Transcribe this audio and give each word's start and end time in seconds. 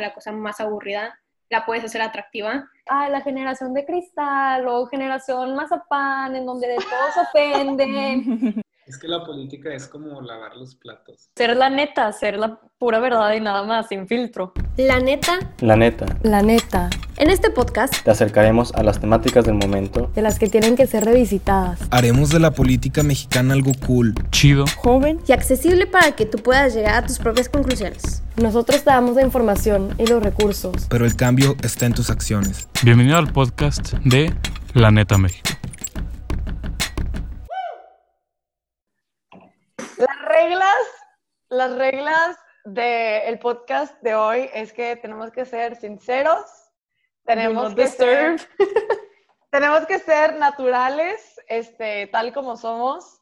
la 0.00 0.14
cosa 0.14 0.32
más 0.32 0.60
aburrida, 0.60 1.18
la 1.50 1.64
puedes 1.64 1.84
hacer 1.84 2.02
atractiva. 2.02 2.68
Ah, 2.88 3.08
la 3.08 3.20
generación 3.20 3.74
de 3.74 3.84
cristal 3.84 4.66
o 4.68 4.86
generación 4.86 5.54
mazapán, 5.54 6.36
en 6.36 6.46
donde 6.46 6.68
de 6.68 6.76
todo 6.76 7.12
se 7.14 7.20
ofende. 7.20 8.62
Es 8.88 8.96
que 8.96 9.06
la 9.06 9.22
política 9.22 9.74
es 9.74 9.86
como 9.86 10.22
lavar 10.22 10.56
los 10.56 10.74
platos. 10.74 11.28
Ser 11.36 11.54
la 11.54 11.68
neta, 11.68 12.10
ser 12.10 12.38
la 12.38 12.58
pura 12.78 12.98
verdad 13.00 13.34
y 13.34 13.40
nada 13.40 13.62
más, 13.62 13.88
sin 13.88 14.08
filtro. 14.08 14.54
La 14.78 14.98
neta. 14.98 15.38
La 15.60 15.76
neta. 15.76 16.06
La 16.22 16.40
neta. 16.40 16.88
En 17.18 17.28
este 17.28 17.50
podcast 17.50 18.02
Te 18.02 18.10
acercaremos 18.10 18.72
a 18.74 18.82
las 18.82 18.98
temáticas 18.98 19.44
del 19.44 19.56
momento. 19.56 20.10
De 20.14 20.22
las 20.22 20.38
que 20.38 20.48
tienen 20.48 20.74
que 20.74 20.86
ser 20.86 21.04
revisitadas. 21.04 21.80
Haremos 21.90 22.30
de 22.30 22.40
la 22.40 22.52
política 22.52 23.02
mexicana 23.02 23.52
algo 23.52 23.72
cool, 23.86 24.14
chido, 24.30 24.64
joven 24.78 25.20
y 25.28 25.32
accesible 25.32 25.86
para 25.86 26.12
que 26.12 26.24
tú 26.24 26.38
puedas 26.38 26.74
llegar 26.74 26.94
a 26.94 27.06
tus 27.06 27.18
propias 27.18 27.50
conclusiones. 27.50 28.22
Nosotros 28.40 28.84
te 28.84 28.90
damos 28.90 29.16
la 29.16 29.22
información 29.22 29.94
y 29.98 30.06
los 30.06 30.22
recursos. 30.22 30.86
pero 30.88 31.04
el 31.04 31.14
cambio 31.14 31.56
está 31.62 31.84
en 31.84 31.92
tus 31.92 32.08
acciones. 32.08 32.68
bienvenido 32.82 33.18
al 33.18 33.30
podcast 33.34 33.92
de 34.04 34.32
La 34.72 34.90
Neta 34.90 35.18
México. 35.18 35.57
Reglas, 40.48 40.86
las 41.50 41.76
reglas 41.76 42.38
del 42.64 43.38
podcast 43.38 44.00
de 44.00 44.14
hoy 44.14 44.48
es 44.54 44.72
que 44.72 44.96
tenemos 44.96 45.30
que 45.30 45.44
ser 45.44 45.76
sinceros, 45.76 46.40
tenemos 47.26 47.74
que 47.74 47.86
ser, 47.86 48.40
tenemos 49.50 49.84
que 49.84 49.98
ser 49.98 50.36
naturales, 50.36 51.38
este, 51.48 52.06
tal 52.06 52.32
como 52.32 52.56
somos 52.56 53.20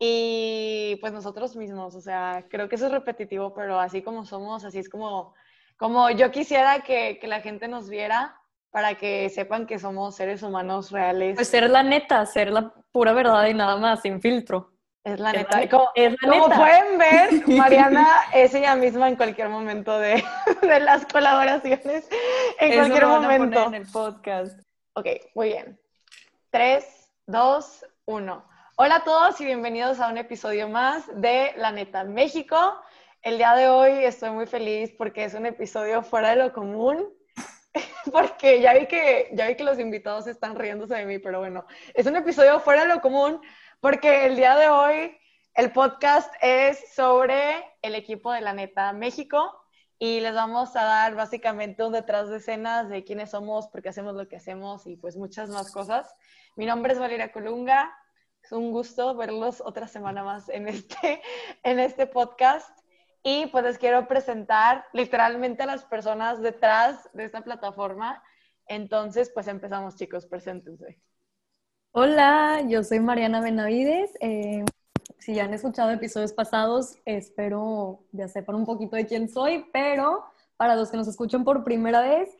y 0.00 0.98
pues 1.00 1.12
nosotros 1.12 1.54
mismos, 1.54 1.94
o 1.94 2.00
sea, 2.00 2.44
creo 2.50 2.68
que 2.68 2.74
eso 2.74 2.86
es 2.86 2.92
repetitivo, 2.92 3.54
pero 3.54 3.78
así 3.78 4.02
como 4.02 4.24
somos, 4.24 4.64
así 4.64 4.80
es 4.80 4.88
como, 4.88 5.32
como 5.76 6.10
yo 6.10 6.32
quisiera 6.32 6.80
que, 6.80 7.20
que 7.20 7.28
la 7.28 7.40
gente 7.40 7.68
nos 7.68 7.88
viera 7.88 8.36
para 8.72 8.96
que 8.96 9.28
sepan 9.30 9.66
que 9.66 9.78
somos 9.78 10.16
seres 10.16 10.42
humanos 10.42 10.90
reales. 10.90 11.36
Pues 11.36 11.46
ser 11.46 11.70
la 11.70 11.84
neta, 11.84 12.26
ser 12.26 12.50
la 12.50 12.74
pura 12.90 13.12
verdad 13.12 13.46
y 13.46 13.54
nada 13.54 13.76
más, 13.76 14.02
sin 14.02 14.20
filtro. 14.20 14.73
Es 15.04 15.20
la 15.20 15.30
Es 15.32 15.36
neta. 15.36 15.60
la- 15.60 15.68
como 15.68 15.90
es 15.94 16.12
la 16.22 16.28
como 16.30 16.48
neta. 16.48 16.56
pueden 16.60 16.98
ver, 16.98 17.48
Mariana 17.58 18.08
es 18.32 18.54
ella 18.54 18.74
misma 18.74 19.08
en 19.08 19.16
cualquier 19.16 19.50
momento 19.50 19.98
de, 19.98 20.24
de 20.62 20.80
las 20.80 21.04
colaboraciones. 21.06 22.08
En 22.58 22.72
Eso 22.72 22.80
cualquier 22.80 23.04
van 23.04 23.12
a 23.12 23.20
poner 23.20 23.38
momento. 23.40 23.66
en 23.66 23.74
el 23.74 23.86
podcast. 23.90 24.60
Ok, 24.94 25.06
muy 25.34 25.48
bien. 25.48 25.78
Tres, 26.50 27.10
dos, 27.26 27.84
uno. 28.06 28.48
Hola 28.76 28.96
a 28.96 29.04
todos 29.04 29.40
y 29.40 29.44
bienvenidos 29.44 30.00
a 30.00 30.08
un 30.08 30.16
episodio 30.18 30.68
más 30.68 31.04
de 31.20 31.52
La 31.56 31.70
Neta 31.70 32.04
México. 32.04 32.56
El 33.22 33.36
día 33.38 33.54
de 33.54 33.68
hoy 33.68 34.04
estoy 34.04 34.30
muy 34.30 34.46
feliz 34.46 34.90
porque 34.96 35.24
es 35.24 35.34
un 35.34 35.46
episodio 35.46 36.02
fuera 36.02 36.30
de 36.30 36.36
lo 36.36 36.52
común. 36.52 37.12
Porque 38.12 38.60
ya 38.60 38.72
vi 38.74 38.86
que 38.86 39.30
ya 39.32 39.48
vi 39.48 39.56
que 39.56 39.64
los 39.64 39.80
invitados 39.80 40.28
están 40.28 40.54
riéndose 40.54 40.94
de 40.94 41.06
mí, 41.06 41.18
pero 41.18 41.40
bueno, 41.40 41.66
es 41.92 42.06
un 42.06 42.14
episodio 42.14 42.60
fuera 42.60 42.82
de 42.82 42.88
lo 42.94 43.00
común 43.00 43.40
porque 43.84 44.24
el 44.24 44.36
día 44.36 44.56
de 44.56 44.70
hoy 44.70 45.14
el 45.52 45.70
podcast 45.70 46.32
es 46.40 46.94
sobre 46.94 47.62
el 47.82 47.94
equipo 47.94 48.32
de 48.32 48.40
la 48.40 48.54
neta 48.54 48.94
México 48.94 49.52
y 49.98 50.20
les 50.20 50.34
vamos 50.34 50.74
a 50.74 50.84
dar 50.84 51.14
básicamente 51.14 51.84
un 51.84 51.92
detrás 51.92 52.30
de 52.30 52.38
escenas 52.38 52.88
de 52.88 53.04
quiénes 53.04 53.32
somos, 53.32 53.68
por 53.68 53.82
qué 53.82 53.90
hacemos 53.90 54.14
lo 54.14 54.26
que 54.26 54.36
hacemos 54.36 54.86
y 54.86 54.96
pues 54.96 55.18
muchas 55.18 55.50
más 55.50 55.70
cosas. 55.70 56.16
Mi 56.56 56.64
nombre 56.64 56.94
es 56.94 56.98
Valeria 56.98 57.30
Colunga, 57.30 57.94
es 58.42 58.52
un 58.52 58.72
gusto 58.72 59.14
verlos 59.16 59.60
otra 59.60 59.86
semana 59.86 60.24
más 60.24 60.48
en 60.48 60.66
este, 60.66 61.20
en 61.62 61.78
este 61.78 62.06
podcast 62.06 62.74
y 63.22 63.48
pues 63.48 63.64
les 63.64 63.76
quiero 63.76 64.08
presentar 64.08 64.86
literalmente 64.94 65.64
a 65.64 65.66
las 65.66 65.84
personas 65.84 66.40
detrás 66.40 67.10
de 67.12 67.26
esta 67.26 67.42
plataforma. 67.42 68.22
Entonces 68.66 69.30
pues 69.34 69.46
empezamos 69.46 69.96
chicos, 69.96 70.24
preséntense. 70.24 71.02
Hola, 71.96 72.62
yo 72.68 72.82
soy 72.82 72.98
Mariana 72.98 73.40
Benavides. 73.40 74.10
Eh, 74.20 74.64
si 75.18 75.34
ya 75.34 75.44
han 75.44 75.54
escuchado 75.54 75.90
episodios 75.92 76.32
pasados, 76.32 76.96
espero 77.04 78.00
ya 78.10 78.26
sepan 78.26 78.56
un 78.56 78.66
poquito 78.66 78.96
de 78.96 79.06
quién 79.06 79.28
soy, 79.28 79.66
pero 79.72 80.24
para 80.56 80.74
los 80.74 80.90
que 80.90 80.96
nos 80.96 81.06
escuchan 81.06 81.44
por 81.44 81.62
primera 81.62 82.00
vez, 82.02 82.30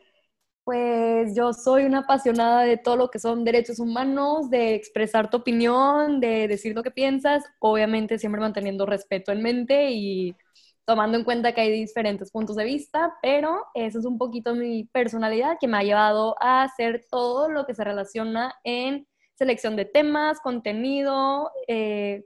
pues 0.65 1.37
yo 1.37 1.53
soy 1.53 1.85
una 1.85 2.01
apasionada 2.01 2.63
de 2.63 2.79
todo 2.79 2.97
lo 2.97 3.11
que 3.11 3.21
son 3.21 3.45
derechos 3.45 3.79
humanos, 3.79 4.51
de 4.51 4.75
expresar 4.75 5.31
tu 5.31 5.37
opinión, 5.39 6.19
de 6.21 6.49
decir 6.49 6.75
lo 6.75 6.83
que 6.83 6.91
piensas, 6.91 7.45
obviamente 7.61 8.19
siempre 8.19 8.41
manteniendo 8.41 8.87
respeto 8.87 9.31
en 9.31 9.43
mente 9.43 9.91
y 9.93 10.35
tomando 10.85 11.17
en 11.17 11.25
cuenta 11.25 11.55
que 11.55 11.61
hay 11.61 11.71
diferentes 11.71 12.33
puntos 12.33 12.57
de 12.57 12.65
vista, 12.65 13.15
pero 13.23 13.67
eso 13.75 14.01
es 14.01 14.05
un 14.05 14.19
poquito 14.19 14.55
mi 14.57 14.85
personalidad 14.87 15.59
que 15.61 15.69
me 15.69 15.77
ha 15.79 15.85
llevado 15.85 16.37
a 16.41 16.65
hacer 16.65 17.07
todo 17.09 17.49
lo 17.49 17.67
que 17.67 17.75
se 17.75 17.85
relaciona 17.85 18.55
en 18.65 19.07
selección 19.45 19.77
de 19.77 19.85
temas, 19.85 20.41
contenido, 20.41 21.51
eh, 21.69 22.25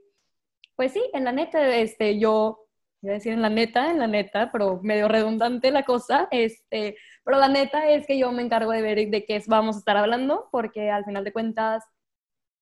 pues 0.77 0.93
sí, 0.93 1.01
en 1.13 1.25
la 1.25 1.33
neta, 1.33 1.75
este, 1.75 2.17
yo, 2.17 2.65
voy 3.01 3.11
a 3.11 3.15
decir 3.15 3.33
en 3.33 3.41
la 3.41 3.49
neta, 3.49 3.91
en 3.91 3.99
la 3.99 4.07
neta, 4.07 4.49
pero 4.53 4.79
medio 4.81 5.09
redundante 5.09 5.69
la 5.71 5.83
cosa, 5.83 6.29
este, 6.31 6.95
pero 7.25 7.37
la 7.37 7.49
neta 7.49 7.89
es 7.89 8.07
que 8.07 8.17
yo 8.17 8.31
me 8.31 8.41
encargo 8.41 8.71
de 8.71 8.81
ver 8.81 9.09
de 9.09 9.25
qué 9.25 9.43
vamos 9.47 9.75
a 9.75 9.79
estar 9.79 9.97
hablando, 9.97 10.47
porque 10.49 10.89
al 10.89 11.03
final 11.03 11.25
de 11.25 11.33
cuentas 11.33 11.83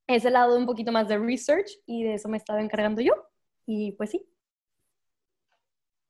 es 0.07 0.25
el 0.25 0.33
lado 0.33 0.57
un 0.57 0.65
poquito 0.65 0.91
más 0.91 1.07
de 1.07 1.19
research 1.19 1.69
y 1.85 2.03
de 2.03 2.15
eso 2.15 2.27
me 2.27 2.37
estaba 2.37 2.59
encargando 2.59 3.01
yo, 3.01 3.13
y 3.67 3.91
pues 3.91 4.09
sí. 4.09 4.27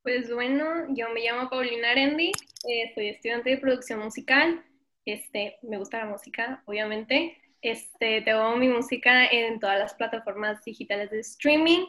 Pues 0.03 0.33
bueno, 0.33 0.85
yo 0.95 1.09
me 1.09 1.19
llamo 1.19 1.49
Paulina 1.49 1.91
Arendi, 1.91 2.31
eh, 2.69 2.93
soy 2.95 3.09
estudiante 3.09 3.49
de 3.49 3.57
producción 3.57 3.99
musical, 3.99 4.63
este, 5.03 5.57
me 5.61 5.77
gusta 5.77 5.99
la 5.99 6.05
música, 6.05 6.63
obviamente. 6.65 7.37
Este, 7.61 8.21
tengo 8.21 8.55
mi 8.55 8.67
música 8.67 9.25
en 9.25 9.59
todas 9.59 9.79
las 9.79 9.93
plataformas 9.95 10.63
digitales 10.63 11.09
de 11.09 11.19
streaming 11.19 11.85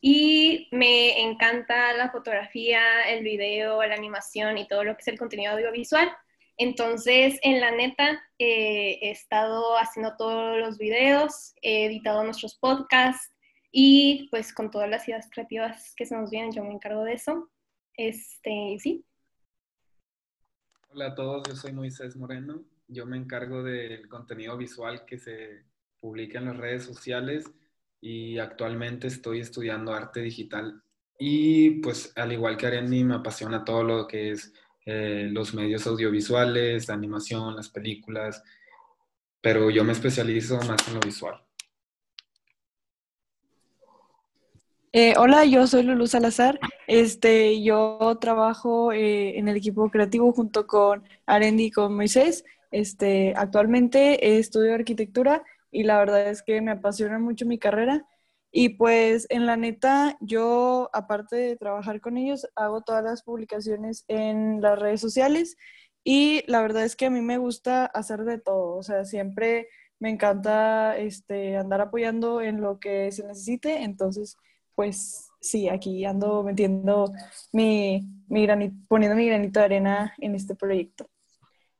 y 0.00 0.68
me 0.72 1.22
encanta 1.22 1.92
la 1.94 2.10
fotografía, 2.10 3.02
el 3.08 3.24
video, 3.24 3.82
la 3.82 3.94
animación 3.94 4.58
y 4.58 4.68
todo 4.68 4.84
lo 4.84 4.94
que 4.94 5.00
es 5.00 5.08
el 5.08 5.18
contenido 5.18 5.52
audiovisual. 5.52 6.10
Entonces, 6.58 7.38
en 7.42 7.60
la 7.60 7.70
neta, 7.70 8.22
eh, 8.38 8.98
he 9.02 9.10
estado 9.10 9.76
haciendo 9.76 10.16
todos 10.16 10.58
los 10.58 10.78
videos, 10.78 11.54
he 11.60 11.86
editado 11.86 12.24
nuestros 12.24 12.56
podcasts 12.56 13.32
y 13.72 14.28
pues 14.30 14.54
con 14.54 14.70
todas 14.70 14.88
las 14.88 15.06
ideas 15.08 15.28
creativas 15.30 15.92
que 15.96 16.06
se 16.06 16.16
nos 16.16 16.30
vienen, 16.30 16.52
yo 16.52 16.64
me 16.64 16.72
encargo 16.72 17.04
de 17.04 17.14
eso. 17.14 17.50
Este, 17.94 18.76
sí. 18.78 19.04
Hola 20.88 21.08
a 21.08 21.14
todos, 21.14 21.42
yo 21.48 21.56
soy 21.56 21.72
Moisés 21.72 22.16
Moreno. 22.16 22.64
Yo 22.88 23.04
me 23.06 23.16
encargo 23.16 23.62
del 23.62 24.08
contenido 24.08 24.56
visual 24.56 25.04
que 25.04 25.18
se 25.18 25.64
publica 26.00 26.38
en 26.38 26.46
las 26.46 26.56
redes 26.56 26.84
sociales 26.84 27.44
y 28.00 28.38
actualmente 28.38 29.08
estoy 29.08 29.40
estudiando 29.40 29.92
arte 29.92 30.20
digital. 30.20 30.82
Y 31.18 31.80
pues 31.80 32.12
al 32.16 32.32
igual 32.32 32.56
que 32.56 32.66
Arendi, 32.66 33.02
me 33.02 33.14
apasiona 33.14 33.64
todo 33.64 33.82
lo 33.82 34.06
que 34.06 34.32
es 34.32 34.52
eh, 34.84 35.28
los 35.32 35.52
medios 35.54 35.86
audiovisuales, 35.86 36.86
la 36.86 36.94
animación, 36.94 37.56
las 37.56 37.68
películas, 37.68 38.42
pero 39.40 39.70
yo 39.70 39.82
me 39.82 39.92
especializo 39.92 40.56
más 40.58 40.86
en 40.86 40.94
lo 40.94 41.00
visual. 41.00 41.42
Eh, 44.92 45.14
hola, 45.18 45.44
yo 45.44 45.66
soy 45.66 45.82
Lulu 45.82 46.06
Salazar. 46.06 46.58
Este, 46.86 47.62
yo 47.62 48.16
trabajo 48.20 48.92
eh, 48.92 49.38
en 49.38 49.48
el 49.48 49.56
equipo 49.56 49.90
creativo 49.90 50.32
junto 50.32 50.66
con 50.66 51.04
Arendi 51.26 51.64
y 51.64 51.70
con 51.70 51.94
Moisés. 51.94 52.44
Este, 52.70 53.34
actualmente 53.36 54.38
estudio 54.38 54.74
arquitectura 54.74 55.42
y 55.70 55.84
la 55.84 55.98
verdad 55.98 56.28
es 56.28 56.42
que 56.42 56.60
me 56.60 56.72
apasiona 56.72 57.18
mucho 57.18 57.46
mi 57.46 57.58
carrera. 57.58 58.06
Y 58.52 58.70
pues 58.70 59.26
en 59.28 59.46
la 59.46 59.56
neta, 59.56 60.16
yo 60.20 60.88
aparte 60.92 61.36
de 61.36 61.56
trabajar 61.56 62.00
con 62.00 62.16
ellos, 62.16 62.46
hago 62.54 62.82
todas 62.82 63.04
las 63.04 63.22
publicaciones 63.22 64.04
en 64.08 64.60
las 64.62 64.78
redes 64.78 65.00
sociales 65.00 65.56
y 66.04 66.42
la 66.46 66.62
verdad 66.62 66.84
es 66.84 66.96
que 66.96 67.06
a 67.06 67.10
mí 67.10 67.20
me 67.20 67.36
gusta 67.38 67.86
hacer 67.86 68.24
de 68.24 68.38
todo. 68.38 68.76
O 68.76 68.82
sea, 68.82 69.04
siempre 69.04 69.68
me 69.98 70.10
encanta 70.10 70.96
este, 70.96 71.56
andar 71.56 71.80
apoyando 71.80 72.40
en 72.40 72.60
lo 72.60 72.78
que 72.78 73.10
se 73.12 73.26
necesite. 73.26 73.82
Entonces, 73.82 74.36
pues 74.74 75.28
sí, 75.40 75.68
aquí 75.68 76.04
ando 76.04 76.42
metiendo 76.44 77.12
mi, 77.52 78.08
mi 78.28 78.42
granito, 78.46 78.76
poniendo 78.88 79.16
mi 79.16 79.26
granito 79.26 79.60
de 79.60 79.66
arena 79.66 80.14
en 80.18 80.34
este 80.34 80.54
proyecto. 80.54 81.08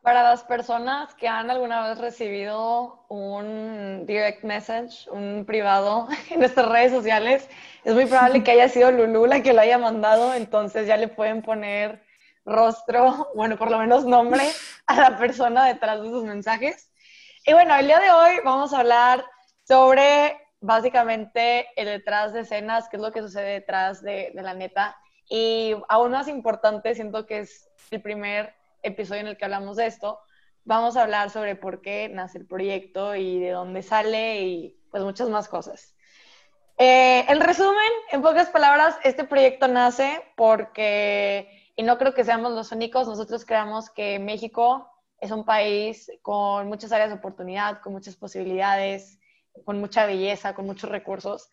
Para 0.07 0.23
las 0.23 0.45
personas 0.45 1.13
que 1.17 1.27
han 1.27 1.51
alguna 1.51 1.89
vez 1.89 1.99
recibido 1.99 3.05
un 3.09 4.07
direct 4.07 4.45
message, 4.45 5.11
un 5.11 5.45
privado 5.45 6.07
en 6.31 6.39
nuestras 6.39 6.69
redes 6.69 6.93
sociales, 6.93 7.49
es 7.83 7.93
muy 7.93 8.07
probable 8.07 8.45
que 8.45 8.53
haya 8.53 8.69
sido 8.69 8.93
Lulu 8.93 9.27
la 9.27 9.43
que 9.43 9.53
lo 9.53 9.63
haya 9.63 9.79
mandado, 9.79 10.33
entonces 10.33 10.87
ya 10.87 10.97
le 10.97 11.09
pueden 11.09 11.43
poner 11.43 12.05
rostro, 12.45 13.31
bueno, 13.35 13.59
por 13.59 13.69
lo 13.69 13.79
menos 13.79 14.05
nombre 14.05 14.45
a 14.87 14.95
la 14.95 15.19
persona 15.19 15.67
detrás 15.67 16.01
de 16.01 16.09
sus 16.09 16.23
mensajes. 16.23 16.89
Y 17.45 17.53
bueno, 17.55 17.75
el 17.75 17.89
día 17.89 17.99
de 17.99 18.13
hoy 18.13 18.37
vamos 18.45 18.73
a 18.75 18.79
hablar 18.79 19.25
sobre 19.67 20.39
básicamente 20.61 21.67
el 21.75 21.87
detrás 21.87 22.33
de 22.33 22.43
escenas, 22.43 22.89
qué 22.89 22.97
es 22.97 23.03
lo 23.03 23.11
que 23.11 23.23
sucede 23.23 23.55
detrás 23.55 24.03
de, 24.03 24.31
de 24.33 24.43
la 24.43 24.55
neta. 24.55 24.97
Y 25.29 25.75
aún 25.89 26.13
más 26.13 26.29
importante, 26.29 26.95
siento 26.95 27.27
que 27.27 27.41
es 27.41 27.69
el 27.91 28.01
primer 28.01 28.55
episodio 28.87 29.23
en 29.23 29.27
el 29.29 29.37
que 29.37 29.45
hablamos 29.45 29.77
de 29.77 29.87
esto. 29.87 30.21
Vamos 30.65 30.97
a 30.97 31.03
hablar 31.03 31.31
sobre 31.31 31.57
por 31.57 31.81
qué 31.81 32.09
nace 32.09 32.39
el 32.39 32.47
proyecto 32.47 33.15
y 33.15 33.39
de 33.39 33.51
dónde 33.51 33.83
sale 33.83 34.41
y 34.41 34.77
pues 34.91 35.03
muchas 35.03 35.29
más 35.29 35.49
cosas. 35.49 35.95
Eh, 36.79 37.25
en 37.29 37.41
resumen, 37.41 37.93
en 38.13 38.21
pocas 38.21 38.51
palabras, 38.51 38.99
este 39.03 39.25
proyecto 39.25 39.67
nace 39.69 40.23
porque, 40.37 41.71
y 41.75 41.83
no 41.83 41.97
creo 41.97 42.13
que 42.13 42.25
seamos 42.25 42.53
los 42.53 42.73
únicos, 42.73 43.09
nosotros 43.09 43.45
creamos 43.45 43.91
que 43.91 44.19
México 44.19 44.91
es 45.21 45.31
un 45.31 45.45
país 45.45 46.11
con 46.23 46.69
muchas 46.69 46.93
áreas 46.93 47.09
de 47.09 47.17
oportunidad, 47.17 47.81
con 47.81 47.93
muchas 47.93 48.17
posibilidades, 48.17 49.19
con 49.65 49.81
mucha 49.81 50.05
belleza, 50.05 50.55
con 50.55 50.67
muchos 50.67 50.91
recursos, 50.91 51.49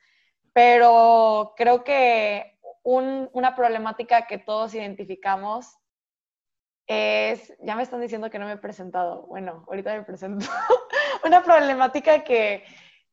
pero 0.52 1.54
creo 1.56 1.84
que 1.84 2.60
una 2.84 3.56
problemática 3.56 4.28
que 4.28 4.38
todos 4.38 4.74
identificamos 4.74 5.78
es, 6.88 7.54
ya 7.62 7.76
me 7.76 7.84
están 7.84 8.02
diciendo 8.02 8.30
que 8.30 8.40
no 8.40 8.46
me 8.46 8.54
he 8.54 8.58
presentado, 8.58 9.26
bueno, 9.28 9.64
ahorita 9.68 9.94
me 9.94 10.04
presento, 10.04 10.46
una 11.24 11.44
problemática 11.44 12.24
que, 12.24 12.64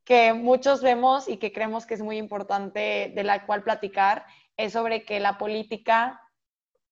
que 0.05 0.33
muchos 0.33 0.83
vemos 0.83 1.29
y 1.29 1.37
que 1.37 1.53
creemos 1.53 1.87
que 1.87 1.95
es 1.95 2.03
muy 2.03 2.17
importante 2.17 3.13
de 3.15 3.25
la 3.25 3.47
cual 3.47 3.63
platicar 3.63 4.27
es 4.57 4.73
sobre 4.73 5.05
que 5.05 5.21
la 5.21 5.39
política 5.39 6.21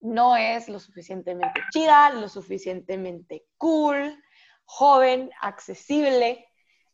no 0.01 0.37
es 0.37 0.69
lo 0.69 0.79
suficientemente 0.79 1.61
chida, 1.73 2.11
lo 2.11 2.29
suficientemente 2.29 3.45
cool, 3.57 4.23
joven, 4.65 5.31
accesible. 5.41 6.47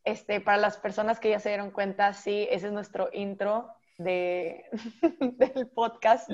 Este, 0.05 0.41
para 0.41 0.59
las 0.59 0.79
personas 0.79 1.19
que 1.19 1.31
ya 1.31 1.41
se 1.41 1.51
dieron 1.51 1.71
cuenta, 1.71 2.13
sí, 2.13 2.47
ese 2.51 2.67
es 2.67 2.73
nuestro 2.73 3.09
intro 3.13 3.71
de, 3.99 4.65
del 5.21 5.69
podcast. 5.69 6.31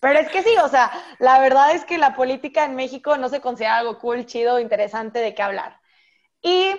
Pero 0.00 0.18
es 0.18 0.28
que 0.28 0.42
sí, 0.42 0.54
o 0.62 0.68
sea, 0.68 0.90
la 1.18 1.40
verdad 1.40 1.72
es 1.72 1.84
que 1.84 1.98
la 1.98 2.14
política 2.14 2.64
en 2.64 2.74
México 2.74 3.16
no 3.16 3.28
se 3.28 3.40
considera 3.40 3.78
algo 3.78 3.98
cool, 3.98 4.26
chido, 4.26 4.60
interesante 4.60 5.18
de 5.20 5.34
qué 5.34 5.42
hablar. 5.42 5.80
Y 6.42 6.72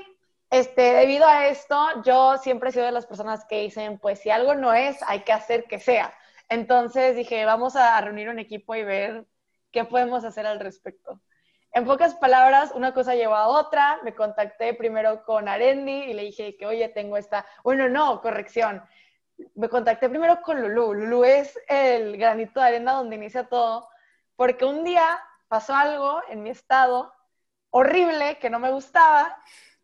este, 0.49 0.93
debido 0.93 1.27
a 1.27 1.47
esto, 1.47 1.77
yo 2.03 2.37
siempre 2.37 2.69
he 2.69 2.73
sido 2.73 2.85
de 2.85 2.91
las 2.91 3.05
personas 3.05 3.45
que 3.45 3.61
dicen, 3.61 3.99
pues 3.99 4.19
si 4.19 4.29
algo 4.29 4.55
no 4.55 4.73
es, 4.73 4.97
hay 5.07 5.21
que 5.21 5.33
hacer 5.33 5.65
que 5.65 5.79
sea. 5.79 6.13
Entonces 6.49 7.15
dije, 7.15 7.45
vamos 7.45 7.75
a 7.75 7.99
reunir 8.01 8.29
un 8.29 8.39
equipo 8.39 8.75
y 8.75 8.83
ver 8.83 9.25
qué 9.71 9.85
podemos 9.85 10.23
hacer 10.25 10.47
al 10.47 10.59
respecto. 10.59 11.21
En 11.71 11.85
pocas 11.85 12.15
palabras, 12.15 12.71
una 12.73 12.93
cosa 12.93 13.13
llevó 13.13 13.35
a 13.35 13.47
otra. 13.47 13.99
Me 14.03 14.15
contacté 14.15 14.73
primero 14.73 15.23
con 15.23 15.47
Arendi 15.47 15.91
y 15.91 16.13
le 16.13 16.23
dije 16.23 16.57
que, 16.57 16.65
oye, 16.65 16.89
tengo 16.89 17.15
esta. 17.17 17.45
Bueno, 17.63 17.87
no, 17.87 18.21
corrección. 18.21 18.81
Me 19.55 19.69
contacté 19.69 20.09
primero 20.09 20.41
con 20.41 20.61
Lulu. 20.61 20.93
Lulu 20.93 21.23
es 21.23 21.57
el 21.67 22.17
granito 22.17 22.59
de 22.59 22.67
arena 22.67 22.93
donde 22.93 23.15
inicia 23.15 23.47
todo, 23.47 23.87
porque 24.35 24.65
un 24.65 24.83
día 24.83 25.19
pasó 25.47 25.73
algo 25.75 26.21
en 26.29 26.43
mi 26.43 26.49
estado 26.49 27.13
horrible 27.71 28.39
que 28.39 28.49
no 28.49 28.59
me 28.59 28.71
gustaba 28.71 29.37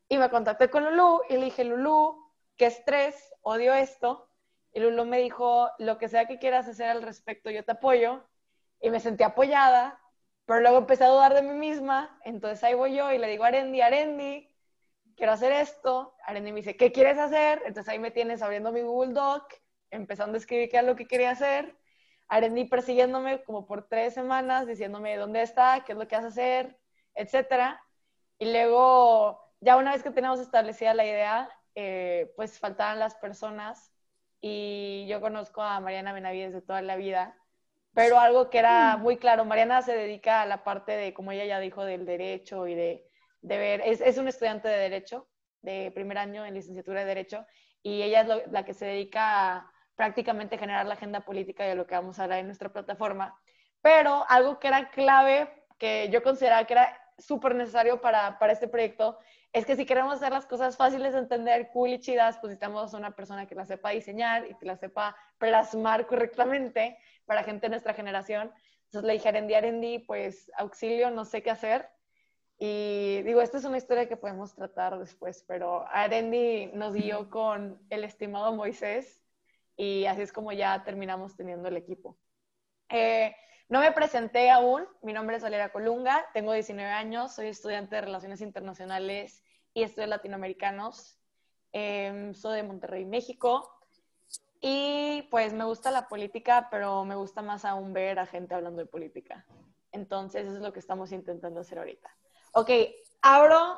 y 0.08 0.18
me 0.18 0.30
contacté 0.30 0.70
con 0.70 0.86
Lulu 0.86 1.22
y 1.30 1.38
le 1.38 1.46
dije, 1.46 1.64
Lulu, 1.64 2.32
qué 2.58 2.68
estrés, 2.68 3.34
odio 3.42 3.74
esto. 3.74 4.30
Y 4.72 4.80
Lulu 4.80 5.06
me 5.06 5.20
dijo, 5.20 5.70
lo 5.80 5.98
que 5.98 6.10
sea 6.10 6.26
que 6.26 6.40
quieras 6.40 6.68
hacer 6.68 6.90
al 6.90 7.02
respecto, 7.02 7.50
yo 7.50 7.64
te 7.64 7.72
apoyo. 7.72 8.24
Y 8.82 8.90
me 8.90 9.00
sentí 9.00 9.24
apoyada, 9.24 10.00
pero 10.46 10.60
luego 10.60 10.78
empecé 10.78 11.06
a 11.06 11.10
dudar 11.10 11.34
de 11.34 11.42
mí 11.42 11.54
misma. 11.54 12.20
Entonces 12.24 12.64
ahí 12.64 12.74
voy 12.74 12.96
yo 12.96 13.12
y 13.12 13.18
le 13.18 13.28
digo 13.28 13.46
Arendi, 13.46 13.82
Arendi, 13.82 14.55
quiero 15.16 15.32
hacer 15.32 15.52
esto. 15.52 16.16
Arendi 16.26 16.52
me 16.52 16.58
dice, 16.58 16.78
¿qué 16.78 16.92
quieres 16.92 17.18
hacer? 17.18 17.62
Entonces 17.66 17.92
ahí 17.92 18.00
me 18.00 18.12
tienes 18.12 18.42
abriendo 18.42 18.72
mi 18.72 18.82
Google 18.82 19.14
Doc, 19.14 19.54
empezando 19.92 20.36
a 20.36 20.38
escribir 20.38 20.70
qué 20.70 20.78
es 20.78 20.84
lo 20.84 20.96
que 20.96 21.08
quería 21.08 21.32
hacer. 21.32 21.78
Arendi 22.28 22.66
persiguiéndome 22.66 23.44
como 23.44 23.66
por 23.66 23.88
tres 23.88 24.14
semanas, 24.14 24.68
diciéndome 24.68 25.16
dónde 25.18 25.42
está, 25.42 25.84
qué 25.86 25.94
es 25.94 25.98
lo 25.98 26.08
que 26.08 26.16
vas 26.16 26.26
a 26.26 26.30
hacer, 26.30 26.78
etcétera. 27.14 27.82
Y 28.40 28.52
luego 28.52 29.40
ya 29.62 29.78
una 29.78 29.94
vez 29.94 30.04
que 30.04 30.12
teníamos 30.12 30.40
establecida 30.40 30.94
la 30.94 31.06
idea, 31.06 31.50
eh, 31.76 32.34
pues 32.36 32.60
faltaban 32.60 33.00
las 33.00 33.16
personas 33.16 33.92
y 34.42 35.06
yo 35.08 35.22
conozco 35.22 35.62
a 35.62 35.80
Mariana 35.80 36.14
Benavides 36.14 36.54
de 36.54 36.62
toda 36.62 36.82
la 36.82 36.96
vida, 36.96 37.36
pero 37.94 38.20
algo 38.20 38.50
que 38.50 38.60
era 38.60 38.98
muy 38.98 39.18
claro, 39.18 39.46
Mariana 39.46 39.82
se 39.82 39.96
dedica 39.96 40.42
a 40.42 40.46
la 40.46 40.64
parte 40.64 40.92
de, 40.92 41.14
como 41.14 41.32
ella 41.32 41.46
ya 41.46 41.60
dijo, 41.60 41.84
del 41.86 42.06
derecho 42.06 42.68
y 42.68 42.76
de, 42.76 43.05
de 43.46 43.58
ver, 43.58 43.82
es, 43.86 44.02
es, 44.02 44.18
un 44.18 44.28
estudiante 44.28 44.68
de 44.68 44.78
derecho, 44.78 45.28
de 45.62 45.92
primer 45.94 46.18
año 46.18 46.46
en 46.46 46.56
licenciatura 46.56 47.02
de 47.02 47.06
derecho, 47.06 47.46
y 47.84 48.02
ella 48.02 48.22
es 48.22 48.52
la 48.52 48.66
que 48.66 48.74
se 48.74 48.86
dedica 48.86 49.56
a 49.56 49.72
prácticamente 49.96 50.58
generar 50.58 50.86
la 50.88 50.96
agenda 50.96 51.22
política 51.22 51.64
de 51.64 51.76
lo 51.76 51.86
que 51.86 51.96
vamos 51.96 52.18
a 52.18 52.24
hablar 52.24 52.40
en 52.40 52.48
nuestra 52.48 52.74
plataforma. 52.74 53.40
Pero 53.82 54.26
algo 54.30 54.60
que 54.60 54.68
era 54.68 54.90
clave, 54.90 55.48
que 55.78 56.10
yo 56.12 56.24
consideraba 56.24 56.66
que 56.66 56.74
era 56.74 57.00
súper 57.20 57.54
necesario 57.54 58.02
para, 58.02 58.40
para 58.40 58.52
este 58.52 58.68
proyecto, 58.68 59.20
es 59.54 59.66
que 59.66 59.76
si 59.76 59.86
queremos 59.86 60.16
hacer 60.16 60.34
las 60.34 60.48
cosas 60.48 60.76
fáciles 60.76 61.14
de 61.14 61.20
entender, 61.20 61.70
cool 61.72 61.92
y 61.92 62.00
chidas, 62.00 62.38
pues 62.40 62.50
necesitamos 62.50 62.94
una 62.94 63.16
persona 63.16 63.46
que 63.46 63.56
la 63.56 63.66
sepa 63.66 63.92
diseñar 63.92 64.48
y 64.50 64.56
que 64.56 64.66
la 64.66 64.76
sepa 64.76 65.16
plasmar 65.38 66.08
correctamente 66.08 66.98
para 67.26 67.44
gente 67.44 67.68
de 67.68 67.70
nuestra 67.70 67.94
generación. 67.94 68.52
Entonces 68.86 69.08
le 69.08 69.14
dije 69.14 69.28
a 69.28 69.30
Arendi, 69.30 69.54
Arendi, 69.54 70.00
pues 70.00 70.52
auxilio, 70.58 71.12
no 71.12 71.26
sé 71.26 71.44
qué 71.44 71.52
hacer. 71.52 71.88
Y 72.68 73.22
digo, 73.22 73.42
esta 73.42 73.60
es 73.60 73.66
una 73.66 73.78
historia 73.78 74.08
que 74.08 74.18
podemos 74.18 74.56
tratar 74.56 74.98
después, 74.98 75.46
pero 75.48 75.86
Arendi 75.88 76.72
nos 76.74 76.94
dio 76.94 77.30
con 77.30 77.80
el 77.92 78.04
estimado 78.04 78.56
Moisés 78.56 79.24
y 79.78 80.06
así 80.06 80.24
es 80.24 80.34
como 80.34 80.52
ya 80.52 80.84
terminamos 80.84 81.36
teniendo 81.36 81.68
el 81.68 81.78
equipo. 81.78 82.18
Eh, 82.90 83.36
no 83.70 83.82
me 83.82 83.92
presenté 83.92 84.50
aún, 84.50 84.84
mi 85.04 85.14
nombre 85.14 85.36
es 85.36 85.44
Valeria 85.44 85.72
Colunga, 85.72 86.26
tengo 86.34 86.54
19 86.54 86.90
años, 86.90 87.36
soy 87.36 87.50
estudiante 87.50 87.98
de 87.98 88.02
Relaciones 88.02 88.42
Internacionales 88.42 89.44
y 89.76 89.84
Estudios 89.84 90.10
Latinoamericanos, 90.10 91.20
em, 91.72 92.34
soy 92.34 92.56
de 92.58 92.64
Monterrey, 92.64 93.06
México, 93.06 93.80
y 94.60 95.28
pues 95.30 95.54
me 95.54 95.66
gusta 95.66 95.92
la 95.92 96.08
política, 96.08 96.68
pero 96.72 97.06
me 97.06 97.14
gusta 97.14 97.44
más 97.44 97.64
aún 97.64 97.94
ver 97.94 98.18
a 98.18 98.26
gente 98.26 98.56
hablando 98.56 98.80
de 98.80 98.88
política. 98.88 99.46
Entonces, 99.92 100.48
eso 100.48 100.56
es 100.56 100.64
lo 100.64 100.74
que 100.74 100.80
estamos 100.80 101.12
intentando 101.12 101.60
hacer 101.60 101.78
ahorita. 101.78 102.10
Ok, 102.58 102.70
abro 103.22 103.78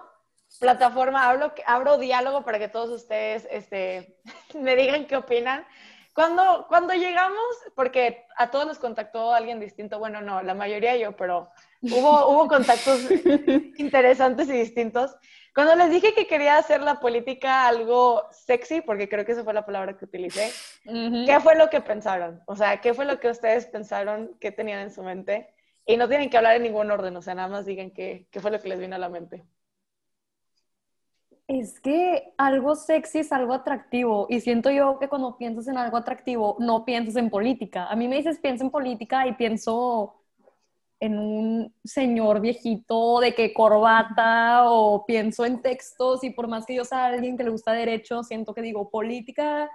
plataforma, 0.60 1.28
abro, 1.28 1.52
abro 1.66 1.98
diálogo 1.98 2.44
para 2.44 2.60
que 2.60 2.68
todos 2.68 2.92
ustedes 2.92 3.48
este, 3.50 4.20
me 4.54 4.76
digan 4.76 5.08
qué 5.08 5.18
opinan. 5.18 5.66
Cuando, 6.14 6.66
cuando 6.68 6.94
llegamos, 6.94 7.42
porque 7.76 8.28
a 8.38 8.52
todos 8.52 8.68
nos 8.68 8.78
contactó 8.78 9.34
alguien 9.34 9.60
distinto, 9.60 9.98
bueno, 9.98 10.22
no, 10.22 10.44
la 10.44 10.54
mayoría 10.54 10.96
yo, 10.96 11.16
pero 11.16 11.50
hubo, 11.82 12.28
hubo 12.30 12.48
contactos 12.48 13.02
interesantes 13.78 14.48
y 14.50 14.54
distintos. 14.54 15.16
Cuando 15.56 15.76
les 15.76 15.90
dije 15.90 16.14
que 16.14 16.28
quería 16.28 16.58
hacer 16.58 16.82
la 16.82 17.00
política 17.00 17.68
algo 17.68 18.28
sexy, 18.30 18.82
porque 18.82 19.10
creo 19.10 19.26
que 19.26 19.32
esa 19.32 19.44
fue 19.44 19.56
la 19.56 19.66
palabra 19.66 19.98
que 19.98 20.06
utilicé, 20.06 20.52
¿qué 20.84 21.40
fue 21.42 21.56
lo 21.56 21.72
que 21.72 21.82
pensaron? 21.82 22.44
O 22.46 22.56
sea, 22.56 22.80
¿qué 22.80 22.94
fue 22.94 23.06
lo 23.06 23.20
que 23.20 23.32
ustedes 23.32 23.66
pensaron 23.66 24.38
que 24.40 24.52
tenían 24.52 24.82
en 24.82 24.92
su 24.92 25.02
mente? 25.02 25.52
Y 25.88 25.98
no 25.98 26.10
tienen 26.10 26.30
que 26.30 26.38
hablar 26.38 26.58
en 26.58 26.64
ningún 26.64 26.92
orden, 26.92 27.16
o 27.16 27.22
sea, 27.22 27.34
nada 27.34 27.48
más 27.48 27.66
digan 27.66 27.92
qué, 27.92 28.28
qué 28.30 28.42
fue 28.42 28.52
lo 28.52 28.60
que 28.62 28.68
les 28.68 28.80
vino 28.80 28.96
a 28.96 29.00
la 29.00 29.10
mente. 29.10 29.46
Es 31.48 31.80
que 31.80 32.34
algo 32.38 32.76
sexy 32.76 33.20
es 33.20 33.32
algo 33.32 33.54
atractivo 33.54 34.28
y 34.30 34.42
siento 34.42 34.70
yo 34.70 35.00
que 35.00 35.08
cuando 35.08 35.38
piensas 35.38 35.68
en 35.70 35.78
algo 35.78 35.96
atractivo 35.96 36.58
no 36.60 36.84
piensas 36.84 37.16
en 37.16 37.30
política. 37.30 37.88
A 37.88 37.96
mí 37.96 38.10
me 38.10 38.18
dices 38.18 38.38
piensa 38.40 38.66
en 38.66 38.70
política 38.70 39.26
y 39.28 39.34
pienso 39.36 40.16
en 41.00 41.18
un 41.20 41.74
señor 41.86 42.42
viejito 42.42 43.22
de 43.22 43.34
que 43.34 43.54
corbata 43.54 44.70
o 44.70 45.06
pienso 45.06 45.46
en 45.46 45.62
textos 45.62 46.24
y 46.26 46.32
por 46.32 46.50
más 46.50 46.66
que 46.66 46.76
yo 46.76 46.84
sea 46.84 47.06
alguien 47.06 47.38
que 47.38 47.44
le 47.44 47.52
gusta 47.52 47.72
derecho, 47.72 48.24
siento 48.24 48.54
que 48.54 48.62
digo 48.62 48.90
política 48.90 49.70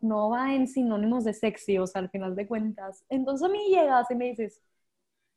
no 0.00 0.28
va 0.30 0.54
en 0.54 0.68
sinónimos 0.68 1.24
de 1.24 1.32
sexy, 1.32 1.78
o 1.78 1.86
sea, 1.86 2.02
al 2.02 2.10
final 2.10 2.36
de 2.36 2.46
cuentas. 2.46 3.04
Entonces 3.08 3.48
a 3.48 3.50
mí 3.50 3.70
llegas 3.70 4.10
y 4.10 4.14
me 4.14 4.26
dices 4.26 4.60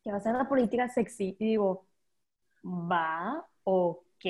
que 0.08 0.12
va 0.14 0.18
a 0.20 0.22
ser 0.22 0.36
la 0.36 0.48
política 0.48 0.88
sexy 0.88 1.36
y 1.38 1.46
digo, 1.46 1.86
va, 2.66 3.46
ok 3.64 4.26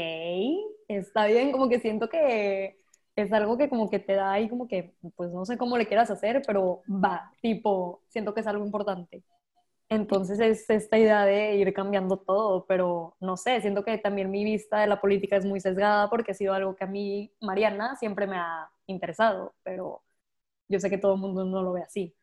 está 0.87 1.27
bien, 1.27 1.51
como 1.51 1.69
que 1.69 1.79
siento 1.79 2.09
que 2.09 2.79
es 3.15 3.31
algo 3.33 3.57
que 3.57 3.69
como 3.69 3.89
que 3.89 3.99
te 3.99 4.13
da 4.13 4.31
ahí 4.31 4.49
como 4.49 4.67
que, 4.67 4.95
pues 5.15 5.31
no 5.31 5.45
sé 5.45 5.57
cómo 5.57 5.77
le 5.77 5.87
quieras 5.87 6.09
hacer, 6.11 6.41
pero 6.47 6.81
va, 6.87 7.31
tipo, 7.41 8.01
siento 8.07 8.33
que 8.33 8.41
es 8.41 8.47
algo 8.47 8.65
importante. 8.65 9.23
Entonces 9.89 10.39
es 10.39 10.69
esta 10.69 10.97
idea 10.97 11.25
de 11.25 11.55
ir 11.55 11.73
cambiando 11.73 12.17
todo, 12.17 12.65
pero 12.65 13.15
no 13.21 13.37
sé, 13.37 13.61
siento 13.61 13.83
que 13.85 13.97
también 13.99 14.31
mi 14.31 14.43
vista 14.43 14.79
de 14.81 14.87
la 14.87 14.99
política 15.01 15.37
es 15.37 15.45
muy 15.45 15.59
sesgada 15.61 16.09
porque 16.09 16.31
ha 16.31 16.35
sido 16.35 16.53
algo 16.53 16.75
que 16.75 16.85
a 16.85 16.87
mí, 16.87 17.31
Mariana, 17.41 17.95
siempre 17.97 18.27
me 18.27 18.37
ha 18.37 18.69
interesado, 18.87 19.55
pero 19.63 20.03
yo 20.69 20.79
sé 20.79 20.89
que 20.89 20.97
todo 20.97 21.15
el 21.15 21.21
mundo 21.21 21.45
no 21.45 21.61
lo 21.63 21.73
ve 21.73 21.83
así. 21.83 22.15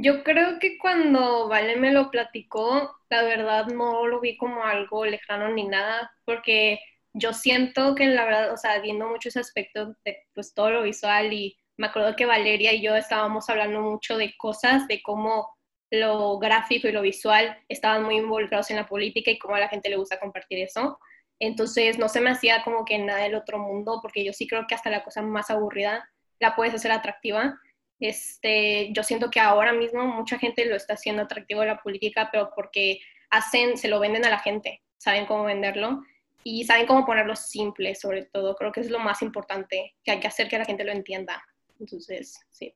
Yo 0.00 0.22
creo 0.22 0.60
que 0.60 0.78
cuando 0.78 1.48
Vale 1.48 1.74
me 1.74 1.90
lo 1.92 2.10
platicó, 2.12 2.96
la 3.10 3.22
verdad 3.22 3.66
no 3.66 4.06
lo 4.06 4.20
vi 4.20 4.36
como 4.36 4.62
algo 4.62 5.04
lejano 5.04 5.48
ni 5.48 5.66
nada, 5.66 6.12
porque 6.24 6.78
yo 7.12 7.32
siento 7.32 7.96
que 7.96 8.06
la 8.06 8.24
verdad, 8.24 8.52
o 8.52 8.56
sea, 8.56 8.78
viendo 8.78 9.08
mucho 9.08 9.28
ese 9.28 9.40
aspecto 9.40 9.96
de 10.04 10.18
pues 10.34 10.54
todo 10.54 10.70
lo 10.70 10.82
visual 10.84 11.32
y 11.32 11.58
me 11.76 11.88
acuerdo 11.88 12.14
que 12.14 12.26
Valeria 12.26 12.72
y 12.74 12.80
yo 12.80 12.94
estábamos 12.94 13.50
hablando 13.50 13.80
mucho 13.80 14.16
de 14.16 14.34
cosas, 14.36 14.86
de 14.86 15.02
cómo 15.02 15.48
lo 15.90 16.38
gráfico 16.38 16.86
y 16.86 16.92
lo 16.92 17.02
visual 17.02 17.58
estaban 17.68 18.04
muy 18.04 18.18
involucrados 18.18 18.70
en 18.70 18.76
la 18.76 18.86
política 18.86 19.32
y 19.32 19.38
cómo 19.38 19.56
a 19.56 19.60
la 19.60 19.68
gente 19.68 19.88
le 19.88 19.96
gusta 19.96 20.20
compartir 20.20 20.60
eso. 20.60 21.00
Entonces 21.40 21.98
no 21.98 22.08
se 22.08 22.20
me 22.20 22.30
hacía 22.30 22.62
como 22.62 22.84
que 22.84 22.98
nada 22.98 23.24
del 23.24 23.34
otro 23.34 23.58
mundo, 23.58 23.98
porque 24.00 24.24
yo 24.24 24.32
sí 24.32 24.46
creo 24.46 24.64
que 24.68 24.76
hasta 24.76 24.90
la 24.90 25.02
cosa 25.02 25.22
más 25.22 25.50
aburrida 25.50 26.08
la 26.38 26.54
puedes 26.54 26.74
hacer 26.74 26.92
atractiva. 26.92 27.58
Este, 28.00 28.92
yo 28.92 29.02
siento 29.02 29.30
que 29.30 29.40
ahora 29.40 29.72
mismo 29.72 30.04
mucha 30.06 30.38
gente 30.38 30.64
lo 30.66 30.76
está 30.76 30.94
haciendo 30.94 31.22
atractivo 31.22 31.64
la 31.64 31.80
política, 31.80 32.28
pero 32.30 32.50
porque 32.54 33.00
hacen, 33.30 33.76
se 33.76 33.88
lo 33.88 34.00
venden 34.00 34.24
a 34.24 34.30
la 34.30 34.38
gente, 34.38 34.82
saben 34.96 35.26
cómo 35.26 35.44
venderlo 35.44 36.02
y 36.44 36.64
saben 36.64 36.86
cómo 36.86 37.04
ponerlo 37.04 37.34
simple, 37.34 37.94
sobre 37.94 38.24
todo. 38.26 38.54
Creo 38.54 38.72
que 38.72 38.80
es 38.80 38.90
lo 38.90 38.98
más 38.98 39.22
importante, 39.22 39.96
que 40.04 40.12
hay 40.12 40.20
que 40.20 40.28
hacer 40.28 40.48
que 40.48 40.58
la 40.58 40.64
gente 40.64 40.84
lo 40.84 40.92
entienda. 40.92 41.42
Entonces, 41.78 42.38
sí. 42.50 42.74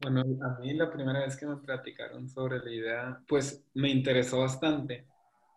Bueno, 0.00 0.20
a 0.20 0.60
mí 0.60 0.74
la 0.74 0.90
primera 0.90 1.20
vez 1.20 1.36
que 1.36 1.46
me 1.46 1.56
platicaron 1.56 2.28
sobre 2.28 2.58
la 2.58 2.70
idea, 2.70 3.20
pues 3.26 3.64
me 3.74 3.88
interesó 3.88 4.40
bastante, 4.40 5.06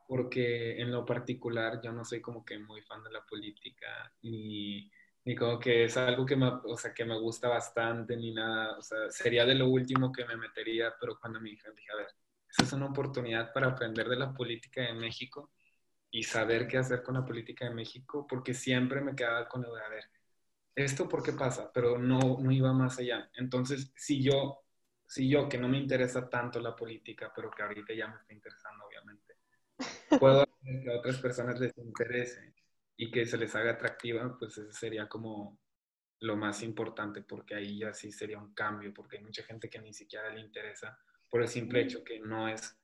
porque 0.07 0.81
en 0.81 0.91
lo 0.91 1.05
particular 1.05 1.79
yo 1.81 1.91
no 1.91 2.03
soy 2.03 2.21
como 2.21 2.43
que 2.43 2.57
muy 2.57 2.81
fan 2.81 3.03
de 3.03 3.11
la 3.11 3.23
política, 3.23 4.11
ni, 4.23 4.89
ni 5.25 5.35
como 5.35 5.59
que 5.59 5.85
es 5.85 5.97
algo 5.97 6.25
que 6.25 6.35
me, 6.35 6.47
o 6.47 6.77
sea, 6.77 6.93
que 6.93 7.05
me 7.05 7.17
gusta 7.19 7.47
bastante, 7.47 8.17
ni 8.17 8.33
nada, 8.33 8.77
o 8.77 8.81
sea, 8.81 9.09
sería 9.11 9.45
de 9.45 9.55
lo 9.55 9.67
último 9.67 10.11
que 10.11 10.25
me 10.25 10.35
metería, 10.35 10.93
pero 10.99 11.19
cuando 11.19 11.39
me 11.39 11.49
dijeron, 11.49 11.75
dije, 11.75 11.91
a 11.91 11.97
ver, 11.97 12.07
esa 12.49 12.63
es 12.63 12.73
una 12.73 12.87
oportunidad 12.87 13.53
para 13.53 13.67
aprender 13.67 14.09
de 14.09 14.17
la 14.17 14.33
política 14.33 14.81
de 14.81 14.93
México 14.93 15.51
y 16.09 16.23
saber 16.23 16.67
qué 16.67 16.77
hacer 16.77 17.03
con 17.03 17.15
la 17.15 17.25
política 17.25 17.65
de 17.65 17.75
México, 17.75 18.25
porque 18.27 18.53
siempre 18.53 19.01
me 19.01 19.15
quedaba 19.15 19.47
con 19.47 19.61
lo 19.61 19.73
de, 19.73 19.81
a 19.81 19.89
ver, 19.89 20.05
¿esto 20.75 21.07
por 21.07 21.23
qué 21.23 21.33
pasa? 21.33 21.71
Pero 21.73 21.97
no, 21.97 22.37
no 22.39 22.51
iba 22.51 22.73
más 22.73 22.99
allá. 22.99 23.29
Entonces, 23.35 23.93
si 23.95 24.21
yo, 24.23 24.63
si 25.07 25.29
yo, 25.29 25.47
que 25.47 25.57
no 25.57 25.67
me 25.69 25.77
interesa 25.77 26.29
tanto 26.29 26.59
la 26.59 26.75
política, 26.75 27.31
pero 27.35 27.51
que 27.51 27.63
ahorita 27.63 27.93
ya 27.93 28.07
me 28.07 28.17
está 28.17 28.33
interesando, 28.33 28.85
obviamente, 28.85 29.35
puedo 30.19 30.41
hacer 30.41 30.83
que 30.83 30.91
a 30.91 30.97
otras 30.97 31.17
personas 31.17 31.59
les 31.59 31.77
interese 31.77 32.53
y 33.01 33.09
que 33.09 33.25
se 33.25 33.35
les 33.35 33.55
haga 33.55 33.71
atractiva, 33.71 34.37
pues 34.37 34.59
ese 34.59 34.71
sería 34.73 35.09
como 35.09 35.59
lo 36.19 36.37
más 36.37 36.61
importante, 36.61 37.23
porque 37.23 37.55
ahí 37.55 37.79
ya 37.79 37.95
sí 37.95 38.11
sería 38.11 38.37
un 38.37 38.53
cambio, 38.53 38.93
porque 38.93 39.17
hay 39.17 39.23
mucha 39.23 39.41
gente 39.41 39.71
que 39.71 39.79
ni 39.79 39.91
siquiera 39.91 40.29
le 40.29 40.39
interesa 40.39 40.95
por 41.27 41.41
el 41.41 41.47
simple 41.47 41.81
hecho 41.81 42.03
que 42.03 42.19
no 42.19 42.47
es, 42.47 42.79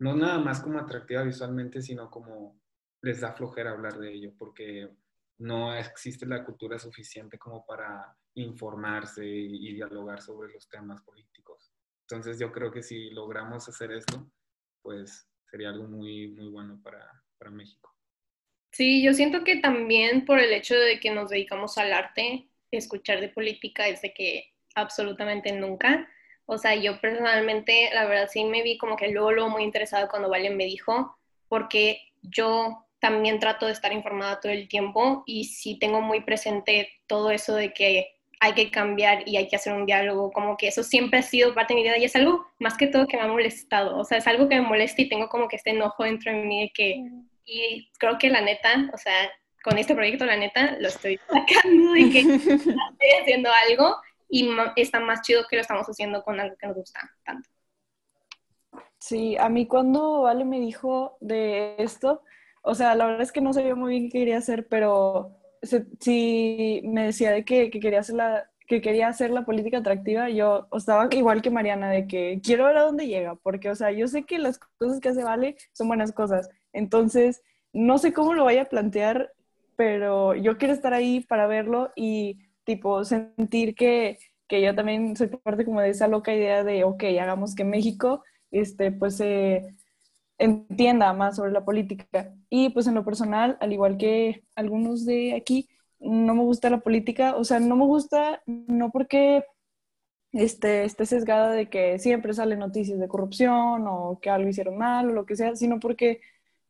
no 0.00 0.16
nada 0.16 0.40
más 0.40 0.60
como 0.60 0.80
atractiva 0.80 1.22
visualmente, 1.22 1.80
sino 1.82 2.10
como 2.10 2.60
les 3.00 3.20
da 3.20 3.32
flojera 3.32 3.70
hablar 3.70 3.96
de 3.96 4.12
ello, 4.12 4.32
porque 4.36 4.90
no 5.38 5.72
existe 5.72 6.26
la 6.26 6.44
cultura 6.44 6.76
suficiente 6.76 7.38
como 7.38 7.64
para 7.64 8.12
informarse 8.34 9.24
y, 9.24 9.72
dialogar 9.72 10.20
sobre 10.20 10.52
los 10.52 10.68
temas 10.68 11.00
políticos. 11.02 11.72
Entonces 12.08 12.40
yo 12.40 12.50
creo 12.50 12.72
que 12.72 12.82
si 12.82 13.10
logramos 13.10 13.68
hacer 13.68 13.92
esto, 13.92 14.32
pues 14.82 15.28
sería 15.48 15.68
algo 15.68 15.86
muy, 15.86 16.32
muy 16.32 16.48
bueno 16.48 16.80
para, 16.82 17.22
para 17.38 17.52
México. 17.52 17.93
Sí, 18.74 19.04
yo 19.04 19.14
siento 19.14 19.44
que 19.44 19.56
también 19.56 20.24
por 20.24 20.40
el 20.40 20.52
hecho 20.52 20.74
de 20.74 20.98
que 20.98 21.12
nos 21.12 21.30
dedicamos 21.30 21.78
al 21.78 21.92
arte, 21.92 22.48
escuchar 22.72 23.20
de 23.20 23.28
política 23.28 23.86
es 23.86 24.02
de 24.02 24.12
que 24.12 24.52
absolutamente 24.74 25.52
nunca. 25.52 26.08
O 26.44 26.58
sea, 26.58 26.74
yo 26.74 27.00
personalmente, 27.00 27.90
la 27.94 28.04
verdad 28.04 28.28
sí 28.28 28.44
me 28.44 28.62
vi 28.62 28.76
como 28.76 28.96
que 28.96 29.12
luego, 29.12 29.30
luego 29.30 29.48
muy 29.48 29.62
interesado 29.62 30.08
cuando 30.08 30.28
Valen 30.28 30.56
me 30.56 30.64
dijo, 30.64 31.16
porque 31.48 32.00
yo 32.20 32.84
también 32.98 33.38
trato 33.38 33.66
de 33.66 33.72
estar 33.72 33.92
informada 33.92 34.40
todo 34.40 34.50
el 34.50 34.66
tiempo 34.66 35.22
y 35.24 35.44
sí 35.44 35.78
tengo 35.78 36.00
muy 36.00 36.22
presente 36.22 36.88
todo 37.06 37.30
eso 37.30 37.54
de 37.54 37.72
que 37.72 38.08
hay 38.40 38.54
que 38.54 38.72
cambiar 38.72 39.22
y 39.28 39.36
hay 39.36 39.46
que 39.46 39.54
hacer 39.54 39.72
un 39.72 39.86
diálogo, 39.86 40.32
como 40.32 40.56
que 40.56 40.66
eso 40.66 40.82
siempre 40.82 41.20
ha 41.20 41.22
sido 41.22 41.54
parte 41.54 41.74
de 41.74 41.76
mi 41.76 41.84
vida 41.84 41.96
y 41.96 42.04
es 42.06 42.16
algo 42.16 42.44
más 42.58 42.76
que 42.76 42.88
todo 42.88 43.06
que 43.06 43.16
me 43.16 43.22
ha 43.22 43.28
molestado, 43.28 43.96
o 43.96 44.04
sea, 44.04 44.18
es 44.18 44.26
algo 44.26 44.48
que 44.48 44.56
me 44.56 44.66
molesta 44.66 45.00
y 45.00 45.08
tengo 45.08 45.28
como 45.28 45.46
que 45.46 45.54
este 45.54 45.70
enojo 45.70 46.02
dentro 46.02 46.32
de 46.32 46.42
mí 46.42 46.62
de 46.62 46.70
que, 46.70 47.04
y 47.44 47.90
creo 47.98 48.18
que 48.18 48.30
la 48.30 48.40
neta, 48.40 48.90
o 48.92 48.98
sea, 48.98 49.30
con 49.62 49.78
este 49.78 49.94
proyecto, 49.94 50.26
la 50.26 50.36
neta, 50.36 50.76
lo 50.78 50.88
estoy 50.88 51.18
sacando 51.26 51.92
de 51.92 52.10
que 52.10 52.18
estoy 52.34 53.10
haciendo 53.20 53.50
algo 53.68 53.96
y 54.28 54.48
está 54.76 55.00
más 55.00 55.22
chido 55.22 55.44
que 55.48 55.56
lo 55.56 55.62
estamos 55.62 55.86
haciendo 55.86 56.22
con 56.22 56.40
algo 56.40 56.56
que 56.56 56.66
nos 56.66 56.76
gusta 56.76 57.00
tanto. 57.24 57.48
Sí, 58.98 59.36
a 59.36 59.48
mí 59.48 59.66
cuando 59.66 60.22
Vale 60.22 60.44
me 60.44 60.58
dijo 60.58 61.16
de 61.20 61.76
esto, 61.78 62.22
o 62.62 62.74
sea, 62.74 62.94
la 62.94 63.06
verdad 63.06 63.22
es 63.22 63.32
que 63.32 63.42
no 63.42 63.52
sabía 63.52 63.74
muy 63.74 63.90
bien 63.90 64.10
qué 64.10 64.20
quería 64.20 64.38
hacer, 64.38 64.66
pero 64.66 65.36
si 66.00 66.82
me 66.84 67.04
decía 67.04 67.30
de 67.30 67.44
que, 67.44 67.70
quería 67.70 68.00
hacer 68.00 68.16
la 68.16 68.50
que 68.66 68.80
quería 68.80 69.08
hacer 69.08 69.30
la 69.30 69.44
política 69.44 69.78
atractiva, 69.78 70.30
yo 70.30 70.68
estaba 70.74 71.06
igual 71.12 71.42
que 71.42 71.50
Mariana, 71.50 71.90
de 71.90 72.06
que 72.06 72.40
quiero 72.42 72.64
ver 72.64 72.78
a 72.78 72.84
dónde 72.84 73.06
llega, 73.06 73.34
porque, 73.34 73.68
o 73.70 73.74
sea, 73.74 73.90
yo 73.92 74.08
sé 74.08 74.24
que 74.24 74.38
las 74.38 74.58
cosas 74.58 75.00
que 75.00 75.10
hace 75.10 75.22
Vale 75.22 75.56
son 75.74 75.88
buenas 75.88 76.12
cosas, 76.12 76.48
entonces, 76.74 77.42
no 77.72 77.98
sé 77.98 78.12
cómo 78.12 78.34
lo 78.34 78.44
vaya 78.44 78.62
a 78.62 78.68
plantear, 78.68 79.32
pero 79.76 80.34
yo 80.34 80.58
quiero 80.58 80.74
estar 80.74 80.92
ahí 80.94 81.20
para 81.20 81.46
verlo 81.46 81.90
y, 81.96 82.38
tipo, 82.64 83.04
sentir 83.04 83.74
que, 83.74 84.18
que 84.48 84.62
yo 84.62 84.74
también 84.74 85.16
soy 85.16 85.28
parte 85.28 85.64
como 85.64 85.80
de 85.80 85.90
esa 85.90 86.08
loca 86.08 86.34
idea 86.34 86.64
de, 86.64 86.84
ok, 86.84 87.04
hagamos 87.20 87.54
que 87.54 87.64
México, 87.64 88.22
este, 88.50 88.92
pues, 88.92 89.20
eh, 89.20 89.74
entienda 90.38 91.12
más 91.12 91.36
sobre 91.36 91.52
la 91.52 91.64
política. 91.64 92.34
Y 92.50 92.70
pues 92.70 92.86
en 92.86 92.94
lo 92.94 93.04
personal, 93.04 93.56
al 93.60 93.72
igual 93.72 93.96
que 93.96 94.44
algunos 94.56 95.04
de 95.04 95.34
aquí, 95.34 95.68
no 96.00 96.34
me 96.34 96.42
gusta 96.42 96.70
la 96.70 96.80
política, 96.80 97.36
o 97.36 97.44
sea, 97.44 97.60
no 97.60 97.76
me 97.76 97.86
gusta 97.86 98.42
no 98.46 98.90
porque 98.90 99.44
este, 100.32 100.84
esté 100.84 101.06
sesgada 101.06 101.52
de 101.52 101.68
que 101.68 101.98
siempre 101.98 102.34
salen 102.34 102.58
noticias 102.58 102.98
de 102.98 103.08
corrupción 103.08 103.86
o 103.86 104.18
que 104.20 104.30
algo 104.30 104.48
hicieron 104.48 104.76
mal 104.76 105.08
o 105.08 105.12
lo 105.12 105.26
que 105.26 105.36
sea, 105.36 105.56
sino 105.56 105.80
porque 105.80 106.20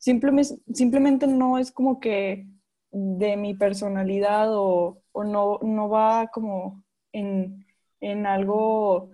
simplemente, 0.05 0.55
simplemente 0.73 1.27
no 1.27 1.59
es 1.59 1.73
como 1.73 2.01
que 2.01 2.47
de 2.91 3.37
mi 3.37 3.55
personalidad 3.55 4.55
o, 4.55 5.03
o 5.13 5.25
no, 5.25 5.59
no 5.63 5.89
va 5.89 6.29
como 6.29 6.85
en, 7.13 7.67
en 8.01 8.27
algo 8.27 9.11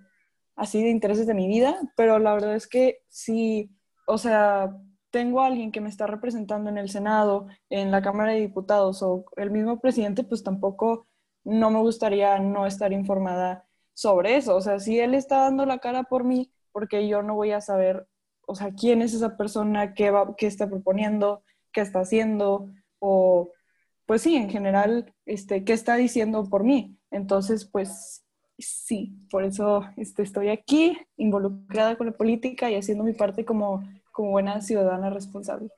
así 0.57 0.83
de 0.83 0.91
intereses 0.91 1.27
de 1.27 1.35
mi 1.35 1.49
vida, 1.49 1.79
pero 1.97 2.19
la 2.19 2.35
verdad 2.35 2.55
es 2.55 2.67
que 2.67 2.99
sí 3.09 3.71
o 4.11 4.19
sea, 4.19 4.77
tengo 5.11 5.41
a 5.41 5.47
alguien 5.47 5.71
que 5.71 5.81
me 5.81 5.89
está 5.89 6.07
representando 6.09 6.69
en 6.69 6.79
el 6.79 6.89
Senado, 6.91 7.47
en 7.69 7.93
la 7.93 8.03
Cámara 8.03 8.33
de 8.33 8.41
Diputados 8.41 9.03
o 9.05 9.25
el 9.37 9.53
mismo 9.53 9.79
presidente, 9.81 10.25
pues 10.25 10.43
tampoco 10.43 11.07
no 11.45 11.71
me 11.71 11.79
gustaría 11.79 12.39
no 12.41 12.67
estar 12.67 12.93
informada 12.93 13.65
sobre 13.95 14.37
eso. 14.37 14.57
O 14.57 14.61
sea, 14.61 14.81
si 14.81 14.99
él 14.99 15.15
está 15.15 15.39
dando 15.43 15.65
la 15.65 15.79
cara 15.79 16.03
por 16.05 16.25
mí, 16.25 16.53
porque 16.73 17.07
yo 17.07 17.23
no 17.23 17.37
voy 17.37 17.53
a 17.53 17.61
saber, 17.61 18.09
o 18.51 18.55
sea, 18.55 18.73
quién 18.73 19.03
es 19.03 19.15
esa 19.15 19.37
persona, 19.37 19.95
qué, 19.95 20.11
va, 20.11 20.35
qué 20.37 20.47
está 20.47 20.69
proponiendo, 20.69 21.43
qué 21.73 21.81
está 21.81 22.01
haciendo, 22.01 22.69
o 22.99 23.51
pues 24.07 24.23
sí, 24.23 24.37
en 24.37 24.51
general, 24.51 25.15
este, 25.25 25.65
qué 25.65 25.73
está 25.73 25.97
diciendo 25.97 26.49
por 26.51 26.65
mí. 26.65 26.97
Entonces, 27.11 27.65
pues 27.65 28.25
sí, 28.59 29.15
por 29.31 29.45
eso 29.45 29.85
este, 29.97 30.23
estoy 30.23 30.49
aquí, 30.49 30.99
involucrada 31.17 31.97
con 31.97 32.09
la 32.09 32.13
política 32.13 32.71
y 32.71 32.75
haciendo 32.75 33.05
mi 33.05 33.13
parte 33.13 33.45
como 33.45 33.83
como 34.21 34.31
buena 34.31 34.61
ciudadana 34.61 35.11
responsable. 35.11 35.71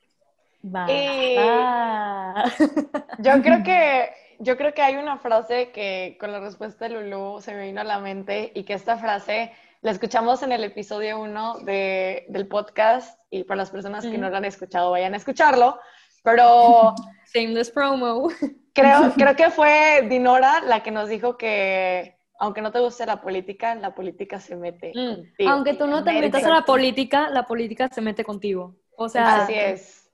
yo 3.19 3.41
creo 3.41 3.63
que 3.63 4.09
yo 4.39 4.57
creo 4.57 4.73
que 4.73 4.81
hay 4.81 4.95
una 4.95 5.17
frase 5.17 5.71
que 5.71 6.17
con 6.19 6.31
la 6.31 6.39
respuesta 6.39 6.87
de 6.87 7.01
Lulu 7.01 7.41
se 7.41 7.53
me 7.53 7.65
vino 7.65 7.81
a 7.81 7.85
la 7.85 7.99
mente 7.99 8.51
y 8.53 8.63
que 8.63 8.73
esta 8.73 8.97
frase 8.97 9.51
la 9.83 9.91
escuchamos 9.91 10.41
en 10.43 10.53
el 10.53 10.63
episodio 10.63 11.19
1 11.19 11.59
de, 11.59 12.25
del 12.29 12.47
podcast 12.47 13.19
y 13.29 13.43
para 13.43 13.57
las 13.57 13.69
personas 13.69 14.05
que 14.05 14.17
no 14.17 14.29
lo 14.29 14.37
han 14.37 14.45
escuchado 14.45 14.91
vayan 14.91 15.13
a 15.13 15.17
escucharlo, 15.17 15.77
pero... 16.23 16.95
Shameless 17.33 17.69
promo. 17.69 18.29
Creo, 18.73 19.11
creo 19.17 19.35
que 19.35 19.49
fue 19.49 20.07
Dinora 20.09 20.61
la 20.61 20.81
que 20.83 20.91
nos 20.91 21.09
dijo 21.09 21.37
que 21.37 22.17
aunque 22.39 22.61
no 22.61 22.71
te 22.71 22.79
guste 22.79 23.05
la 23.05 23.21
política, 23.21 23.75
la 23.75 23.93
política 23.93 24.39
se 24.39 24.55
mete 24.55 24.93
mm. 24.95 25.15
contigo. 25.15 25.51
Aunque 25.51 25.73
tú 25.73 25.87
no 25.87 26.03
te 26.03 26.13
metas 26.13 26.43
a 26.45 26.49
la 26.49 26.65
política, 26.65 27.29
la 27.29 27.45
política 27.45 27.89
se 27.89 28.01
mete 28.01 28.23
contigo. 28.23 28.75
O 28.95 29.09
sea, 29.09 29.43
así 29.43 29.53
es. 29.53 30.11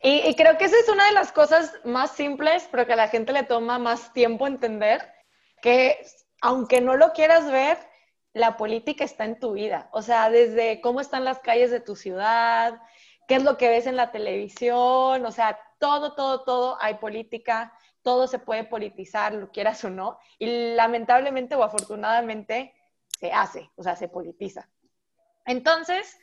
Y, 0.00 0.32
creo 0.36 0.56
que 0.58 0.66
esa 0.66 0.76
es 0.78 0.88
una 0.88 1.06
de 1.06 1.12
las 1.12 1.32
cosas 1.32 1.72
más 1.84 2.12
simples, 2.12 2.68
pero 2.70 2.86
que 2.86 2.92
a 2.92 2.96
la 2.96 3.08
gente 3.08 3.32
le 3.32 3.42
toma 3.42 3.80
más 3.80 4.12
tiempo 4.12 4.46
entender, 4.46 5.12
que 5.60 5.98
aunque 6.40 6.80
no 6.80 6.96
lo 6.96 7.12
quieras 7.12 7.50
ver, 7.50 7.78
la 8.38 8.56
política 8.56 9.04
está 9.04 9.24
en 9.24 9.38
tu 9.38 9.52
vida. 9.52 9.88
O 9.92 10.02
sea, 10.02 10.30
desde 10.30 10.80
cómo 10.80 11.00
están 11.00 11.24
las 11.24 11.40
calles 11.40 11.70
de 11.70 11.80
tu 11.80 11.96
ciudad, 11.96 12.80
qué 13.26 13.36
es 13.36 13.42
lo 13.42 13.56
que 13.58 13.68
ves 13.68 13.86
en 13.86 13.96
la 13.96 14.10
televisión, 14.10 15.24
o 15.26 15.32
sea, 15.32 15.58
todo, 15.78 16.14
todo, 16.14 16.44
todo 16.44 16.78
hay 16.80 16.94
política 16.94 17.72
todo 18.08 18.26
se 18.26 18.38
puede 18.38 18.64
politizar, 18.64 19.34
lo 19.34 19.50
quieras 19.50 19.84
o 19.84 19.90
no, 19.90 20.18
y 20.38 20.74
lamentablemente 20.74 21.54
o 21.54 21.62
afortunadamente 21.62 22.74
se 23.20 23.32
hace, 23.32 23.70
o 23.76 23.82
sea, 23.82 23.96
se 23.96 24.08
politiza. 24.08 24.66
Entonces, 25.44 26.18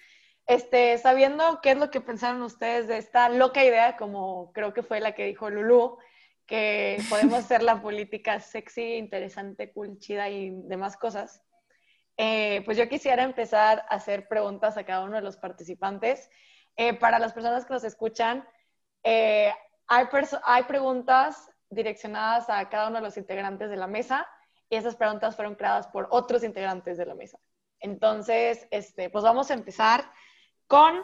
este, 0.48 0.98
sabiendo 0.98 1.60
qué 1.62 1.72
es 1.72 1.78
lo 1.78 1.92
que 1.92 2.02
pensaron 2.02 2.42
ustedes 2.42 2.88
de 2.88 2.98
esta 2.98 3.30
loca 3.30 3.64
idea, 3.64 3.98
como 3.98 4.52
creo 4.52 4.74
que 4.74 4.82
fue 4.82 5.00
la 5.00 5.14
que 5.14 5.26
dijo 5.26 5.52
Lulu, 5.52 6.00
que 6.48 6.98
podemos 7.08 7.34
hacer 7.46 7.62
la 7.62 7.82
política 7.82 8.40
sexy, 8.40 8.96
interesante, 8.96 9.72
cool, 9.72 10.00
chida 10.00 10.28
y 10.30 10.52
demás 10.64 10.98
cosas, 10.98 11.44
eh, 12.18 12.62
pues 12.66 12.78
yo 12.78 12.88
quisiera 12.88 13.24
empezar 13.24 13.86
a 13.90 13.96
hacer 13.96 14.28
preguntas 14.28 14.78
a 14.78 14.86
cada 14.86 15.04
uno 15.04 15.16
de 15.16 15.22
los 15.22 15.38
participantes. 15.38 16.30
Eh, 16.78 16.94
para 16.94 17.20
las 17.20 17.34
personas 17.34 17.66
que 17.66 17.74
nos 17.74 17.84
escuchan, 17.84 18.48
eh, 19.04 19.54
hay, 19.88 20.06
hay 20.44 20.64
preguntas 20.64 21.50
direccionadas 21.70 22.50
a 22.50 22.70
cada 22.70 22.88
uno 22.88 22.98
de 22.98 23.04
los 23.04 23.18
integrantes 23.18 23.70
de 23.70 23.78
la 23.78 23.88
mesa 23.88 24.28
y 24.70 24.76
esas 24.76 24.96
preguntas 24.96 25.36
fueron 25.36 25.56
creadas 25.56 25.88
por 25.88 26.08
otros 26.10 26.44
integrantes 26.44 26.98
de 26.98 27.06
la 27.06 27.16
mesa. 27.16 27.40
Entonces, 27.80 28.68
este, 28.72 29.10
pues 29.10 29.24
vamos 29.24 29.52
a 29.52 29.54
empezar 29.54 30.10
con 30.68 31.04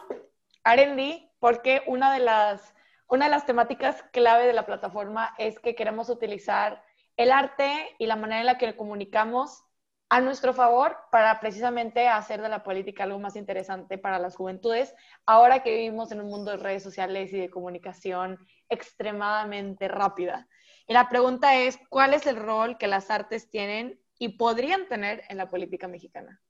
Arendi, 0.64 1.30
porque 1.38 1.82
una 1.86 2.12
de, 2.12 2.20
las, 2.20 2.74
una 3.08 3.26
de 3.26 3.30
las 3.30 3.46
temáticas 3.46 4.02
clave 4.12 4.46
de 4.46 4.52
la 4.52 4.66
plataforma 4.66 5.34
es 5.38 5.58
que 5.58 5.74
queremos 5.74 6.08
utilizar 6.08 6.82
el 7.16 7.30
arte 7.30 7.94
y 7.98 8.06
la 8.06 8.16
manera 8.16 8.40
en 8.40 8.46
la 8.46 8.58
que 8.58 8.76
comunicamos 8.76 9.64
a 10.12 10.20
nuestro 10.20 10.52
favor 10.52 10.94
para 11.10 11.40
precisamente 11.40 12.06
hacer 12.06 12.42
de 12.42 12.50
la 12.50 12.62
política 12.62 13.04
algo 13.04 13.18
más 13.18 13.34
interesante 13.34 13.96
para 13.96 14.18
las 14.18 14.36
juventudes, 14.36 14.94
ahora 15.24 15.62
que 15.62 15.74
vivimos 15.74 16.12
en 16.12 16.20
un 16.20 16.26
mundo 16.26 16.50
de 16.50 16.58
redes 16.58 16.82
sociales 16.82 17.32
y 17.32 17.38
de 17.38 17.48
comunicación 17.48 18.38
extremadamente 18.68 19.88
rápida. 19.88 20.46
Y 20.86 20.92
la 20.92 21.08
pregunta 21.08 21.56
es, 21.56 21.78
¿cuál 21.88 22.12
es 22.12 22.26
el 22.26 22.36
rol 22.36 22.76
que 22.76 22.88
las 22.88 23.10
artes 23.10 23.48
tienen 23.48 23.98
y 24.18 24.36
podrían 24.36 24.86
tener 24.86 25.22
en 25.30 25.38
la 25.38 25.48
política 25.48 25.88
mexicana? 25.88 26.42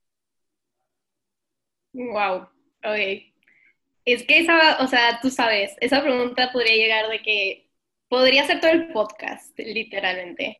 Wow, 1.93 2.49
ok. 2.83 3.33
Es 4.03 4.23
que 4.27 4.39
esa, 4.39 4.83
o 4.83 4.87
sea, 4.87 5.19
tú 5.21 5.29
sabes, 5.29 5.73
esa 5.79 6.01
pregunta 6.01 6.51
podría 6.51 6.75
llegar 6.75 7.09
de 7.09 7.21
que 7.21 7.69
podría 8.09 8.45
ser 8.45 8.59
todo 8.59 8.71
el 8.71 8.91
podcast, 8.91 9.57
literalmente. 9.57 10.57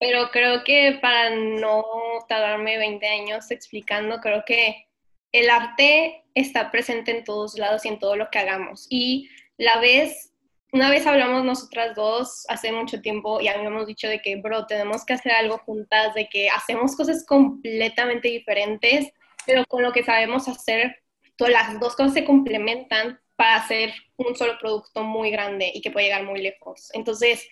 Pero 0.00 0.30
creo 0.30 0.64
que 0.64 0.98
para 1.00 1.30
no 1.30 1.84
tardarme 2.26 2.78
20 2.78 3.06
años 3.06 3.50
explicando, 3.50 4.18
creo 4.18 4.42
que 4.46 4.86
el 5.30 5.50
arte 5.50 6.24
está 6.34 6.70
presente 6.70 7.10
en 7.10 7.22
todos 7.22 7.58
lados 7.58 7.84
y 7.84 7.88
en 7.88 7.98
todo 7.98 8.16
lo 8.16 8.30
que 8.30 8.38
hagamos. 8.38 8.86
Y 8.88 9.28
la 9.58 9.78
vez, 9.78 10.32
una 10.72 10.88
vez 10.88 11.06
hablamos 11.06 11.44
nosotras 11.44 11.94
dos 11.94 12.46
hace 12.48 12.72
mucho 12.72 13.02
tiempo 13.02 13.42
y 13.42 13.48
habíamos 13.48 13.86
dicho 13.86 14.08
de 14.08 14.20
que, 14.20 14.36
bro, 14.36 14.66
tenemos 14.66 15.04
que 15.04 15.12
hacer 15.12 15.32
algo 15.32 15.58
juntas, 15.58 16.14
de 16.14 16.28
que 16.30 16.48
hacemos 16.48 16.96
cosas 16.96 17.24
completamente 17.26 18.28
diferentes, 18.28 19.12
pero 19.44 19.64
con 19.66 19.82
lo 19.82 19.92
que 19.92 20.02
sabemos 20.02 20.48
hacer, 20.48 21.02
todas 21.36 21.52
las 21.52 21.78
dos 21.78 21.94
cosas 21.94 22.14
se 22.14 22.24
complementan 22.24 23.20
para 23.36 23.56
hacer 23.56 23.92
un 24.16 24.36
solo 24.36 24.58
producto 24.58 25.02
muy 25.02 25.30
grande 25.30 25.70
y 25.74 25.80
que 25.80 25.90
puede 25.90 26.06
llegar 26.06 26.24
muy 26.24 26.40
lejos. 26.40 26.90
Entonces, 26.94 27.46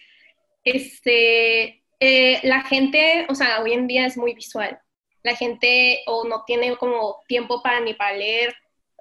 este, 0.65 1.83
eh, 2.01 2.41
la 2.43 2.63
gente, 2.63 3.27
o 3.29 3.35
sea, 3.35 3.63
hoy 3.63 3.73
en 3.73 3.87
día 3.87 4.07
es 4.07 4.17
muy 4.17 4.35
visual. 4.35 4.81
La 5.23 5.35
gente 5.35 6.03
o 6.07 6.25
no 6.25 6.45
tiene 6.45 6.77
como 6.77 7.21
tiempo 7.27 7.63
para 7.63 7.81
ni 7.81 7.95
para 7.95 8.17
leer, 8.17 8.55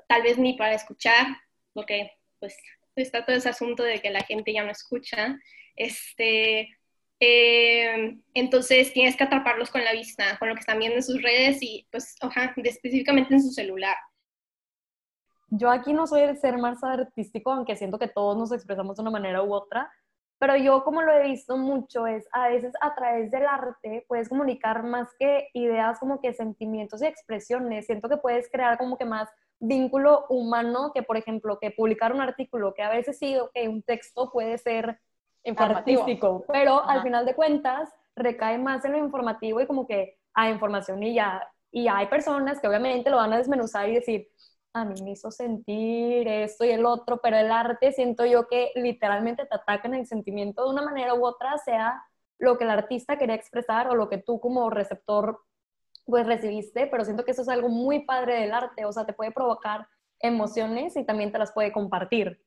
tal 0.07 0.23
vez 0.23 0.37
ni 0.37 0.53
para 0.53 0.73
escuchar, 0.73 1.27
porque 1.73 2.11
pues 2.39 2.57
está 2.95 3.25
todo 3.25 3.35
ese 3.35 3.49
asunto 3.49 3.83
de 3.83 3.99
que 3.99 4.09
la 4.09 4.23
gente 4.23 4.53
ya 4.53 4.63
no 4.63 4.71
escucha. 4.71 5.37
Este, 5.75 6.75
eh, 7.19 8.17
entonces 8.33 8.93
tienes 8.93 9.15
que 9.15 9.23
atraparlos 9.23 9.69
con 9.69 9.83
la 9.83 9.93
vista, 9.93 10.37
con 10.39 10.49
lo 10.49 10.55
que 10.55 10.61
están 10.61 10.79
viendo 10.79 10.97
en 10.97 11.03
sus 11.03 11.21
redes 11.21 11.59
y 11.61 11.87
pues, 11.91 12.15
ojalá, 12.21 12.53
específicamente 12.63 13.33
en 13.33 13.43
su 13.43 13.51
celular. 13.51 13.95
Yo 15.49 15.69
aquí 15.69 15.93
no 15.93 16.07
soy 16.07 16.21
el 16.21 16.37
ser 16.37 16.57
más 16.57 16.83
artístico, 16.83 17.51
aunque 17.51 17.75
siento 17.75 17.97
que 17.97 18.09
todos 18.09 18.37
nos 18.37 18.51
expresamos 18.51 18.97
de 18.97 19.01
una 19.01 19.11
manera 19.11 19.41
u 19.43 19.53
otra, 19.53 19.89
pero 20.39 20.55
yo 20.55 20.83
como 20.83 21.01
lo 21.01 21.11
he 21.13 21.23
visto 21.23 21.57
mucho 21.57 22.05
es 22.05 22.27
a 22.31 22.49
veces 22.49 22.73
a 22.81 22.93
través 22.95 23.31
del 23.31 23.47
arte 23.47 24.05
puedes 24.07 24.29
comunicar 24.29 24.83
más 24.83 25.09
que 25.17 25.49
ideas 25.53 25.99
como 25.99 26.21
que 26.21 26.33
sentimientos 26.33 27.01
y 27.01 27.07
expresiones. 27.07 27.87
Siento 27.87 28.07
que 28.07 28.17
puedes 28.17 28.49
crear 28.51 28.77
como 28.77 28.97
que 28.97 29.05
más 29.05 29.29
vínculo 29.59 30.25
humano 30.29 30.91
que 30.93 31.01
por 31.01 31.17
ejemplo 31.17 31.57
que 31.59 31.71
publicar 31.71 32.13
un 32.13 32.21
artículo 32.21 32.73
que 32.75 32.83
a 32.83 32.89
veces 32.89 33.17
sí 33.17 33.35
que 33.53 33.67
un 33.67 33.81
texto 33.81 34.31
puede 34.31 34.57
ser 34.59 34.99
artístico, 35.55 36.45
pero 36.47 36.83
al 36.87 37.01
final 37.01 37.25
de 37.25 37.33
cuentas 37.33 37.89
recae 38.15 38.57
más 38.57 38.83
en 38.85 38.91
lo 38.91 38.97
informativo 38.97 39.61
y 39.61 39.67
como 39.67 39.87
que 39.87 40.17
hay 40.33 40.51
información 40.51 41.01
y 41.01 41.13
ya. 41.15 41.41
Y 41.71 41.87
hay 41.87 42.07
personas 42.07 42.59
que 42.59 42.67
obviamente 42.67 43.09
lo 43.09 43.17
van 43.17 43.33
a 43.33 43.37
desmenuzar 43.37 43.89
y 43.89 43.95
decir 43.95 44.29
a 44.81 44.85
mí 44.85 45.01
me 45.03 45.11
hizo 45.11 45.31
sentir 45.31 46.27
esto 46.27 46.65
y 46.65 46.69
el 46.69 46.85
otro, 46.85 47.19
pero 47.21 47.37
el 47.37 47.51
arte 47.51 47.91
siento 47.91 48.25
yo 48.25 48.47
que 48.47 48.71
literalmente 48.75 49.45
te 49.45 49.55
ataca 49.55 49.87
en 49.87 49.95
el 49.95 50.05
sentimiento 50.07 50.63
de 50.63 50.69
una 50.69 50.83
manera 50.83 51.13
u 51.13 51.25
otra, 51.25 51.57
sea 51.57 52.03
lo 52.39 52.57
que 52.57 52.63
el 52.65 52.69
artista 52.69 53.17
quería 53.17 53.35
expresar 53.35 53.89
o 53.89 53.95
lo 53.95 54.09
que 54.09 54.17
tú 54.17 54.39
como 54.39 54.69
receptor 54.69 55.39
pues 56.05 56.25
recibiste, 56.25 56.87
pero 56.87 57.03
siento 57.03 57.25
que 57.25 57.31
eso 57.31 57.41
es 57.41 57.49
algo 57.49 57.69
muy 57.69 58.05
padre 58.05 58.39
del 58.39 58.53
arte, 58.53 58.85
o 58.85 58.93
sea, 58.93 59.05
te 59.05 59.13
puede 59.13 59.31
provocar 59.31 59.87
emociones 60.19 60.95
y 60.95 61.03
también 61.03 61.31
te 61.31 61.37
las 61.37 61.51
puede 61.51 61.71
compartir. 61.71 62.41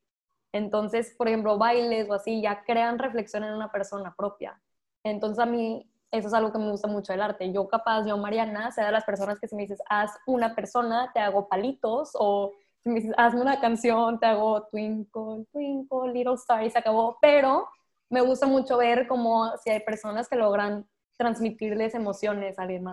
Entonces, 0.53 1.15
por 1.17 1.29
ejemplo, 1.29 1.59
bailes 1.59 2.09
o 2.09 2.15
así 2.15 2.41
ya 2.41 2.65
crean 2.65 2.99
reflexión 2.99 3.45
en 3.45 3.55
una 3.55 3.71
persona 3.71 4.15
propia. 4.17 4.61
Entonces 5.05 5.39
a 5.39 5.47
mí 5.47 5.89
eso 6.11 6.29
es 6.29 6.35
algo 6.35 6.53
que 6.53 6.59
me 6.59 6.71
gusta 6.71 6.89
mucho 6.89 7.13
del 7.13 7.23
arte. 7.23 7.53
Yo 7.53 7.69
capaz, 7.69 8.07
yo 8.07 8.17
Mariana, 8.17 8.71
sea 8.73 8.87
de 8.87 8.93
las 8.93 9.05
personas 9.05 9.39
que 9.39 9.49
si 9.49 9.55
me 9.55 9.63
dices, 9.63 9.81
haz 9.89 10.13
una 10.27 10.55
persona, 10.55 11.11
te 11.15 11.21
hago 11.21 11.49
palitos, 11.49 12.11
o 12.15 12.53
si 12.83 12.89
me 12.89 12.97
dices, 12.97 13.15
hazme 13.17 13.43
una 13.43 13.61
canción, 13.61 14.19
te 14.19 14.27
hago 14.27 14.67
twinkle, 14.69 15.45
twinkle, 15.53 16.13
little 16.13 16.35
star, 16.35 16.65
y 16.65 16.71
se 16.71 16.79
acabó. 16.79 17.19
Pero 17.21 17.69
me 18.09 18.21
gusta 18.21 18.47
mucho 18.47 18.79
ver 18.79 19.07
cómo 19.07 19.57
si 19.59 19.71
hay 19.71 19.81
personas 19.81 20.29
que 20.29 20.37
logran 20.37 20.89
transmitirles 21.17 21.95
emociones 21.95 22.59
a 22.59 22.63
alguien. 22.63 22.85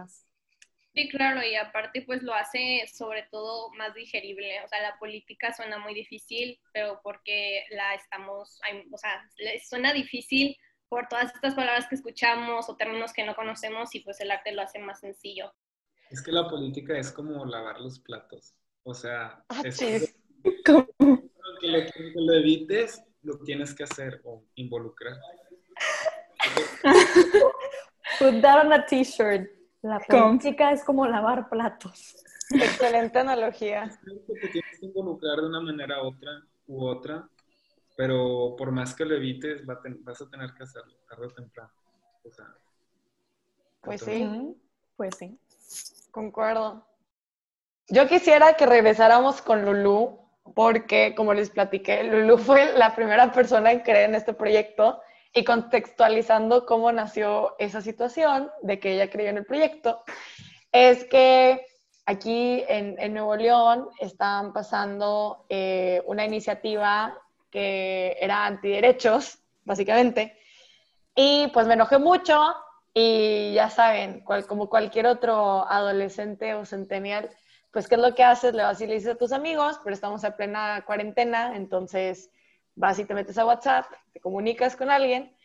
Sí, 0.93 1.09
claro, 1.09 1.43
y 1.43 1.55
aparte 1.55 2.01
pues 2.01 2.23
lo 2.23 2.33
hace 2.33 2.83
sobre 2.91 3.23
todo 3.31 3.71
más 3.73 3.93
digerible. 3.93 4.63
O 4.63 4.67
sea, 4.67 4.81
la 4.81 4.97
política 4.99 5.53
suena 5.53 5.77
muy 5.77 5.93
difícil, 5.93 6.59
pero 6.73 6.99
porque 7.03 7.65
la 7.69 7.93
estamos, 7.93 8.59
o 8.91 8.97
sea, 8.97 9.23
suena 9.67 9.93
difícil 9.93 10.57
por 10.89 11.07
todas 11.07 11.33
estas 11.33 11.53
palabras 11.53 11.87
que 11.87 11.95
escuchamos 11.95 12.69
o 12.69 12.75
términos 12.75 13.13
que 13.13 13.25
no 13.25 13.35
conocemos 13.35 13.93
y 13.95 13.99
pues 14.01 14.19
el 14.21 14.31
arte 14.31 14.51
lo 14.51 14.61
hace 14.61 14.79
más 14.79 14.99
sencillo. 14.99 15.53
Es 16.09 16.21
que 16.21 16.31
la 16.31 16.47
política 16.47 16.97
es 16.97 17.11
como 17.11 17.45
lavar 17.45 17.79
los 17.81 17.99
platos. 17.99 18.55
O 18.83 18.93
sea, 18.93 19.43
ah, 19.49 19.61
es 19.63 20.15
¿Cómo? 20.65 20.87
Que, 21.59 21.67
lo, 21.67 21.79
que 21.79 22.11
lo 22.15 22.33
evites, 22.33 23.03
lo 23.23 23.39
tienes 23.39 23.73
que 23.73 23.83
hacer 23.83 24.21
o 24.23 24.45
involucrar. 24.55 25.17
Put 28.19 28.41
that 28.41 28.65
on 28.65 28.73
a 28.73 28.85
t-shirt. 28.85 29.49
La 29.81 29.99
política 29.99 30.71
es 30.71 30.83
como 30.83 31.05
lavar 31.05 31.49
platos. 31.49 32.15
Excelente 32.51 33.19
analogía. 33.19 33.99
Te 34.41 34.47
tienes 34.49 34.79
que 34.79 34.85
involucrar 34.85 35.41
de 35.41 35.47
una 35.47 35.59
manera 35.59 36.01
otra 36.01 36.41
u 36.67 36.85
otra 36.85 37.29
pero 37.97 38.55
por 38.55 38.71
más 38.71 38.93
que 38.93 39.05
lo 39.05 39.15
evites, 39.15 39.65
vas 39.65 40.21
a 40.21 40.29
tener 40.29 40.53
que 40.53 40.63
hacerlo 40.63 40.93
tarde 41.09 41.25
o 41.25 41.29
temprano. 41.31 41.71
pues 43.81 44.01
sí, 44.01 44.55
pues 44.95 45.15
sí. 45.17 45.37
Concuerdo. 46.11 46.87
Yo 47.87 48.07
quisiera 48.07 48.53
que 48.53 48.67
regresáramos 48.67 49.41
con 49.41 49.65
Lulu, 49.65 50.19
porque 50.53 51.15
como 51.15 51.33
les 51.33 51.49
platiqué, 51.49 52.03
Lulu 52.03 52.37
fue 52.37 52.77
la 52.77 52.95
primera 52.95 53.31
persona 53.31 53.71
en 53.71 53.79
creer 53.79 54.09
en 54.09 54.15
este 54.15 54.33
proyecto 54.33 55.01
y 55.33 55.43
contextualizando 55.43 56.67
cómo 56.67 56.91
nació 56.91 57.55
esa 57.57 57.81
situación 57.81 58.51
de 58.61 58.79
que 58.79 58.93
ella 58.93 59.09
creyó 59.09 59.29
en 59.29 59.37
el 59.37 59.45
proyecto, 59.45 60.03
es 60.71 61.03
que 61.05 61.65
aquí 62.05 62.63
en, 62.67 63.13
Nuevo 63.13 63.35
León 63.35 63.89
están 63.99 64.53
pasando 64.53 65.45
eh, 65.49 66.03
una 66.05 66.25
iniciativa 66.25 67.17
que 67.49 68.17
era 68.19 68.45
antiderechos, 68.45 69.39
básicamente. 69.63 70.37
Y 71.15 71.47
pues 71.47 71.67
me 71.67 71.73
enojé 71.73 71.97
mucho 71.97 72.55
y 72.93 73.53
ya 73.53 73.69
saben, 73.69 74.23
como 74.47 74.69
cualquier 74.69 75.07
otro 75.07 75.69
adolescente 75.69 76.53
o 76.53 76.65
centennial, 76.65 77.29
pues 77.71 77.87
¿qué 77.87 77.95
es 77.95 78.01
lo 78.01 78.15
que 78.15 78.23
haces? 78.23 78.53
Le 78.53 78.63
vas 78.63 78.81
y 78.81 78.87
le 78.87 78.95
dices 78.95 79.13
a 79.13 79.17
tus 79.17 79.31
amigos, 79.31 79.79
pero 79.83 79.93
estamos 79.93 80.23
en 80.23 80.33
plena 80.33 80.83
cuarentena, 80.85 81.55
entonces 81.55 82.31
vas 82.75 82.97
y 82.99 83.05
te 83.05 83.13
metes 83.13 83.37
a 83.37 83.45
WhatsApp, 83.45 83.85
te 84.13 84.19
comunicas 84.19 84.75
con 84.75 84.89
alguien, 84.89 85.35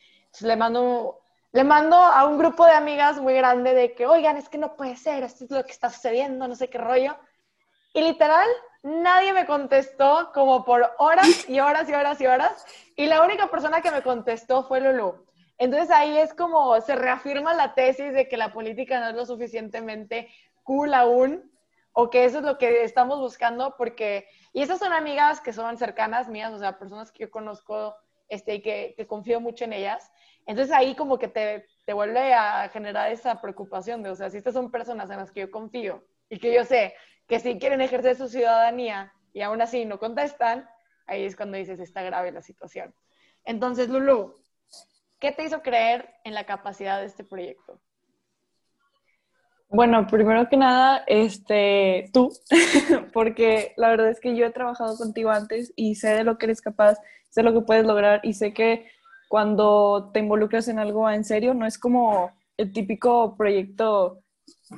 le 0.41 0.57
mando, 0.57 1.21
le 1.53 1.65
mando 1.65 1.97
a 1.97 2.25
un 2.27 2.39
grupo 2.39 2.65
de 2.65 2.73
amigas 2.73 3.21
muy 3.21 3.35
grande 3.35 3.75
de 3.75 3.95
que, 3.95 4.07
oigan, 4.07 4.37
es 4.37 4.49
que 4.49 4.59
no 4.59 4.77
puede 4.77 4.97
ser, 4.97 5.23
esto 5.23 5.45
es 5.45 5.51
lo 5.51 5.65
que 5.65 5.73
está 5.73 5.91
sucediendo, 5.91 6.49
no 6.49 6.55
sé 6.55 6.69
qué 6.69 6.79
rollo. 6.79 7.17
Y 7.93 8.01
literal, 8.03 8.49
nadie 8.83 9.33
me 9.33 9.47
contestó 9.47 10.31
como 10.33 10.65
por 10.65 10.91
horas 10.99 11.49
y 11.49 11.61
horas 11.61 11.89
y 11.89 11.95
horas 11.95 12.21
y 12.21 12.27
horas. 12.27 12.67
Y 12.97 13.07
la 13.07 13.23
única 13.23 13.49
persona 13.49 13.81
que 13.83 13.91
me 13.91 14.03
contestó 14.03 14.65
fue 14.65 14.81
Lulu. 14.81 15.27
Entonces 15.59 15.91
ahí 15.91 16.17
es 16.19 16.35
como 16.35 16.81
se 16.81 16.97
reafirma 16.97 17.55
la 17.55 17.75
tesis 17.75 18.13
de 18.13 18.29
que 18.29 18.37
la 18.37 18.53
política 18.53 18.99
no 18.99 19.09
es 19.09 19.15
lo 19.15 19.27
suficientemente 19.27 20.29
cool 20.65 20.95
aún, 20.95 21.53
o 21.93 22.11
que 22.11 22.25
eso 22.25 22.39
es 22.39 22.45
lo 22.45 22.59
que 22.59 22.85
estamos 22.85 23.19
buscando, 23.19 23.77
porque, 23.77 24.27
y 24.53 24.63
esas 24.63 24.79
son 24.79 24.93
amigas 24.93 25.41
que 25.41 25.53
son 25.53 25.77
cercanas 25.77 26.29
mías, 26.29 26.53
o 26.53 26.59
sea, 26.59 26.79
personas 26.79 27.13
que 27.13 27.25
yo 27.25 27.31
conozco 27.31 27.95
este, 28.29 28.55
y 28.55 28.63
que, 28.63 28.95
que 28.97 29.07
confío 29.07 29.41
mucho 29.41 29.65
en 29.65 29.75
ellas. 29.75 30.11
Entonces 30.47 30.75
ahí 30.75 30.95
como 30.97 31.19
que 31.19 31.29
te, 31.29 31.67
te 31.85 31.93
vuelve 31.93 32.33
a 32.33 32.69
generar 32.71 33.13
esa 33.13 33.41
preocupación 33.41 34.03
de, 34.03 34.11
o 34.11 34.15
sea, 34.15 34.31
si 34.31 34.39
estas 34.39 34.55
son 34.55 34.71
personas 34.71 35.11
en 35.11 35.19
las 35.19 35.31
que 35.31 35.41
yo 35.41 35.51
confío 35.51 36.03
y 36.29 36.39
que 36.39 36.53
yo 36.53 36.65
sé 36.65 36.95
que 37.27 37.41
si 37.41 37.59
quieren 37.59 37.81
ejercer 37.81 38.17
su 38.17 38.29
ciudadanía 38.29 39.13
y 39.33 39.43
aún 39.43 39.61
así 39.63 39.85
no 39.85 39.99
contestan, 39.99 40.69
ahí 41.07 41.25
es 41.25 41.37
cuando 41.37 41.57
dices, 41.57 41.81
está 41.81 42.03
grave 42.03 42.33
la 42.33 42.43
situación. 42.43 42.95
Entonces, 43.45 43.89
Lulu, 43.89 44.35
¿qué 45.19 45.33
te 45.33 45.45
hizo 45.45 45.63
creer 45.63 46.15
en 46.25 46.35
la 46.35 46.45
capacidad 46.45 47.01
de 47.01 47.07
este 47.07 47.25
proyecto? 47.25 47.81
Bueno, 49.69 50.07
primero 50.07 50.49
que 50.51 50.59
nada, 50.59 51.03
este, 51.07 52.11
tú, 52.13 52.31
porque 53.15 53.73
la 53.79 53.89
verdad 53.89 54.11
es 54.11 54.21
que 54.21 54.37
yo 54.37 54.45
he 54.45 54.51
trabajado 54.51 54.99
contigo 54.99 55.31
antes 55.31 55.73
y 55.77 55.95
sé 55.95 56.09
de 56.09 56.25
lo 56.25 56.37
que 56.37 56.45
eres 56.45 56.61
capaz, 56.61 56.99
sé 57.31 57.43
lo 57.43 57.55
que 57.55 57.63
puedes 57.63 57.87
lograr 57.87 58.21
y 58.23 58.35
sé 58.35 58.53
que 58.53 58.91
cuando 59.29 60.11
te 60.13 60.21
involucras 60.21 60.69
en 60.69 60.79
algo 60.79 61.09
en 61.09 61.25
serio, 61.25 61.55
no 61.55 61.65
es 61.65 61.79
como 61.79 62.33
el 62.59 62.71
típico 62.71 63.35
proyecto 63.35 64.22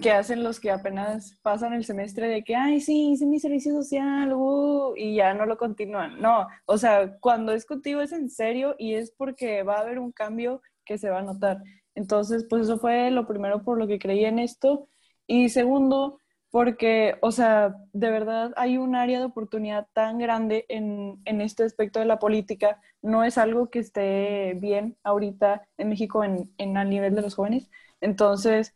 que 0.01 0.11
hacen 0.11 0.43
los 0.45 0.61
que 0.61 0.71
apenas 0.71 1.39
pasan 1.43 1.73
el 1.73 1.85
semestre 1.85 2.29
de 2.29 2.45
que, 2.45 2.55
ay, 2.57 2.81
sí, 2.81 3.13
hice 3.13 3.27
mi 3.27 3.41
servicio 3.41 3.73
social, 3.73 4.33
uh", 4.35 4.95
y 4.97 5.17
ya 5.17 5.35
no 5.35 5.47
lo 5.47 5.57
continúan. 5.57 6.21
No, 6.21 6.47
o 6.67 6.79
sea, 6.79 7.17
cuando 7.21 7.53
es 7.53 7.65
contigo 7.65 8.01
es 8.01 8.13
en 8.13 8.29
serio 8.31 8.75
y 8.79 8.95
es 8.95 9.13
porque 9.13 9.63
va 9.63 9.77
a 9.77 9.81
haber 9.81 9.99
un 9.99 10.13
cambio 10.13 10.63
que 10.85 10.99
se 10.99 11.11
va 11.11 11.21
a 11.21 11.23
notar. 11.23 11.63
Entonces, 11.95 12.47
pues 12.49 12.63
eso 12.65 12.79
fue 12.79 13.11
lo 13.11 13.27
primero 13.27 13.63
por 13.63 13.79
lo 13.79 13.87
que 13.87 13.99
creí 13.99 14.25
en 14.25 14.39
esto. 14.39 14.89
Y 15.27 15.49
segundo, 15.49 16.19
porque, 16.51 17.17
o 17.23 17.31
sea, 17.33 17.75
de 17.93 18.11
verdad 18.11 18.53
hay 18.57 18.77
un 18.79 18.95
área 18.97 19.19
de 19.21 19.25
oportunidad 19.27 19.87
tan 19.93 20.19
grande 20.19 20.67
en, 20.69 21.21
en 21.25 21.41
este 21.41 21.65
aspecto 21.65 21.99
de 22.01 22.07
la 22.07 22.19
política. 22.19 22.81
No 23.03 23.25
es 23.25 23.39
algo 23.39 23.71
que 23.71 23.79
esté 23.79 24.55
bien 24.61 24.97
ahorita 25.03 25.67
en 25.79 25.89
México 25.89 26.25
en, 26.25 26.53
en 26.59 26.77
a 26.77 26.85
nivel 26.85 27.15
de 27.15 27.23
los 27.23 27.35
jóvenes. 27.37 27.71
Entonces, 28.01 28.75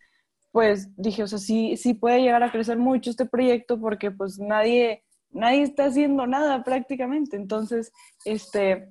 pues 0.52 0.88
dije, 0.96 1.22
o 1.22 1.26
sea, 1.26 1.38
sí, 1.38 1.76
sí 1.76 1.94
puede 1.94 2.20
llegar 2.22 2.42
a 2.42 2.50
crecer 2.50 2.78
mucho 2.78 3.11
este 3.11 3.26
proyecto 3.26 3.78
porque 3.80 4.11
pues 4.11 4.38
nadie, 4.38 5.04
nadie 5.30 5.62
está 5.62 5.87
haciendo 5.87 6.26
nada 6.26 6.64
prácticamente. 6.64 7.37
Entonces, 7.37 7.92
este, 8.24 8.88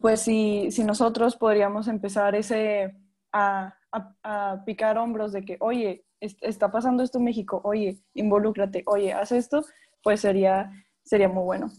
pues 0.00 0.20
si, 0.20 0.70
si 0.70 0.84
nosotros 0.84 1.36
podríamos 1.36 1.88
empezar 1.88 2.34
ese, 2.34 2.94
a, 3.32 3.74
a, 4.22 4.62
picar 4.64 4.98
hombros 4.98 5.32
de 5.32 5.44
que, 5.44 5.56
oye, 5.60 6.04
está 6.20 6.70
pasando 6.70 7.02
esto 7.02 7.18
en 7.18 7.24
México, 7.24 7.60
oye, 7.64 7.98
involúcrate, 8.14 8.82
oye, 8.86 9.12
haz 9.12 9.32
esto, 9.32 9.64
pues 10.02 10.20
sería, 10.20 10.70
sería 11.04 11.28
muy 11.28 11.42
bueno. 11.42 11.70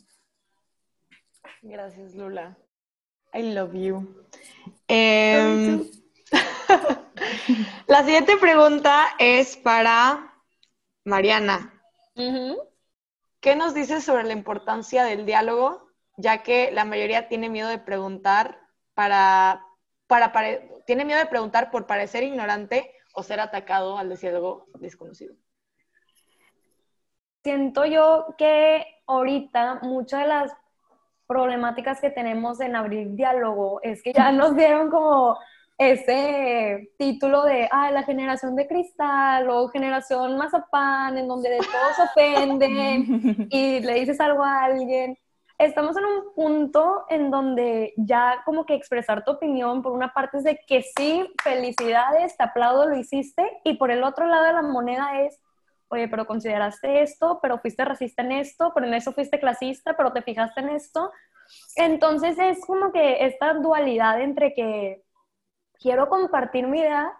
Gracias, 1.61 2.13
Lula. 2.15 2.57
I 3.33 3.53
love 3.53 3.73
you. 3.73 4.25
Em, 4.87 5.83
la 7.87 8.03
siguiente 8.03 8.37
pregunta 8.37 9.05
es 9.19 9.57
para 9.57 10.33
Mariana. 11.03 11.73
¿Qué 13.39 13.55
nos 13.55 13.73
dices 13.73 14.03
sobre 14.03 14.23
la 14.23 14.33
importancia 14.33 15.03
del 15.03 15.25
diálogo, 15.25 15.91
ya 16.17 16.43
que 16.43 16.71
la 16.71 16.85
mayoría 16.85 17.27
tiene 17.27 17.49
miedo 17.49 17.69
de 17.69 17.77
preguntar 17.77 18.59
para, 18.93 19.65
para, 20.07 20.31
tiene 20.85 21.05
miedo 21.05 21.19
de 21.19 21.27
preguntar 21.27 21.69
por 21.71 21.85
parecer 21.85 22.23
ignorante 22.23 22.91
o 23.13 23.23
ser 23.23 23.39
atacado 23.39 23.97
al 23.97 24.09
decir 24.09 24.29
algo 24.31 24.67
desconocido? 24.79 25.35
Siento 27.43 27.85
yo 27.85 28.33
que 28.37 28.85
ahorita 29.05 29.79
muchas 29.83 30.21
de 30.21 30.27
las 30.27 30.51
problemáticas 31.27 32.01
que 32.01 32.09
tenemos 32.09 32.59
en 32.59 32.75
abrir 32.75 33.09
diálogo 33.11 33.79
es 33.83 34.01
que 34.01 34.13
ya 34.13 34.31
nos 34.31 34.55
dieron 34.55 34.89
como 34.89 35.37
ese 35.77 36.91
título 36.97 37.43
de 37.43 37.67
ah, 37.71 37.91
la 37.91 38.03
generación 38.03 38.55
de 38.55 38.67
cristal 38.67 39.49
o 39.49 39.67
generación 39.67 40.37
mazapán, 40.37 41.17
en 41.17 41.27
donde 41.27 41.49
de 41.49 41.57
todos 41.57 42.09
ofenden 42.09 43.47
y 43.51 43.79
le 43.81 43.93
dices 43.95 44.19
algo 44.19 44.43
a 44.43 44.63
alguien. 44.63 45.17
Estamos 45.57 45.95
en 45.95 46.05
un 46.05 46.33
punto 46.33 47.05
en 47.09 47.31
donde 47.31 47.93
ya 47.97 48.41
como 48.45 48.65
que 48.65 48.73
expresar 48.73 49.23
tu 49.23 49.31
opinión, 49.31 49.81
por 49.81 49.93
una 49.93 50.13
parte 50.13 50.37
es 50.37 50.43
de 50.43 50.59
que 50.67 50.81
sí, 50.81 51.25
felicidades, 51.41 52.35
te 52.35 52.43
aplaudo, 52.43 52.87
lo 52.87 52.97
hiciste, 52.97 53.49
y 53.63 53.75
por 53.75 53.89
el 53.89 54.03
otro 54.03 54.27
lado 54.27 54.43
de 54.43 54.53
la 54.53 54.61
moneda 54.61 55.21
es, 55.21 55.41
oye, 55.87 56.09
pero 56.09 56.27
consideraste 56.27 57.03
esto, 57.03 57.39
pero 57.41 57.59
fuiste 57.59 57.85
racista 57.85 58.21
en 58.21 58.33
esto, 58.33 58.73
pero 58.75 58.85
en 58.85 58.95
eso 58.95 59.13
fuiste 59.13 59.39
clasista, 59.39 59.95
pero 59.95 60.11
te 60.11 60.23
fijaste 60.23 60.59
en 60.59 60.69
esto. 60.69 61.11
Entonces 61.77 62.37
es 62.37 62.65
como 62.65 62.91
que 62.91 63.25
esta 63.25 63.53
dualidad 63.53 64.19
entre 64.19 64.53
que 64.53 65.04
quiero 65.79 66.09
compartir 66.09 66.67
mi 66.67 66.79
idea, 66.79 67.13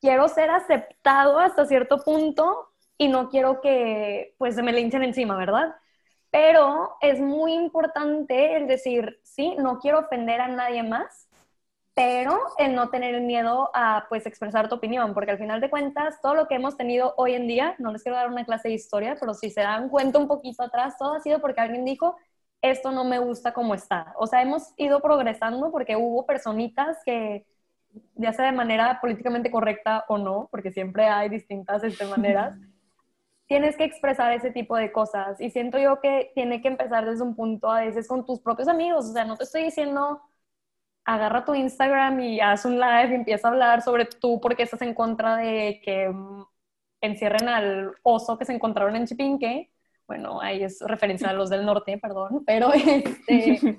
quiero 0.00 0.28
ser 0.28 0.50
aceptado 0.50 1.38
hasta 1.38 1.66
cierto 1.66 1.98
punto 1.98 2.70
y 2.98 3.08
no 3.08 3.28
quiero 3.30 3.60
que 3.60 4.34
pues 4.38 4.54
se 4.54 4.62
me 4.62 4.72
linchen 4.72 5.02
encima, 5.04 5.36
¿verdad? 5.36 5.74
Pero 6.30 6.96
es 7.00 7.20
muy 7.20 7.52
importante 7.54 8.56
el 8.56 8.66
decir, 8.66 9.20
sí, 9.22 9.54
no 9.58 9.78
quiero 9.78 10.00
ofender 10.00 10.40
a 10.40 10.48
nadie 10.48 10.82
más, 10.82 11.28
pero 11.94 12.38
el 12.58 12.74
no 12.74 12.90
tener 12.90 13.20
miedo 13.20 13.70
a 13.74 14.06
pues 14.08 14.26
expresar 14.26 14.68
tu 14.68 14.76
opinión, 14.76 15.14
porque 15.14 15.32
al 15.32 15.38
final 15.38 15.60
de 15.60 15.70
cuentas 15.70 16.20
todo 16.22 16.34
lo 16.34 16.48
que 16.48 16.54
hemos 16.54 16.76
tenido 16.76 17.14
hoy 17.18 17.34
en 17.34 17.46
día, 17.46 17.76
no 17.78 17.92
les 17.92 18.02
quiero 18.02 18.16
dar 18.16 18.28
una 18.28 18.44
clase 18.44 18.68
de 18.68 18.74
historia, 18.74 19.16
pero 19.20 19.34
si 19.34 19.50
se 19.50 19.60
dan 19.60 19.88
cuenta 19.90 20.18
un 20.18 20.28
poquito 20.28 20.62
atrás, 20.62 20.96
todo 20.98 21.14
ha 21.14 21.20
sido 21.20 21.40
porque 21.40 21.60
alguien 21.60 21.84
dijo, 21.84 22.16
esto 22.62 22.92
no 22.92 23.04
me 23.04 23.18
gusta 23.18 23.52
como 23.52 23.74
está. 23.74 24.14
O 24.16 24.26
sea, 24.26 24.40
hemos 24.40 24.72
ido 24.78 25.00
progresando 25.00 25.70
porque 25.70 25.96
hubo 25.96 26.24
personitas 26.26 26.98
que 27.04 27.44
ya 28.14 28.32
sea 28.32 28.46
de 28.46 28.52
manera 28.52 29.00
políticamente 29.00 29.50
correcta 29.50 30.04
o 30.08 30.18
no, 30.18 30.48
porque 30.50 30.72
siempre 30.72 31.06
hay 31.06 31.28
distintas 31.28 31.82
este, 31.84 32.04
maneras, 32.06 32.54
tienes 33.46 33.76
que 33.76 33.84
expresar 33.84 34.32
ese 34.32 34.50
tipo 34.50 34.76
de 34.76 34.92
cosas. 34.92 35.40
Y 35.40 35.50
siento 35.50 35.78
yo 35.78 36.00
que 36.00 36.32
tiene 36.34 36.62
que 36.62 36.68
empezar 36.68 37.04
desde 37.04 37.22
un 37.22 37.34
punto 37.34 37.70
a 37.70 37.80
veces 37.80 38.08
con 38.08 38.24
tus 38.24 38.40
propios 38.40 38.68
amigos. 38.68 39.06
O 39.06 39.12
sea, 39.12 39.24
no 39.24 39.36
te 39.36 39.44
estoy 39.44 39.64
diciendo, 39.64 40.22
agarra 41.04 41.44
tu 41.44 41.54
Instagram 41.54 42.20
y 42.20 42.40
haz 42.40 42.64
un 42.64 42.80
live 42.80 43.08
y 43.10 43.14
empieza 43.14 43.48
a 43.48 43.50
hablar 43.50 43.82
sobre 43.82 44.06
tú 44.06 44.40
porque 44.40 44.62
estás 44.62 44.82
en 44.82 44.94
contra 44.94 45.36
de 45.36 45.80
que 45.84 46.10
encierren 47.00 47.48
al 47.48 47.92
oso 48.02 48.38
que 48.38 48.44
se 48.44 48.54
encontraron 48.54 48.96
en 48.96 49.06
Chipinque. 49.06 49.70
Bueno, 50.06 50.40
ahí 50.40 50.62
es 50.62 50.80
referencia 50.80 51.30
a 51.30 51.32
los 51.32 51.50
del 51.50 51.66
norte, 51.66 51.98
perdón, 51.98 52.44
pero 52.46 52.72
este 52.72 53.78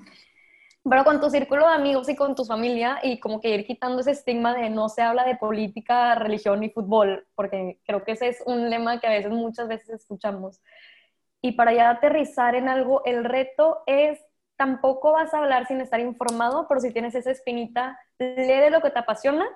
pero 0.88 1.04
con 1.04 1.20
tu 1.20 1.30
círculo 1.30 1.66
de 1.66 1.74
amigos 1.74 2.08
y 2.08 2.16
con 2.16 2.34
tu 2.34 2.44
familia 2.44 2.98
y 3.02 3.18
como 3.18 3.40
que 3.40 3.48
ir 3.54 3.66
quitando 3.66 4.00
ese 4.00 4.10
estigma 4.10 4.54
de 4.54 4.68
no 4.68 4.88
se 4.88 5.02
habla 5.02 5.24
de 5.24 5.36
política, 5.36 6.14
religión 6.14 6.62
y 6.62 6.70
fútbol, 6.70 7.26
porque 7.34 7.80
creo 7.86 8.04
que 8.04 8.12
ese 8.12 8.28
es 8.28 8.42
un 8.46 8.68
lema 8.68 9.00
que 9.00 9.06
a 9.06 9.10
veces 9.10 9.32
muchas 9.32 9.66
veces 9.68 9.88
escuchamos. 9.90 10.60
Y 11.40 11.52
para 11.52 11.72
ya 11.72 11.90
aterrizar 11.90 12.54
en 12.54 12.68
algo, 12.68 13.02
el 13.04 13.24
reto 13.24 13.82
es, 13.86 14.20
tampoco 14.56 15.12
vas 15.12 15.32
a 15.34 15.38
hablar 15.38 15.66
sin 15.66 15.80
estar 15.80 16.00
informado, 16.00 16.66
pero 16.68 16.80
si 16.80 16.92
tienes 16.92 17.14
esa 17.14 17.30
espinita, 17.30 17.98
lee 18.18 18.46
de 18.46 18.70
lo 18.70 18.80
que 18.82 18.90
te 18.90 18.98
apasiona, 18.98 19.46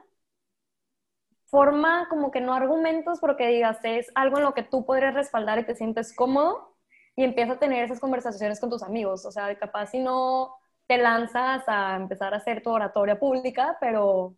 forma 1.46 2.08
como 2.08 2.30
que 2.30 2.40
no 2.40 2.54
argumentos, 2.54 3.18
pero 3.20 3.36
que 3.36 3.48
digas, 3.48 3.78
es 3.84 4.10
algo 4.14 4.38
en 4.38 4.44
lo 4.44 4.54
que 4.54 4.62
tú 4.62 4.84
podrías 4.86 5.14
respaldar 5.14 5.58
y 5.58 5.64
te 5.64 5.74
sientes 5.74 6.14
cómodo 6.14 6.76
y 7.16 7.24
empieza 7.24 7.54
a 7.54 7.58
tener 7.58 7.84
esas 7.84 8.00
conversaciones 8.00 8.60
con 8.60 8.70
tus 8.70 8.82
amigos, 8.82 9.24
o 9.26 9.32
sea, 9.32 9.58
capaz 9.58 9.86
si 9.88 9.98
no 9.98 10.57
te 10.88 10.96
lanzas 10.96 11.62
a 11.68 11.96
empezar 11.96 12.32
a 12.32 12.38
hacer 12.38 12.62
tu 12.62 12.70
oratoria 12.70 13.20
pública, 13.20 13.76
pero 13.78 14.34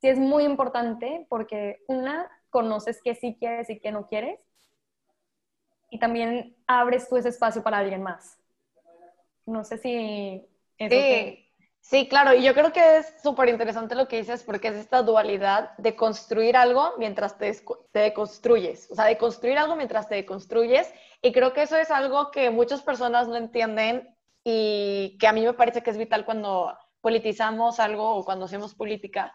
sí 0.00 0.08
es 0.08 0.18
muy 0.18 0.44
importante 0.44 1.26
porque 1.28 1.82
una, 1.88 2.30
conoces 2.48 3.00
qué 3.02 3.14
sí 3.16 3.36
quieres 3.38 3.68
y 3.68 3.80
qué 3.80 3.90
no 3.90 4.06
quieres, 4.06 4.40
y 5.90 5.98
también 5.98 6.56
abres 6.68 7.08
tú 7.08 7.16
ese 7.16 7.30
espacio 7.30 7.64
para 7.64 7.78
alguien 7.78 8.02
más. 8.02 8.38
No 9.46 9.64
sé 9.64 9.78
si... 9.78 10.46
sí, 10.78 11.48
sí, 11.80 12.08
claro, 12.08 12.34
y 12.34 12.44
yo 12.44 12.54
creo 12.54 12.72
que 12.72 12.98
es 12.98 13.12
súper 13.20 13.48
interesante 13.48 13.96
lo 13.96 14.06
que 14.06 14.18
dices 14.18 14.44
porque 14.44 14.68
es 14.68 14.76
esta 14.76 15.02
dualidad 15.02 15.76
de 15.76 15.96
construir 15.96 16.56
algo 16.56 16.92
mientras 16.98 17.36
te, 17.36 17.52
te 17.90 17.98
deconstruyes, 17.98 18.88
o 18.92 18.94
sea, 18.94 19.06
de 19.06 19.18
construir 19.18 19.58
algo 19.58 19.74
mientras 19.74 20.08
te 20.08 20.14
deconstruyes, 20.14 20.88
y 21.20 21.32
creo 21.32 21.52
que 21.52 21.62
eso 21.62 21.76
es 21.76 21.90
algo 21.90 22.30
que 22.30 22.50
muchas 22.50 22.80
personas 22.80 23.26
no 23.26 23.34
entienden 23.34 24.14
y 24.44 25.16
que 25.18 25.26
a 25.26 25.32
mí 25.32 25.44
me 25.44 25.54
parece 25.54 25.82
que 25.82 25.90
es 25.90 25.98
vital 25.98 26.24
cuando 26.24 26.76
politizamos 27.00 27.80
algo 27.80 28.16
o 28.16 28.24
cuando 28.24 28.46
hacemos 28.46 28.74
política, 28.74 29.34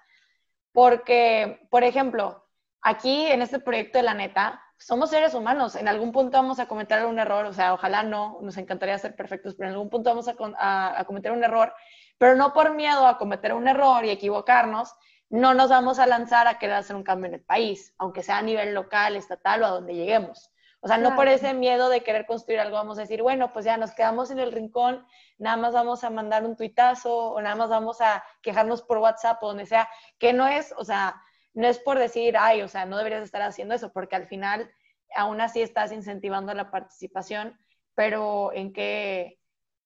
porque, 0.71 1.67
por 1.69 1.83
ejemplo, 1.83 2.45
aquí 2.81 3.25
en 3.27 3.41
este 3.41 3.59
proyecto 3.59 3.97
de 3.97 4.03
la 4.03 4.13
neta, 4.13 4.61
somos 4.77 5.09
seres 5.09 5.33
humanos, 5.33 5.75
en 5.75 5.87
algún 5.87 6.11
punto 6.11 6.37
vamos 6.37 6.59
a 6.59 6.67
cometer 6.67 7.05
un 7.05 7.17
error, 7.17 7.45
o 7.45 7.53
sea, 7.53 7.73
ojalá 7.73 8.03
no, 8.03 8.39
nos 8.41 8.57
encantaría 8.57 8.97
ser 8.97 9.15
perfectos, 9.15 9.55
pero 9.55 9.69
en 9.69 9.73
algún 9.75 9.89
punto 9.89 10.09
vamos 10.09 10.27
a, 10.27 11.03
cometer 11.05 11.31
un 11.31 11.43
error, 11.43 11.73
pero 12.17 12.35
no 12.35 12.53
por 12.53 12.75
miedo 12.75 13.07
a 13.07 13.17
cometer 13.17 13.53
un 13.53 13.67
error 13.67 14.03
y 14.05 14.09
equivocarnos, 14.09 14.93
no 15.29 15.53
nos 15.53 15.69
vamos 15.69 15.97
a 15.97 16.05
lanzar 16.05 16.47
a 16.47 16.59
querer 16.59 16.75
hacer 16.75 16.95
un 16.95 17.03
cambio 17.03 17.29
en 17.29 17.35
el 17.35 17.43
país, 17.43 17.93
aunque 17.97 18.21
sea 18.21 18.37
a 18.37 18.41
nivel 18.41 18.73
local, 18.73 19.15
estatal 19.15 19.63
o 19.63 19.65
a 19.65 19.69
donde 19.69 19.95
lleguemos. 19.95 20.51
O 20.85 20.87
sea, 20.87 20.99
no 20.99 21.15
por 21.15 21.27
ese 21.27 21.55
miedo 21.55 21.89
de 21.89 22.03
querer 22.03 22.27
construir 22.27 22.59
algo 22.59 22.75
vamos 22.75 22.99
a 22.99 23.01
decir, 23.01 23.23
bueno, 23.23 23.51
pues 23.51 23.65
ya 23.65 23.75
nos 23.75 23.95
quedamos 23.95 24.29
en 24.29 24.37
el 24.37 24.51
rincón, 24.51 25.03
nada 25.39 25.57
más 25.57 25.73
vamos 25.73 26.03
a 26.03 26.11
mandar 26.11 26.45
un 26.45 26.55
tuitazo 26.55 27.31
o 27.31 27.41
nada 27.41 27.55
más 27.55 27.69
vamos 27.69 28.01
a 28.01 28.23
quejarnos 28.43 28.83
por 28.83 28.99
WhatsApp 28.99 29.41
o 29.41 29.47
donde 29.47 29.65
sea, 29.65 29.89
que 30.19 30.31
no 30.31 30.47
es, 30.47 30.75
o 30.77 30.85
sea, 30.85 31.19
no 31.55 31.65
es 31.65 31.79
por 31.79 31.97
decir, 31.97 32.35
ay, 32.37 32.61
o 32.61 32.67
sea, 32.67 32.85
no 32.85 32.99
deberías 32.99 33.23
estar 33.23 33.41
haciendo 33.41 33.73
eso, 33.73 33.91
porque 33.93 34.15
al 34.15 34.27
final 34.27 34.71
aún 35.15 35.41
así 35.41 35.59
estás 35.59 35.91
incentivando 35.91 36.53
la 36.53 36.69
participación, 36.69 37.57
pero 37.95 38.53
¿en 38.53 38.71
qué, 38.71 39.39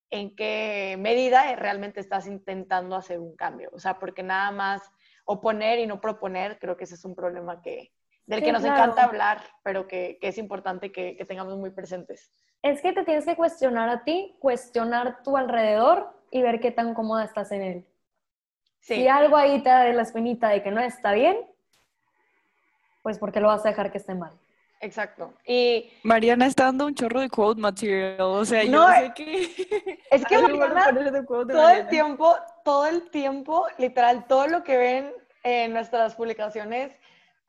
en 0.10 0.36
qué 0.36 0.98
medida 1.00 1.56
realmente 1.56 2.02
estás 2.02 2.28
intentando 2.28 2.98
hacer 2.98 3.20
un 3.20 3.38
cambio? 3.38 3.70
O 3.72 3.80
sea, 3.80 4.00
porque 4.00 4.22
nada 4.22 4.52
más 4.52 4.82
oponer 5.24 5.80
y 5.80 5.88
no 5.88 6.02
proponer, 6.02 6.60
creo 6.60 6.76
que 6.76 6.84
ese 6.84 6.96
es 6.96 7.06
un 7.06 7.16
problema 7.16 7.62
que, 7.62 7.94
del 8.30 8.40
Sí, 8.40 8.46
que 8.46 8.52
nos 8.52 8.62
claro. 8.62 8.76
encanta 8.84 9.04
hablar, 9.06 9.42
pero 9.64 9.88
que, 9.88 10.20
que 10.22 10.28
es 10.28 10.38
importante 10.38 10.92
que, 10.92 11.18
que 11.18 11.26
tengamos 11.26 11.58
muy 11.58 11.72
presentes. 11.72 12.32
Es 12.62 12.80
que 12.82 12.94
te 12.94 13.04
tienes 13.04 13.26
que 13.26 13.36
cuestionar 13.36 13.90
a 13.90 14.04
ti, 14.04 14.36
cuestionar 14.40 15.24
tu 15.24 15.36
alrededor 15.36 16.14
y 16.30 16.44
ver 16.44 16.60
qué 16.60 16.72
tan 16.72 16.94
cómoda 16.94 17.24
estás 17.26 17.52
en 17.52 17.62
él. 17.64 17.86
Sí, 18.82 18.96
Si 18.96 19.08
algo 19.08 19.36
ahí 19.36 19.64
te 19.64 19.70
da 19.70 19.86
la 19.92 20.04
espinita 20.04 20.50
de 20.50 20.62
que 20.62 20.70
no 20.70 20.80
está 20.80 21.12
bien, 21.14 21.38
pues 23.02 23.18
¿por 23.18 23.32
qué 23.32 23.40
lo 23.40 23.48
vas 23.48 23.66
a 23.66 23.70
dejar 23.70 23.92
que 23.92 23.98
esté 23.98 24.14
mal? 24.14 24.32
exacto. 24.82 25.34
Y 25.46 25.90
Mariana 26.04 26.46
está 26.46 26.66
dando 26.66 26.86
un 26.86 26.96
chorro 26.96 27.20
de 27.20 27.30
quote 27.30 27.60
material, 27.60 28.22
o 28.22 28.46
sea, 28.46 28.64
No, 28.64 28.88
yo 28.88 28.96
sé 29.08 29.14
que... 29.16 30.00
es 30.12 30.26
que 30.26 30.38
Mariana, 30.38 30.92
de 30.92 31.12
de 31.12 31.24
todo 31.24 31.70
el 31.70 31.88
tiempo, 31.88 32.36
todo 32.64 32.86
el 32.86 33.10
tiempo, 33.10 33.66
literal, 33.80 34.26
todo 34.28 34.48
lo 34.48 34.64
que 34.64 34.78
ven 34.78 35.12
en 35.44 35.74
nuestras 35.74 36.16
publicaciones, 36.16 36.92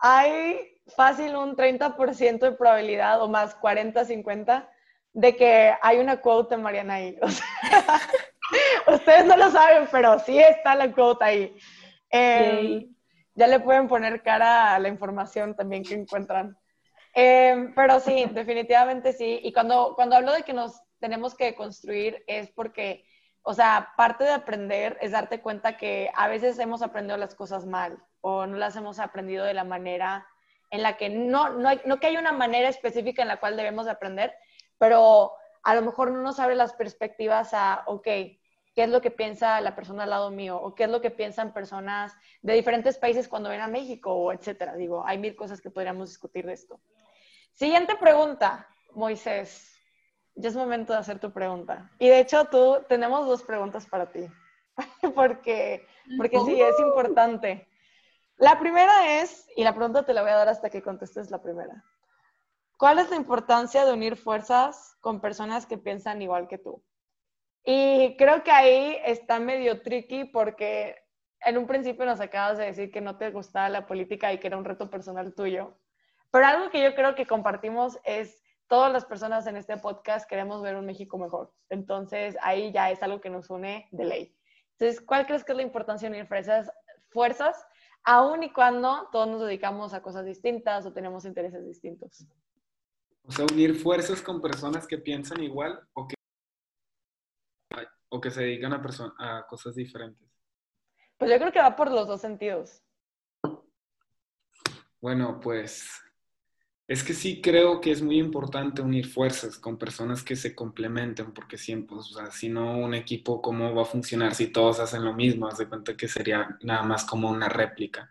hay 0.00 0.78
fácil 0.96 1.36
un 1.36 1.56
30% 1.56 2.38
de 2.38 2.52
probabilidad 2.52 3.22
o 3.22 3.28
más 3.28 3.54
40, 3.54 4.04
50 4.04 4.68
de 5.12 5.36
que 5.36 5.72
hay 5.82 5.98
una 5.98 6.20
quote 6.20 6.56
de 6.56 6.62
Mariana 6.62 6.94
ahí. 6.94 7.18
O 7.22 7.28
sea, 7.28 8.94
ustedes 8.94 9.26
no 9.26 9.36
lo 9.36 9.50
saben, 9.50 9.86
pero 9.92 10.18
sí 10.18 10.38
está 10.38 10.74
la 10.74 10.92
quote 10.92 11.24
ahí. 11.24 11.56
Eh, 12.10 12.60
Yay. 12.62 12.96
ya 13.34 13.46
le 13.46 13.60
pueden 13.60 13.86
poner 13.86 14.22
cara 14.22 14.74
a 14.74 14.78
la 14.78 14.88
información 14.88 15.54
también 15.54 15.84
que 15.84 15.94
encuentran. 15.94 16.56
Eh, 17.14 17.72
pero 17.74 18.00
sí, 18.00 18.26
definitivamente 18.32 19.12
sí. 19.12 19.40
Y 19.42 19.52
cuando, 19.52 19.92
cuando 19.94 20.16
hablo 20.16 20.32
de 20.32 20.42
que 20.42 20.52
nos 20.52 20.80
tenemos 20.98 21.34
que 21.34 21.54
construir 21.54 22.22
es 22.26 22.50
porque, 22.50 23.04
o 23.42 23.54
sea, 23.54 23.92
parte 23.96 24.24
de 24.24 24.32
aprender 24.32 24.98
es 25.00 25.12
darte 25.12 25.40
cuenta 25.40 25.76
que 25.76 26.10
a 26.14 26.28
veces 26.28 26.58
hemos 26.58 26.82
aprendido 26.82 27.16
las 27.16 27.34
cosas 27.34 27.66
mal 27.66 28.02
o 28.20 28.46
no 28.46 28.56
las 28.56 28.76
hemos 28.76 28.98
aprendido 28.98 29.44
de 29.44 29.54
la 29.54 29.64
manera 29.64 30.26
en 30.70 30.82
la 30.82 30.96
que 30.96 31.08
no, 31.08 31.48
no, 31.50 31.68
hay- 31.68 31.80
no 31.84 31.98
que 31.98 32.08
hay 32.08 32.16
una 32.16 32.32
manera 32.32 32.68
específica 32.68 33.22
en 33.22 33.28
la 33.28 33.38
cual 33.40 33.56
debemos 33.56 33.86
de 33.86 33.92
aprender, 33.92 34.34
pero 34.78 35.32
a 35.62 35.74
lo 35.74 35.82
mejor 35.82 36.10
no 36.12 36.22
nos 36.22 36.38
abre 36.38 36.54
las 36.54 36.74
perspectivas 36.74 37.52
a, 37.54 37.82
ok, 37.86 38.04
¿qué 38.04 38.38
es 38.76 38.88
lo 38.88 39.00
que 39.00 39.10
piensa 39.10 39.60
la 39.60 39.74
persona 39.74 40.04
al 40.04 40.10
lado 40.10 40.30
mío? 40.30 40.60
¿O 40.60 40.74
qué 40.74 40.84
es 40.84 40.90
lo 40.90 41.00
que 41.00 41.10
piensan 41.10 41.52
personas 41.52 42.14
de 42.42 42.54
diferentes 42.54 42.98
países 42.98 43.26
cuando 43.28 43.48
ven 43.50 43.60
a 43.62 43.66
México? 43.66 44.12
O 44.14 44.32
etcétera. 44.32 44.74
Digo, 44.76 45.04
hay 45.04 45.18
mil 45.18 45.34
cosas 45.34 45.60
que 45.60 45.70
podríamos 45.70 46.10
discutir 46.10 46.46
de 46.46 46.52
esto. 46.52 46.80
Siguiente 47.52 47.96
pregunta, 47.96 48.68
Moisés. 48.94 49.76
Ya 50.34 50.48
es 50.48 50.56
momento 50.56 50.92
de 50.92 50.98
hacer 50.98 51.18
tu 51.18 51.32
pregunta. 51.32 51.90
Y 51.98 52.08
de 52.08 52.20
hecho, 52.20 52.46
tú 52.46 52.78
tenemos 52.88 53.26
dos 53.26 53.42
preguntas 53.42 53.86
para 53.86 54.10
ti. 54.10 54.26
porque, 55.14 55.86
porque 56.16 56.38
sí, 56.40 56.60
es 56.60 56.78
importante. 56.80 57.68
La 58.36 58.58
primera 58.58 59.20
es, 59.20 59.48
y 59.56 59.64
la 59.64 59.74
pregunta 59.74 60.04
te 60.04 60.14
la 60.14 60.22
voy 60.22 60.30
a 60.30 60.36
dar 60.36 60.48
hasta 60.48 60.70
que 60.70 60.82
contestes 60.82 61.30
la 61.30 61.42
primera. 61.42 61.84
¿Cuál 62.78 62.98
es 62.98 63.10
la 63.10 63.16
importancia 63.16 63.84
de 63.84 63.92
unir 63.92 64.16
fuerzas 64.16 64.96
con 65.00 65.20
personas 65.20 65.66
que 65.66 65.76
piensan 65.76 66.22
igual 66.22 66.48
que 66.48 66.56
tú? 66.56 66.82
Y 67.64 68.16
creo 68.16 68.42
que 68.42 68.50
ahí 68.50 68.96
está 69.04 69.38
medio 69.38 69.82
tricky 69.82 70.24
porque 70.24 70.96
en 71.44 71.58
un 71.58 71.66
principio 71.66 72.06
nos 72.06 72.20
acabas 72.20 72.56
de 72.56 72.66
decir 72.66 72.90
que 72.90 73.02
no 73.02 73.18
te 73.18 73.30
gustaba 73.30 73.68
la 73.68 73.86
política 73.86 74.32
y 74.32 74.38
que 74.38 74.46
era 74.46 74.56
un 74.56 74.64
reto 74.64 74.88
personal 74.88 75.34
tuyo. 75.34 75.76
Pero 76.30 76.46
algo 76.46 76.70
que 76.70 76.82
yo 76.82 76.94
creo 76.94 77.14
que 77.14 77.26
compartimos 77.26 77.98
es 78.04 78.39
todas 78.70 78.92
las 78.92 79.04
personas 79.04 79.48
en 79.48 79.56
este 79.56 79.76
podcast 79.78 80.28
queremos 80.28 80.62
ver 80.62 80.76
un 80.76 80.86
México 80.86 81.18
mejor. 81.18 81.52
Entonces 81.70 82.36
ahí 82.40 82.70
ya 82.72 82.92
es 82.92 83.02
algo 83.02 83.20
que 83.20 83.28
nos 83.28 83.50
une 83.50 83.88
de 83.90 84.04
ley. 84.04 84.36
Entonces, 84.78 85.04
¿cuál 85.04 85.26
crees 85.26 85.42
que 85.42 85.52
es 85.52 85.56
la 85.56 85.64
importancia 85.64 86.08
de 86.08 86.14
unir 86.14 86.28
fuerzas, 86.28 86.70
fuerzas 87.10 87.66
aun 88.04 88.44
y 88.44 88.52
cuando 88.52 89.08
todos 89.10 89.26
nos 89.26 89.40
dedicamos 89.42 89.92
a 89.92 90.00
cosas 90.00 90.24
distintas 90.24 90.86
o 90.86 90.92
tenemos 90.92 91.24
intereses 91.24 91.66
distintos? 91.66 92.24
O 93.24 93.32
sea, 93.32 93.44
unir 93.52 93.74
fuerzas 93.74 94.22
con 94.22 94.40
personas 94.40 94.86
que 94.86 94.98
piensan 94.98 95.42
igual 95.42 95.80
o 95.92 96.06
que, 96.06 96.14
o 98.08 98.20
que 98.20 98.30
se 98.30 98.42
dedican 98.42 98.72
a, 98.72 99.38
a 99.38 99.46
cosas 99.48 99.74
diferentes. 99.74 100.30
Pues 101.18 101.28
yo 101.28 101.38
creo 101.38 101.52
que 101.52 101.60
va 101.60 101.74
por 101.74 101.90
los 101.90 102.06
dos 102.06 102.20
sentidos. 102.20 102.84
Bueno, 105.00 105.40
pues 105.40 105.90
es 106.90 107.04
que 107.04 107.14
sí 107.14 107.40
creo 107.40 107.80
que 107.80 107.92
es 107.92 108.02
muy 108.02 108.18
importante 108.18 108.82
unir 108.82 109.06
fuerzas 109.06 109.58
con 109.58 109.78
personas 109.78 110.24
que 110.24 110.34
se 110.34 110.56
complementen, 110.56 111.32
porque 111.32 111.56
siempre, 111.56 111.96
o 111.96 112.02
sea, 112.02 112.32
si 112.32 112.48
no 112.48 112.78
un 112.78 112.94
equipo, 112.94 113.40
¿cómo 113.40 113.72
va 113.72 113.82
a 113.82 113.84
funcionar 113.84 114.34
si 114.34 114.48
todos 114.48 114.80
hacen 114.80 115.04
lo 115.04 115.14
mismo? 115.14 115.46
Haz 115.46 115.58
de 115.58 115.68
cuenta 115.68 115.96
que 115.96 116.08
sería 116.08 116.58
nada 116.62 116.82
más 116.82 117.04
como 117.04 117.30
una 117.30 117.48
réplica. 117.48 118.10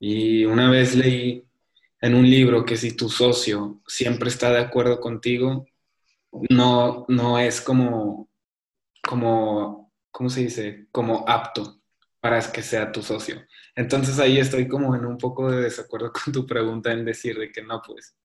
Y 0.00 0.44
una 0.46 0.68
vez 0.68 0.96
leí 0.96 1.44
en 2.00 2.16
un 2.16 2.28
libro 2.28 2.64
que 2.64 2.76
si 2.76 2.96
tu 2.96 3.08
socio 3.08 3.80
siempre 3.86 4.30
está 4.30 4.50
de 4.50 4.62
acuerdo 4.62 5.00
contigo, 5.00 5.68
no, 6.50 7.06
no 7.06 7.38
es 7.38 7.60
como, 7.60 8.28
como, 9.00 9.92
¿cómo 10.10 10.28
se 10.28 10.40
dice? 10.42 10.88
Como 10.90 11.24
apto 11.28 11.77
para 12.28 12.52
que 12.52 12.62
sea 12.62 12.92
tu 12.92 13.00
socio. 13.00 13.42
Entonces 13.74 14.18
ahí 14.18 14.38
estoy 14.38 14.68
como 14.68 14.94
en 14.94 15.06
un 15.06 15.16
poco 15.16 15.50
de 15.50 15.62
desacuerdo 15.62 16.12
con 16.24 16.30
tu 16.30 16.46
pregunta 16.46 16.92
en 16.92 17.06
decir 17.06 17.38
de 17.38 17.50
que 17.50 17.62
no, 17.62 17.80
pues, 17.80 18.18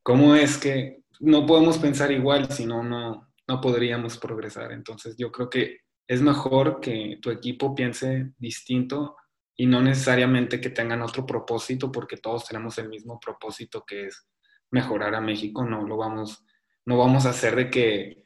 ¿cómo 0.00 0.36
es 0.36 0.56
que 0.56 1.02
no 1.18 1.44
podemos 1.44 1.78
pensar 1.78 2.12
igual 2.12 2.52
si 2.52 2.66
no, 2.66 2.84
no, 2.84 3.28
podríamos 3.60 4.16
progresar? 4.16 4.70
Entonces 4.70 5.16
yo 5.18 5.32
creo 5.32 5.50
que 5.50 5.80
es 6.06 6.22
mejor 6.22 6.78
que 6.80 7.18
tu 7.20 7.30
equipo 7.30 7.74
piense 7.74 8.32
distinto 8.38 9.16
y 9.56 9.66
no 9.66 9.82
necesariamente 9.82 10.60
que 10.60 10.70
tengan 10.70 11.02
otro 11.02 11.26
propósito 11.26 11.90
porque 11.90 12.18
todos 12.18 12.46
tenemos 12.46 12.78
el 12.78 12.88
mismo 12.88 13.18
propósito 13.18 13.84
que 13.84 14.06
es 14.06 14.24
mejorar 14.70 15.16
a 15.16 15.20
México, 15.20 15.64
no 15.64 15.82
lo 15.82 15.96
vamos, 15.96 16.44
no 16.86 16.96
vamos 16.96 17.26
a 17.26 17.30
hacer 17.30 17.56
de 17.56 17.70
que 17.70 18.22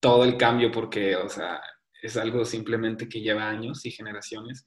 todo 0.00 0.22
el 0.22 0.36
cambio 0.36 0.70
porque, 0.70 1.16
o 1.16 1.28
sea, 1.28 1.60
es 2.02 2.16
algo 2.16 2.44
simplemente 2.44 3.08
que 3.08 3.20
lleva 3.20 3.48
años 3.48 3.84
y 3.86 3.90
generaciones. 3.90 4.66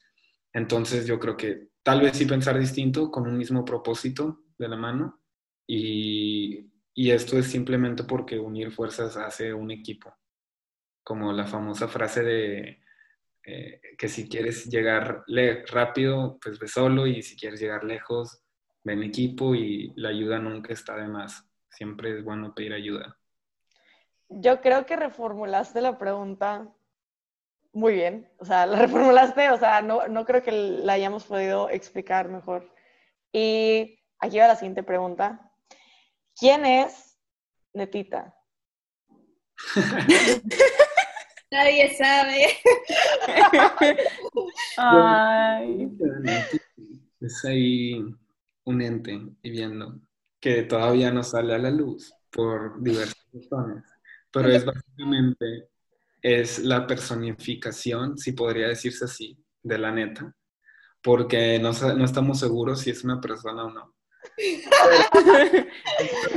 Entonces 0.53 1.07
yo 1.07 1.19
creo 1.19 1.35
que 1.35 1.69
tal 1.83 2.01
vez 2.01 2.17
sí 2.17 2.25
pensar 2.25 2.59
distinto 2.59 3.09
con 3.11 3.27
un 3.27 3.37
mismo 3.37 3.65
propósito 3.65 4.41
de 4.57 4.67
la 4.67 4.75
mano 4.77 5.21
y, 5.67 6.69
y 6.93 7.11
esto 7.11 7.37
es 7.37 7.47
simplemente 7.47 8.03
porque 8.03 8.37
unir 8.39 8.71
fuerzas 8.71 9.17
hace 9.17 9.53
un 9.53 9.71
equipo. 9.71 10.13
Como 11.03 11.33
la 11.33 11.45
famosa 11.45 11.87
frase 11.87 12.23
de 12.23 12.81
eh, 13.45 13.81
que 13.97 14.07
si 14.07 14.29
quieres 14.29 14.65
llegar 14.69 15.23
le- 15.27 15.65
rápido, 15.65 16.37
pues 16.41 16.59
ve 16.59 16.67
solo 16.67 17.07
y 17.07 17.21
si 17.23 17.35
quieres 17.35 17.59
llegar 17.59 17.83
lejos, 17.83 18.41
ve 18.83 18.93
en 18.93 19.03
equipo 19.03 19.55
y 19.55 19.91
la 19.95 20.09
ayuda 20.09 20.39
nunca 20.39 20.71
está 20.71 20.95
de 20.95 21.07
más. 21.07 21.45
Siempre 21.69 22.17
es 22.17 22.23
bueno 22.23 22.53
pedir 22.53 22.73
ayuda. 22.73 23.17
Yo 24.29 24.61
creo 24.61 24.85
que 24.85 24.95
reformulaste 24.95 25.81
la 25.81 25.97
pregunta 25.97 26.71
muy 27.73 27.93
bien. 27.93 28.29
O 28.37 28.45
sea, 28.45 28.65
la 28.65 28.77
reformulaste, 28.85 29.49
o 29.51 29.57
sea, 29.57 29.81
no, 29.81 30.07
no 30.07 30.25
creo 30.25 30.41
que 30.41 30.51
la 30.51 30.93
hayamos 30.93 31.25
podido 31.25 31.69
explicar 31.69 32.29
mejor. 32.29 32.73
Y 33.31 33.99
aquí 34.19 34.37
va 34.37 34.47
la 34.47 34.55
siguiente 34.55 34.83
pregunta. 34.83 35.51
¿Quién 36.35 36.65
es 36.65 37.19
Netita? 37.73 38.35
Nadie 41.51 41.95
sabe. 41.95 42.47
Ay. 44.77 45.89
Es 47.19 47.45
ahí 47.45 48.03
un 48.65 48.81
ente 48.81 49.19
viviendo 49.43 49.99
que 50.39 50.63
todavía 50.63 51.11
no 51.11 51.21
sale 51.23 51.53
a 51.53 51.59
la 51.59 51.69
luz 51.69 52.13
por 52.31 52.81
diversas 52.81 53.23
razones, 53.31 53.83
pero 54.31 54.49
es 54.49 54.65
básicamente 54.65 55.69
es 56.23 56.59
la 56.59 56.87
personificación, 56.87 58.17
si 58.17 58.31
podría 58.31 58.69
decirse 58.69 59.05
así, 59.05 59.37
de 59.61 59.77
la 59.77 59.91
neta, 59.91 60.33
porque 61.01 61.59
no, 61.59 61.71
no 61.71 62.05
estamos 62.05 62.39
seguros 62.39 62.79
si 62.79 62.89
es 62.89 63.03
una 63.03 63.21
persona 63.21 63.65
o 63.65 63.71
no. 63.71 63.93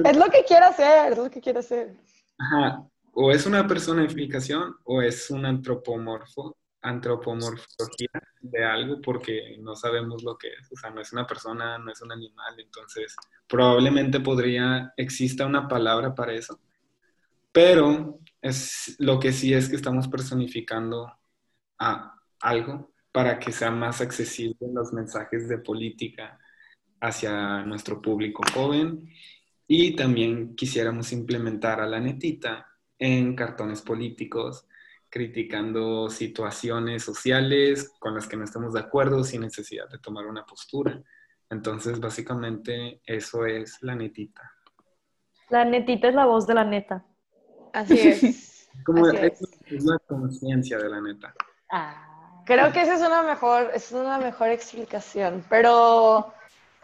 Es 0.04 0.16
lo 0.16 0.26
que 0.26 0.44
quiere 0.44 0.66
hacer, 0.66 1.12
es 1.12 1.18
lo 1.18 1.30
que 1.30 1.40
quiere 1.40 1.60
hacer. 1.60 1.94
Ajá, 2.38 2.82
o 3.12 3.30
es 3.30 3.46
una 3.46 3.66
personificación 3.66 4.74
o 4.84 5.00
es 5.00 5.30
un 5.30 5.46
antropomorfo 5.46 6.56
antropomorfología 6.82 8.10
de 8.40 8.64
algo 8.64 9.00
porque 9.00 9.56
no 9.58 9.74
sabemos 9.74 10.22
lo 10.22 10.36
que 10.36 10.48
es, 10.48 10.70
o 10.70 10.76
sea, 10.76 10.90
no 10.90 11.00
es 11.00 11.12
una 11.12 11.26
persona, 11.26 11.78
no 11.78 11.90
es 11.90 12.00
un 12.00 12.12
animal, 12.12 12.54
entonces 12.58 13.16
probablemente 13.48 14.20
podría, 14.20 14.92
exista 14.96 15.46
una 15.46 15.66
palabra 15.66 16.14
para 16.14 16.34
eso, 16.34 16.60
pero 17.50 18.20
es, 18.46 18.96
lo 18.98 19.18
que 19.18 19.32
sí 19.32 19.52
es 19.54 19.68
que 19.68 19.76
estamos 19.76 20.08
personificando 20.08 21.12
a 21.78 22.14
algo 22.40 22.92
para 23.12 23.38
que 23.38 23.52
sea 23.52 23.70
más 23.70 24.00
accesible 24.00 24.56
los 24.72 24.92
mensajes 24.92 25.48
de 25.48 25.58
política 25.58 26.38
hacia 27.00 27.62
nuestro 27.62 28.00
público 28.00 28.42
joven 28.52 29.08
y 29.66 29.96
también 29.96 30.54
quisiéramos 30.54 31.12
implementar 31.12 31.80
a 31.80 31.86
la 31.86 32.00
netita 32.00 32.66
en 32.98 33.34
cartones 33.34 33.82
políticos 33.82 34.66
criticando 35.08 36.10
situaciones 36.10 37.02
sociales 37.02 37.90
con 37.98 38.14
las 38.14 38.26
que 38.26 38.36
no 38.36 38.44
estamos 38.44 38.74
de 38.74 38.80
acuerdo 38.80 39.24
sin 39.24 39.42
necesidad 39.42 39.88
de 39.88 39.98
tomar 39.98 40.26
una 40.26 40.44
postura. 40.44 41.02
Entonces, 41.48 42.00
básicamente, 42.00 43.00
eso 43.06 43.46
es 43.46 43.82
la 43.82 43.94
netita. 43.94 44.42
La 45.48 45.64
netita 45.64 46.08
es 46.08 46.14
la 46.14 46.26
voz 46.26 46.46
de 46.46 46.54
la 46.54 46.64
neta. 46.64 47.06
Así 47.76 48.08
es. 48.08 48.68
Como 48.84 49.06
Así 49.06 49.16
es, 49.18 49.42
es. 49.42 49.72
es 49.72 49.84
la 49.84 49.98
conciencia 50.06 50.78
de 50.78 50.88
la 50.88 51.00
neta. 51.00 51.34
Ah. 51.70 52.42
Creo 52.46 52.72
que 52.72 52.80
esa 52.80 52.94
es 52.94 53.00
una 53.00 53.22
mejor, 53.22 53.72
es 53.74 53.90
una 53.90 54.18
mejor 54.18 54.48
explicación, 54.50 55.44
pero 55.50 56.32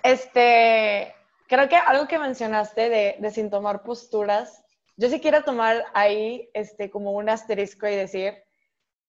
este, 0.02 1.14
creo 1.46 1.68
que 1.68 1.76
algo 1.76 2.09
que 2.09 2.18
mencionaste 2.18 2.88
de, 2.88 3.16
de 3.20 3.31
sin 3.31 3.48
tomar 3.48 3.85
posturas, 3.85 4.64
yo 4.96 5.09
sí 5.09 5.20
quiero 5.20 5.44
tomar 5.44 5.85
ahí 5.94 6.50
este, 6.52 6.90
como 6.90 7.12
un 7.12 7.28
asterisco 7.28 7.87
y 7.87 7.94
decir, 7.94 8.35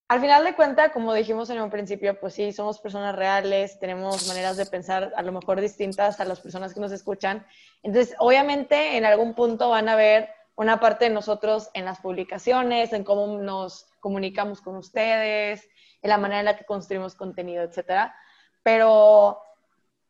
al 0.08 0.22
final 0.22 0.44
de 0.44 0.56
cuentas, 0.56 0.92
como 0.92 1.12
dijimos 1.16 1.50
en 1.50 1.60
un 1.60 1.72
principio, 1.72 2.20
pues 2.20 2.36
sí, 2.36 2.54
somos 2.54 2.80
personas 2.80 3.16
reales, 3.16 3.80
tenemos 3.80 4.28
maneras 4.28 4.56
de 4.56 4.68
pensar 4.68 5.12
a 5.16 5.22
lo 5.24 5.32
mejor 5.32 5.60
distintas 5.60 6.20
a 6.20 6.26
las 6.26 6.40
personas 6.40 6.74
que 6.74 6.80
nos 6.80 6.92
escuchan. 6.92 7.48
Entonces, 7.82 8.16
obviamente, 8.20 8.96
en 8.96 9.06
algún 9.06 9.34
punto 9.34 9.70
van 9.70 9.90
a 9.90 9.96
ver 9.96 10.30
una 10.56 10.80
parte 10.80 11.06
de 11.06 11.12
nosotros 11.12 11.70
en 11.74 11.86
las 11.86 12.00
publicaciones, 12.00 12.94
en 12.94 13.04
cómo 13.04 13.40
nos 13.40 13.88
comunicamos 14.00 14.62
con 14.62 14.76
ustedes, 14.76 15.68
en 16.02 16.10
la 16.10 16.18
manera 16.18 16.40
en 16.40 16.46
la 16.46 16.58
que 16.58 16.66
construimos 16.66 17.16
contenido, 17.16 17.64
etcétera. 17.64 18.16
Pero 18.62 19.42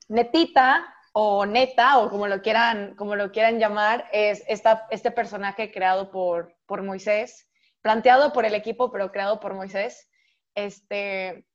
Netita 0.09 0.93
o 1.13 1.45
Neta, 1.45 1.99
o 1.99 2.09
como 2.09 2.27
lo 2.27 2.41
quieran, 2.41 2.95
como 2.95 3.15
lo 3.15 3.31
quieran 3.31 3.59
llamar, 3.59 4.09
es 4.11 4.43
esta, 4.47 4.87
este 4.89 5.11
personaje 5.11 5.71
creado 5.71 6.11
por, 6.11 6.55
por 6.65 6.81
Moisés, 6.81 7.49
planteado 7.81 8.33
por 8.33 8.45
el 8.45 8.55
equipo, 8.55 8.91
pero 8.91 9.11
creado 9.11 9.39
por 9.39 9.53
Moisés, 9.53 10.09
este, 10.55 11.47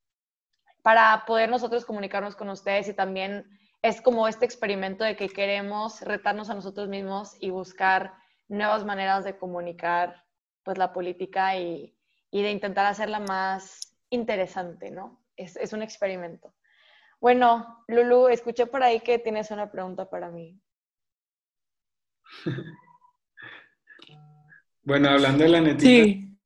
para 0.83 1.24
poder 1.27 1.51
nosotros 1.51 1.85
comunicarnos 1.85 2.37
con 2.37 2.48
ustedes 2.48 2.88
y 2.88 2.94
también 2.94 3.46
es 3.83 4.01
como 4.01 4.27
este 4.29 4.44
experimento 4.44 5.05
de 5.05 5.16
que 5.16 5.29
queremos 5.29 6.01
retarnos 6.01 6.51
a 6.51 6.55
nosotros 6.55 6.88
mismos 6.88 7.37
y 7.40 7.51
buscar 7.51 8.14
nuevas 8.48 8.84
maneras 8.84 9.24
de 9.24 9.37
comunicar 9.37 10.24
pues 10.62 10.78
la 10.78 10.92
política 10.92 11.56
y, 11.56 11.96
y 12.30 12.42
de 12.42 12.50
intentar 12.50 12.87
hacerla 12.87 13.20
más 13.20 13.96
interesante, 14.11 14.90
¿no? 14.90 15.24
Es, 15.37 15.56
es 15.56 15.72
un 15.72 15.82
experimento. 15.82 16.54
Bueno, 17.20 17.84
Lulu, 17.88 18.28
escuché 18.28 18.66
por 18.66 18.82
ahí 18.82 19.00
que 19.00 19.18
tienes 19.18 19.50
una 19.50 19.70
pregunta 19.70 20.08
para 20.08 20.30
mí. 20.30 20.61
Bueno, 24.82 25.11
hablando 25.11 25.44
de 25.44 25.50
la 25.50 25.61
netita, 25.61 25.82
Sí, 25.82 26.38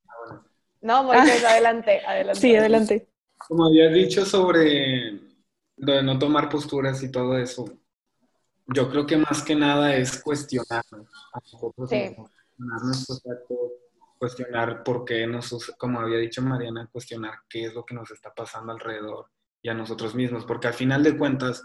No, 0.80 1.04
Moisés, 1.04 1.44
adelante, 1.44 2.00
adelante. 2.04 2.40
sí, 2.40 2.56
adelante. 2.56 3.08
como 3.46 3.66
habías 3.66 3.92
dicho 3.94 4.24
sobre 4.24 5.12
lo 5.76 5.92
de 5.92 6.02
no 6.02 6.18
tomar 6.18 6.48
posturas 6.48 7.00
y 7.04 7.12
todo 7.12 7.38
eso, 7.38 7.78
yo 8.66 8.88
creo 8.90 9.06
que 9.06 9.16
más 9.16 9.42
que 9.42 9.54
nada 9.54 9.94
es 9.96 10.22
cuestionarnos 10.22 11.08
a 11.32 11.40
nosotros 11.40 11.90
Sí. 11.90 11.96
mismos, 11.96 12.30
cuestionar 12.30 12.82
nuestros 12.84 13.26
actos, 13.26 13.58
cuestionar 14.18 14.84
por 14.84 15.04
qué 15.04 15.26
nos, 15.26 15.72
como 15.78 16.00
había 16.00 16.18
dicho 16.18 16.42
Mariana, 16.42 16.88
cuestionar 16.92 17.34
qué 17.48 17.64
es 17.66 17.74
lo 17.74 17.84
que 17.84 17.94
nos 17.94 18.10
está 18.10 18.32
pasando 18.34 18.72
alrededor 18.72 19.26
y 19.60 19.68
a 19.68 19.74
nosotros 19.74 20.14
mismos, 20.14 20.44
porque 20.44 20.68
al 20.68 20.74
final 20.74 21.02
de 21.02 21.16
cuentas, 21.16 21.62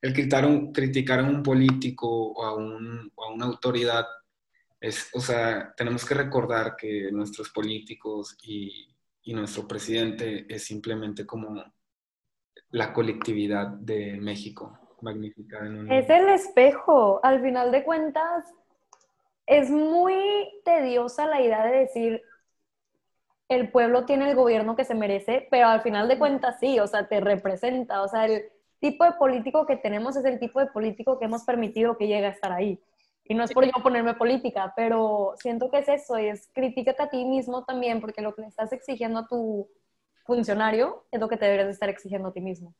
el 0.00 0.12
criticar 0.12 0.44
a 0.44 0.48
un, 0.48 0.72
criticar 0.72 1.20
a 1.20 1.24
un 1.24 1.42
político 1.42 2.08
o 2.32 2.44
a, 2.44 2.54
un, 2.56 3.10
o 3.14 3.24
a 3.24 3.32
una 3.32 3.46
autoridad 3.46 4.04
es, 4.80 5.08
o 5.14 5.20
sea, 5.20 5.72
tenemos 5.76 6.04
que 6.04 6.14
recordar 6.14 6.74
que 6.76 7.10
nuestros 7.12 7.50
políticos 7.50 8.36
y, 8.42 8.88
y 9.22 9.32
nuestro 9.32 9.68
presidente 9.68 10.44
es 10.52 10.64
simplemente 10.64 11.24
como 11.24 11.62
la 12.70 12.92
colectividad 12.92 13.68
de 13.68 14.18
México, 14.20 14.81
magnificada 15.02 15.66
en 15.66 15.78
un... 15.80 15.92
Es 15.92 16.08
el 16.08 16.28
espejo. 16.28 17.20
Al 17.22 17.40
final 17.40 17.72
de 17.72 17.84
cuentas, 17.84 18.44
es 19.46 19.70
muy 19.70 20.14
tediosa 20.64 21.26
la 21.26 21.40
idea 21.40 21.64
de 21.64 21.78
decir 21.78 22.22
el 23.48 23.70
pueblo 23.70 24.04
tiene 24.04 24.30
el 24.30 24.36
gobierno 24.36 24.76
que 24.76 24.84
se 24.84 24.94
merece, 24.94 25.46
pero 25.50 25.68
al 25.68 25.82
final 25.82 26.08
de 26.08 26.18
cuentas 26.18 26.56
sí, 26.58 26.78
o 26.80 26.86
sea, 26.86 27.06
te 27.06 27.20
representa. 27.20 28.02
O 28.02 28.08
sea, 28.08 28.24
el 28.24 28.44
tipo 28.80 29.04
de 29.04 29.12
político 29.12 29.66
que 29.66 29.76
tenemos 29.76 30.16
es 30.16 30.24
el 30.24 30.38
tipo 30.38 30.60
de 30.60 30.66
político 30.66 31.18
que 31.18 31.26
hemos 31.26 31.44
permitido 31.44 31.96
que 31.96 32.06
llegue 32.06 32.26
a 32.26 32.30
estar 32.30 32.52
ahí. 32.52 32.80
Y 33.24 33.34
no 33.34 33.44
es 33.44 33.52
por 33.52 33.64
yo 33.64 33.72
ponerme 33.82 34.14
política, 34.14 34.72
pero 34.74 35.34
siento 35.36 35.70
que 35.70 35.78
es 35.78 35.88
eso, 35.88 36.18
y 36.18 36.26
es 36.26 36.48
crítica 36.52 36.94
a 36.98 37.08
ti 37.08 37.24
mismo 37.24 37.64
también, 37.64 38.00
porque 38.00 38.20
lo 38.20 38.34
que 38.34 38.42
le 38.42 38.48
estás 38.48 38.72
exigiendo 38.72 39.20
a 39.20 39.28
tu 39.28 39.68
funcionario 40.24 41.04
es 41.10 41.20
lo 41.20 41.28
que 41.28 41.36
te 41.36 41.44
deberías 41.44 41.68
de 41.68 41.72
estar 41.72 41.88
exigiendo 41.88 42.28
a 42.28 42.32
ti 42.32 42.40
mismo. 42.40 42.74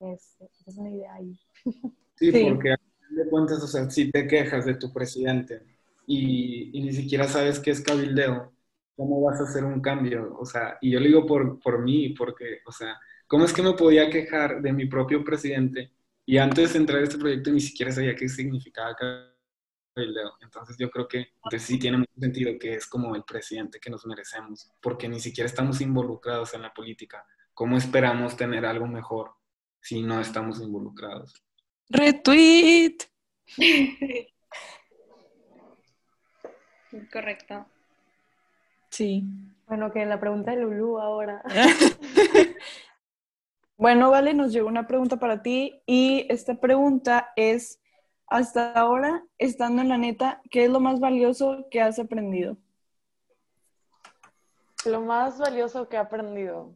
Es, 0.00 0.36
esa 0.40 0.70
es 0.70 0.76
una 0.76 0.90
idea 0.90 1.14
ahí. 1.14 1.38
Sí, 2.16 2.32
Sí. 2.32 2.44
porque 2.44 2.72
al 2.72 2.78
final 2.78 3.24
de 3.24 3.30
cuentas, 3.30 3.62
o 3.62 3.66
sea, 3.66 3.88
si 3.90 4.10
te 4.10 4.26
quejas 4.26 4.64
de 4.66 4.74
tu 4.74 4.92
presidente 4.92 5.62
y, 6.06 6.70
y 6.78 6.82
ni 6.82 6.92
siquiera 6.92 7.24
sabes 7.28 7.60
qué 7.60 7.70
es 7.70 7.80
cabildeo, 7.80 8.52
¿cómo 8.96 9.22
vas 9.22 9.40
a 9.40 9.44
hacer 9.44 9.64
un 9.64 9.80
cambio? 9.80 10.36
O 10.38 10.44
sea, 10.44 10.78
y 10.80 10.90
yo 10.92 11.00
lo 11.00 11.06
digo 11.06 11.26
por, 11.26 11.60
por 11.60 11.80
mí, 11.82 12.10
porque, 12.10 12.60
o 12.66 12.72
sea, 12.72 12.98
¿cómo 13.26 13.44
es 13.44 13.52
que 13.52 13.62
me 13.62 13.74
podía 13.74 14.10
quejar 14.10 14.60
de 14.62 14.72
mi 14.72 14.86
propio 14.86 15.24
presidente 15.24 15.92
y 16.26 16.38
antes 16.38 16.72
de 16.72 16.78
entrar 16.80 17.00
a 17.00 17.04
este 17.04 17.18
proyecto 17.18 17.50
ni 17.52 17.60
siquiera 17.60 17.92
sabía 17.92 18.14
qué 18.16 18.28
significaba 18.28 18.94
cabildeo? 19.94 20.32
Entonces 20.40 20.76
yo 20.78 20.90
creo 20.90 21.08
que 21.08 21.18
entonces 21.44 21.62
sí 21.62 21.78
tiene 21.78 21.98
mucho 21.98 22.12
sentido 22.18 22.58
que 22.58 22.74
es 22.74 22.86
como 22.86 23.14
el 23.16 23.24
presidente 23.24 23.80
que 23.80 23.90
nos 23.90 24.06
merecemos, 24.06 24.70
porque 24.80 25.08
ni 25.08 25.20
siquiera 25.20 25.46
estamos 25.46 25.80
involucrados 25.80 26.54
en 26.54 26.62
la 26.62 26.72
política. 26.72 27.24
¿Cómo 27.54 27.76
esperamos 27.76 28.36
tener 28.36 28.64
algo 28.66 28.86
mejor 28.86 29.32
si 29.80 30.02
no 30.02 30.20
estamos 30.20 30.60
involucrados? 30.60 31.42
Retweet. 31.88 32.98
Correcto. 37.12 37.66
Sí. 38.90 39.24
Bueno, 39.66 39.92
que 39.92 40.06
la 40.06 40.18
pregunta 40.18 40.52
de 40.52 40.62
Lulu 40.62 40.98
ahora. 40.98 41.42
Bueno, 43.78 44.10
vale, 44.10 44.34
nos 44.34 44.52
llegó 44.52 44.66
una 44.66 44.88
pregunta 44.88 45.18
para 45.18 45.40
ti 45.40 45.84
y 45.86 46.26
esta 46.30 46.56
pregunta 46.56 47.32
es, 47.36 47.80
hasta 48.26 48.72
ahora, 48.72 49.24
estando 49.38 49.82
en 49.82 49.88
la 49.88 49.96
neta, 49.96 50.42
¿qué 50.50 50.64
es 50.64 50.70
lo 50.70 50.80
más 50.80 50.98
valioso 50.98 51.64
que 51.70 51.80
has 51.80 52.00
aprendido? 52.00 52.56
Lo 54.84 55.00
más 55.02 55.38
valioso 55.38 55.88
que 55.88 55.94
he 55.94 56.00
aprendido. 56.00 56.74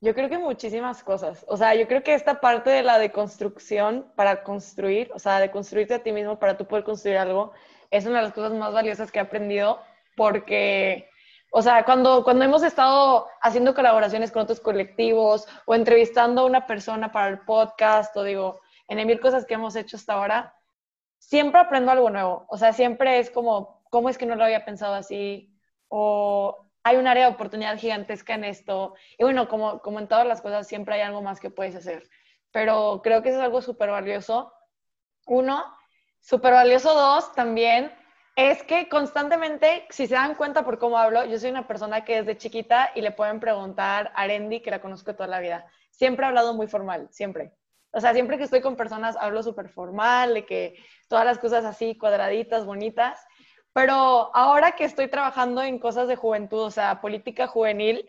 Yo 0.00 0.14
creo 0.14 0.28
que 0.28 0.38
muchísimas 0.38 1.02
cosas. 1.02 1.44
O 1.48 1.56
sea, 1.56 1.74
yo 1.74 1.88
creo 1.88 2.04
que 2.04 2.14
esta 2.14 2.40
parte 2.40 2.70
de 2.70 2.82
la 2.82 2.98
deconstrucción 2.98 4.12
para 4.14 4.44
construir, 4.44 5.10
o 5.12 5.18
sea, 5.18 5.40
de 5.40 5.50
construirte 5.50 5.94
a 5.94 6.02
ti 6.02 6.12
mismo 6.12 6.38
para 6.38 6.56
tú 6.56 6.66
poder 6.66 6.84
construir 6.84 7.18
algo, 7.18 7.52
es 7.90 8.06
una 8.06 8.18
de 8.18 8.24
las 8.24 8.32
cosas 8.32 8.52
más 8.52 8.72
valiosas 8.72 9.10
que 9.10 9.18
he 9.18 9.22
aprendido 9.22 9.80
porque, 10.16 11.08
o 11.50 11.62
sea, 11.62 11.84
cuando, 11.84 12.22
cuando 12.22 12.44
hemos 12.44 12.62
estado 12.62 13.26
haciendo 13.40 13.74
colaboraciones 13.74 14.30
con 14.30 14.42
otros 14.42 14.60
colectivos 14.60 15.46
o 15.66 15.74
entrevistando 15.74 16.42
a 16.42 16.46
una 16.46 16.66
persona 16.66 17.10
para 17.10 17.28
el 17.28 17.40
podcast 17.40 18.16
o 18.16 18.22
digo, 18.22 18.60
en 18.88 19.04
mil 19.06 19.20
cosas 19.20 19.46
que 19.46 19.54
hemos 19.54 19.74
hecho 19.74 19.96
hasta 19.96 20.14
ahora, 20.14 20.54
siempre 21.18 21.60
aprendo 21.60 21.90
algo 21.90 22.10
nuevo. 22.10 22.46
O 22.48 22.56
sea, 22.56 22.72
siempre 22.72 23.18
es 23.18 23.30
como, 23.30 23.82
¿cómo 23.90 24.08
es 24.08 24.18
que 24.18 24.26
no 24.26 24.36
lo 24.36 24.44
había 24.44 24.64
pensado 24.64 24.94
así? 24.94 25.52
O 25.88 26.67
hay 26.88 26.96
un 26.96 27.06
área 27.06 27.26
de 27.28 27.34
oportunidad 27.34 27.78
gigantesca 27.78 28.34
en 28.34 28.44
esto. 28.44 28.94
Y 29.18 29.24
bueno, 29.24 29.46
como, 29.48 29.80
como 29.80 29.98
en 29.98 30.08
todas 30.08 30.26
las 30.26 30.40
cosas, 30.40 30.66
siempre 30.66 30.94
hay 30.94 31.02
algo 31.02 31.20
más 31.20 31.38
que 31.38 31.50
puedes 31.50 31.74
hacer. 31.74 32.08
Pero 32.50 33.00
creo 33.02 33.22
que 33.22 33.28
eso 33.28 33.38
es 33.38 33.44
algo 33.44 33.60
súper 33.60 33.90
valioso. 33.90 34.52
Uno, 35.26 35.64
súper 36.20 36.54
valioso. 36.54 36.94
Dos, 36.94 37.34
también 37.34 37.92
es 38.36 38.62
que 38.62 38.88
constantemente, 38.88 39.86
si 39.90 40.06
se 40.06 40.14
dan 40.14 40.34
cuenta 40.34 40.64
por 40.64 40.78
cómo 40.78 40.96
hablo, 40.96 41.24
yo 41.26 41.38
soy 41.38 41.50
una 41.50 41.66
persona 41.66 42.04
que 42.04 42.22
desde 42.22 42.38
chiquita 42.38 42.90
y 42.94 43.02
le 43.02 43.10
pueden 43.10 43.38
preguntar 43.38 44.10
a 44.14 44.22
Arendi, 44.22 44.60
que 44.60 44.70
la 44.70 44.80
conozco 44.80 45.14
toda 45.14 45.28
la 45.28 45.40
vida. 45.40 45.66
Siempre 45.90 46.24
he 46.24 46.28
hablado 46.28 46.54
muy 46.54 46.68
formal, 46.68 47.08
siempre. 47.10 47.52
O 47.90 48.00
sea, 48.00 48.12
siempre 48.14 48.38
que 48.38 48.44
estoy 48.44 48.60
con 48.60 48.76
personas 48.76 49.16
hablo 49.16 49.42
súper 49.42 49.68
formal, 49.68 50.34
de 50.34 50.46
que 50.46 50.76
todas 51.08 51.26
las 51.26 51.38
cosas 51.38 51.64
así, 51.64 51.98
cuadraditas, 51.98 52.64
bonitas. 52.64 53.18
Pero 53.78 54.34
ahora 54.34 54.72
que 54.72 54.82
estoy 54.82 55.06
trabajando 55.06 55.62
en 55.62 55.78
cosas 55.78 56.08
de 56.08 56.16
juventud, 56.16 56.62
o 56.62 56.70
sea, 56.72 57.00
política 57.00 57.46
juvenil, 57.46 58.08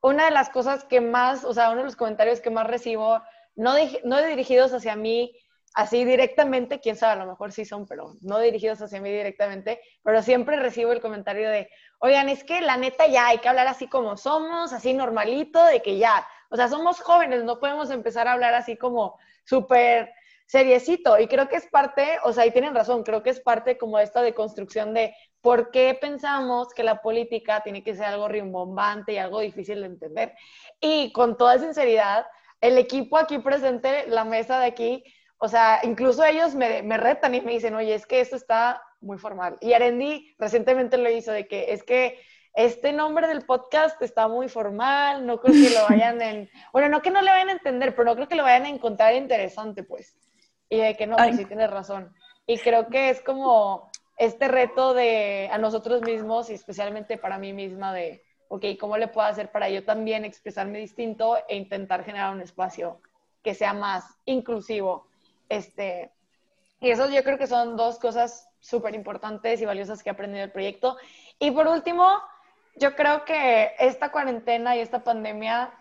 una 0.00 0.26
de 0.26 0.30
las 0.30 0.48
cosas 0.48 0.84
que 0.84 1.00
más, 1.00 1.44
o 1.44 1.52
sea, 1.52 1.70
uno 1.70 1.78
de 1.78 1.86
los 1.86 1.96
comentarios 1.96 2.40
que 2.40 2.50
más 2.50 2.68
recibo, 2.68 3.20
no, 3.56 3.74
no 4.04 4.22
dirigidos 4.22 4.72
hacia 4.72 4.94
mí 4.94 5.36
así 5.74 6.04
directamente, 6.04 6.78
quién 6.78 6.94
sabe, 6.94 7.14
a 7.14 7.24
lo 7.24 7.32
mejor 7.32 7.50
sí 7.50 7.64
son, 7.64 7.84
pero 7.88 8.14
no 8.20 8.38
dirigidos 8.38 8.80
hacia 8.80 9.00
mí 9.00 9.10
directamente, 9.10 9.80
pero 10.04 10.22
siempre 10.22 10.54
recibo 10.54 10.92
el 10.92 11.00
comentario 11.00 11.50
de, 11.50 11.68
oigan, 11.98 12.28
es 12.28 12.44
que 12.44 12.60
la 12.60 12.76
neta 12.76 13.08
ya 13.08 13.26
hay 13.26 13.38
que 13.38 13.48
hablar 13.48 13.66
así 13.66 13.88
como 13.88 14.16
somos, 14.16 14.72
así 14.72 14.94
normalito, 14.94 15.64
de 15.64 15.82
que 15.82 15.98
ya, 15.98 16.28
o 16.48 16.54
sea, 16.54 16.68
somos 16.68 17.00
jóvenes, 17.00 17.42
no 17.42 17.58
podemos 17.58 17.90
empezar 17.90 18.28
a 18.28 18.34
hablar 18.34 18.54
así 18.54 18.76
como 18.76 19.18
súper 19.44 20.12
seriecito. 20.48 21.18
Y 21.18 21.28
creo 21.28 21.46
que 21.48 21.56
es 21.56 21.66
parte, 21.66 22.18
o 22.24 22.32
sea, 22.32 22.46
y 22.46 22.50
tienen 22.50 22.74
razón, 22.74 23.02
creo 23.02 23.22
que 23.22 23.30
es 23.30 23.38
parte 23.38 23.76
como 23.76 23.98
esta 23.98 24.22
de 24.22 24.34
construcción 24.34 24.94
de 24.94 25.14
por 25.42 25.70
qué 25.70 25.96
pensamos 26.00 26.72
que 26.74 26.82
la 26.82 27.02
política 27.02 27.60
tiene 27.62 27.84
que 27.84 27.94
ser 27.94 28.06
algo 28.06 28.28
rimbombante 28.28 29.12
y 29.12 29.18
algo 29.18 29.40
difícil 29.40 29.80
de 29.80 29.86
entender. 29.86 30.34
Y 30.80 31.12
con 31.12 31.36
toda 31.36 31.58
sinceridad, 31.58 32.26
el 32.62 32.78
equipo 32.78 33.18
aquí 33.18 33.38
presente, 33.38 34.06
la 34.08 34.24
mesa 34.24 34.58
de 34.58 34.66
aquí, 34.66 35.04
o 35.36 35.48
sea, 35.48 35.80
incluso 35.82 36.24
ellos 36.24 36.54
me, 36.54 36.82
me 36.82 36.96
retan 36.96 37.34
y 37.34 37.42
me 37.42 37.52
dicen, 37.52 37.74
oye, 37.74 37.94
es 37.94 38.06
que 38.06 38.20
esto 38.20 38.34
está 38.34 38.82
muy 39.00 39.18
formal. 39.18 39.58
Y 39.60 39.74
Arendi 39.74 40.34
recientemente 40.38 40.96
lo 40.96 41.10
hizo 41.10 41.30
de 41.30 41.46
que 41.46 41.72
es 41.72 41.82
que 41.84 42.18
este 42.54 42.94
nombre 42.94 43.28
del 43.28 43.44
podcast 43.44 44.00
está 44.00 44.28
muy 44.28 44.48
formal, 44.48 45.26
no 45.26 45.40
creo 45.40 45.52
que 45.52 45.74
lo 45.74 45.86
vayan 45.90 46.22
en, 46.22 46.50
bueno, 46.72 46.88
no 46.88 47.02
que 47.02 47.10
no 47.10 47.20
le 47.20 47.30
vayan 47.30 47.50
a 47.50 47.52
entender, 47.52 47.94
pero 47.94 48.06
no 48.06 48.14
creo 48.14 48.28
que 48.28 48.34
lo 48.34 48.44
vayan 48.44 48.64
a 48.64 48.70
encontrar 48.70 49.14
interesante, 49.14 49.84
pues. 49.84 50.16
Y 50.68 50.78
de 50.78 50.96
que 50.96 51.06
no, 51.06 51.16
pues 51.16 51.36
sí 51.36 51.44
tienes 51.44 51.70
razón. 51.70 52.14
Y 52.46 52.58
creo 52.58 52.88
que 52.88 53.10
es 53.10 53.20
como 53.20 53.90
este 54.16 54.48
reto 54.48 54.94
de 54.94 55.48
a 55.52 55.58
nosotros 55.58 56.02
mismos 56.02 56.50
y 56.50 56.54
especialmente 56.54 57.18
para 57.18 57.38
mí 57.38 57.52
misma 57.52 57.92
de, 57.92 58.24
ok, 58.48 58.64
¿cómo 58.78 58.96
le 58.96 59.08
puedo 59.08 59.26
hacer 59.26 59.50
para 59.52 59.68
yo 59.68 59.84
también 59.84 60.24
expresarme 60.24 60.78
distinto 60.78 61.38
e 61.48 61.56
intentar 61.56 62.04
generar 62.04 62.34
un 62.34 62.40
espacio 62.40 63.00
que 63.42 63.54
sea 63.54 63.72
más 63.72 64.04
inclusivo? 64.24 65.06
Este, 65.48 66.10
y 66.80 66.90
eso 66.90 67.08
yo 67.08 67.22
creo 67.22 67.38
que 67.38 67.46
son 67.46 67.76
dos 67.76 67.98
cosas 67.98 68.48
súper 68.60 68.94
importantes 68.94 69.60
y 69.60 69.64
valiosas 69.66 70.02
que 70.02 70.10
he 70.10 70.12
aprendido 70.12 70.40
del 70.40 70.52
proyecto. 70.52 70.96
Y 71.38 71.50
por 71.50 71.66
último, 71.68 72.20
yo 72.76 72.94
creo 72.94 73.24
que 73.24 73.72
esta 73.78 74.10
cuarentena 74.10 74.76
y 74.76 74.80
esta 74.80 75.04
pandemia 75.04 75.72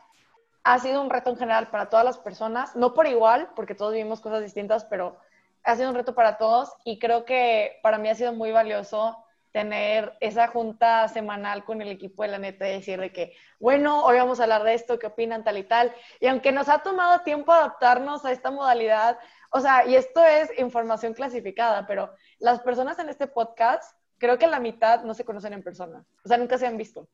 ha 0.67 0.79
sido 0.79 1.01
un 1.01 1.09
reto 1.09 1.29
en 1.29 1.37
general 1.37 1.69
para 1.69 1.89
todas 1.89 2.03
las 2.03 2.17
personas, 2.17 2.75
no 2.75 2.93
por 2.93 3.07
igual, 3.07 3.47
porque 3.55 3.73
todos 3.73 3.93
vivimos 3.93 4.19
cosas 4.19 4.43
distintas, 4.43 4.83
pero 4.83 5.17
ha 5.63 5.77
sido 5.77 5.87
un 5.87 5.95
reto 5.95 6.13
para 6.13 6.37
todos 6.37 6.73
y 6.83 6.99
creo 6.99 7.23
que 7.23 7.79
para 7.81 7.97
mí 7.97 8.09
ha 8.09 8.15
sido 8.15 8.33
muy 8.33 8.51
valioso 8.51 9.15
tener 9.53 10.17
esa 10.19 10.49
junta 10.49 11.07
semanal 11.07 11.63
con 11.63 11.81
el 11.81 11.87
equipo 11.87 12.23
de 12.23 12.27
la 12.27 12.37
neta 12.37 12.67
y 12.67 12.73
decir 12.73 12.99
que, 13.13 13.33
bueno, 13.61 14.03
hoy 14.03 14.17
vamos 14.17 14.41
a 14.41 14.43
hablar 14.43 14.63
de 14.65 14.73
esto, 14.73 14.99
qué 14.99 15.07
opinan, 15.07 15.45
tal 15.45 15.57
y 15.57 15.63
tal. 15.63 15.95
Y 16.19 16.27
aunque 16.27 16.51
nos 16.51 16.67
ha 16.67 16.79
tomado 16.79 17.21
tiempo 17.21 17.53
adaptarnos 17.53 18.25
a 18.25 18.33
esta 18.33 18.51
modalidad, 18.51 19.17
o 19.51 19.61
sea, 19.61 19.87
y 19.87 19.95
esto 19.95 20.21
es 20.21 20.51
información 20.59 21.13
clasificada, 21.13 21.87
pero 21.87 22.13
las 22.39 22.59
personas 22.59 22.99
en 22.99 23.07
este 23.07 23.27
podcast 23.27 23.97
creo 24.17 24.37
que 24.37 24.47
la 24.47 24.59
mitad 24.59 25.03
no 25.03 25.13
se 25.13 25.23
conocen 25.23 25.53
en 25.53 25.63
persona, 25.63 26.03
o 26.25 26.27
sea, 26.27 26.37
nunca 26.37 26.57
se 26.57 26.67
han 26.67 26.75
visto. 26.75 27.07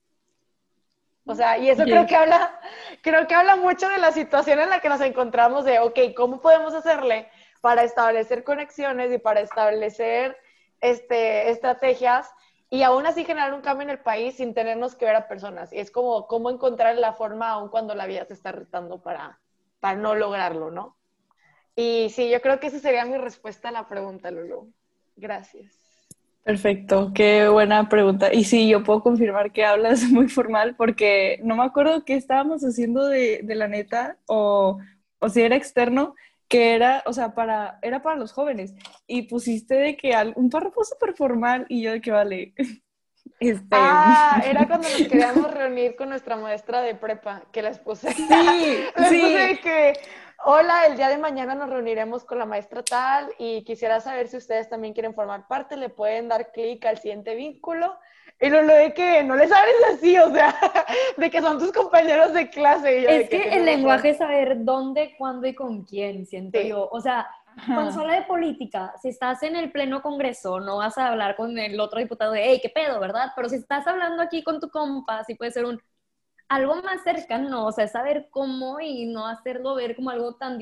O 1.26 1.36
sea, 1.36 1.57
y 1.57 1.69
eso 1.69 1.84
creo 1.84 2.05
que 2.05 2.15
habla, 2.15 2.59
creo 3.01 3.28
que 3.28 3.36
habla 3.36 3.55
mucho 3.55 3.88
de 3.88 3.97
la 3.97 4.11
situación 4.11 4.59
en 4.59 4.69
la 4.69 4.82
que 4.82 4.89
nos 4.89 5.01
encontramos 5.01 5.63
de, 5.63 5.80
ok, 5.80 5.99
¿cómo 6.15 6.41
podemos 6.41 6.74
hacerle 6.74 7.30
para 7.61 7.84
establecer 7.84 8.43
conexiones 8.43 9.11
y 9.11 9.19
para 9.19 9.39
establecer 9.39 10.38
este, 10.82 11.49
estrategias 11.49 12.30
y 12.69 12.84
aún 12.84 13.05
así 13.05 13.24
generar 13.24 13.53
un 13.53 13.61
cambio 13.61 13.84
en 13.84 13.91
el 13.91 13.99
país 13.99 14.36
sin 14.36 14.53
tenernos 14.53 14.95
que 14.95 15.05
ver 15.05 15.15
a 15.15 15.28
personas? 15.30 15.71
Y 15.71 15.80
es 15.80 15.91
como 15.91 16.28
cómo 16.28 16.49
encontrar 16.49 16.97
la 16.97 17.13
forma 17.13 17.49
aún 17.51 17.69
cuando 17.69 17.95
la 17.95 18.05
vida 18.05 18.26
te 18.26 18.34
está 18.34 18.51
retando 18.51 19.01
para, 19.01 19.39
para 19.80 19.95
no 19.95 20.15
lograrlo, 20.15 20.71
¿no? 20.71 20.97
Y 21.76 22.09
sí, 22.09 22.30
yo 22.30 22.41
creo 22.41 22.59
que 22.59 22.67
esa 22.67 22.80
sería 22.80 23.05
mi 23.05 23.17
respuesta 23.17 23.69
a 23.69 23.71
la 23.71 23.88
pregunta, 23.88 24.30
Lulu. 24.30 24.74
Gracias. 25.15 25.82
Perfecto, 26.43 27.11
qué 27.15 27.47
buena 27.47 27.87
pregunta. 27.87 28.33
Y 28.33 28.43
sí, 28.43 28.67
yo 28.67 28.83
puedo 28.83 29.01
confirmar 29.01 29.51
que 29.53 29.63
hablas 29.65 30.03
muy 30.11 30.27
formal 30.27 30.75
porque 30.75 31.39
no 31.43 31.55
me 31.55 31.63
acuerdo 31.63 32.03
qué 32.03 32.15
estábamos 32.15 32.63
haciendo 32.63 33.07
de, 33.07 33.41
de 33.43 33.55
la 33.55 33.67
neta 33.67 34.17
o, 34.25 34.77
o, 35.19 35.29
si 35.29 35.41
era 35.41 35.55
externo, 35.55 36.15
que 36.49 36.75
era, 36.75 37.01
o 37.05 37.13
sea, 37.13 37.33
para, 37.33 37.79
era 37.81 38.01
para 38.01 38.17
los 38.17 38.33
jóvenes. 38.33 38.75
Y 39.07 39.23
pusiste 39.23 39.75
de 39.75 39.95
que 39.95 40.13
un 40.35 40.49
párrafo 40.49 40.83
súper 40.83 41.15
formal 41.15 41.65
y 41.69 41.81
yo 41.81 41.91
de 41.91 42.01
que 42.01 42.11
vale. 42.11 42.53
Este... 43.39 43.67
Ah, 43.71 44.41
era 44.45 44.67
cuando 44.67 44.87
nos 44.87 45.07
queríamos 45.07 45.51
reunir 45.53 45.95
con 45.95 46.09
nuestra 46.09 46.35
maestra 46.35 46.81
de 46.81 46.95
prepa, 46.95 47.43
que 47.51 47.61
les 47.61 47.79
puse. 47.79 48.11
Sí, 48.13 48.27
les 48.29 49.09
sí. 49.09 49.21
Puse 49.21 49.59
que 49.61 49.93
Hola, 50.45 50.87
el 50.87 50.97
día 50.97 51.07
de 51.07 51.17
mañana 51.17 51.55
nos 51.55 51.69
reuniremos 51.69 52.25
con 52.25 52.37
la 52.37 52.45
maestra 52.45 52.83
tal 52.83 53.29
y 53.39 53.63
quisiera 53.63 54.01
saber 54.01 54.27
si 54.27 54.35
ustedes 54.35 54.67
también 54.67 54.93
quieren 54.93 55.13
formar 55.13 55.47
parte, 55.47 55.77
le 55.77 55.87
pueden 55.87 56.27
dar 56.27 56.51
clic 56.51 56.85
al 56.85 56.97
siguiente 56.97 57.33
vínculo. 57.33 57.97
Y 58.41 58.49
lo, 58.49 58.61
de 58.61 58.93
que 58.93 59.23
no 59.23 59.37
les 59.37 59.49
sabes 59.49 59.73
así, 59.93 60.17
o 60.17 60.29
sea, 60.33 60.53
de 61.17 61.31
que 61.31 61.39
son 61.39 61.59
tus 61.59 61.71
compañeros 61.71 62.33
de 62.33 62.49
clase. 62.49 63.21
es 63.21 63.29
que, 63.29 63.55
el 63.55 63.63
lenguaje 63.63 64.09
es 64.09 64.17
saber 64.17 64.65
dónde, 64.65 65.15
cuándo 65.17 65.47
y 65.47 65.55
con 65.55 65.85
quién, 65.85 66.25
siento 66.25 66.59
yo. 66.59 66.89
O 66.91 66.99
sea, 66.99 67.25
cuando 67.65 67.93
se 67.93 67.99
habla 68.01 68.15
de 68.15 68.23
política, 68.23 68.93
si 69.01 69.09
estás 69.09 69.43
en 69.43 69.55
el 69.55 69.71
pleno 69.71 70.01
congreso, 70.01 70.59
no 70.59 70.77
vas 70.77 70.97
a 70.97 71.07
hablar 71.07 71.37
con 71.37 71.57
el 71.57 71.79
otro 71.79 71.99
diputado 71.99 72.33
de, 72.33 72.43
hey, 72.43 72.59
qué 72.61 72.67
pedo, 72.67 72.99
¿verdad? 72.99 73.31
Pero 73.33 73.47
si 73.47 73.55
estás 73.55 73.87
hablando 73.87 74.21
aquí 74.21 74.43
con 74.43 74.59
tu 74.59 74.69
compa, 74.69 75.23
sí 75.23 75.35
puede 75.35 75.51
ser 75.51 75.63
un, 75.63 75.79
algo 76.49 76.75
más 76.83 77.03
cercano, 77.03 77.65
o 77.65 77.71
sea, 77.71 77.87
saber 77.87 78.27
cómo 78.29 78.79
y 78.79 79.05
no 79.05 79.27
hacerlo 79.27 79.75
ver 79.75 79.95
como 79.95 80.09
algo 80.09 80.35
tan 80.35 80.59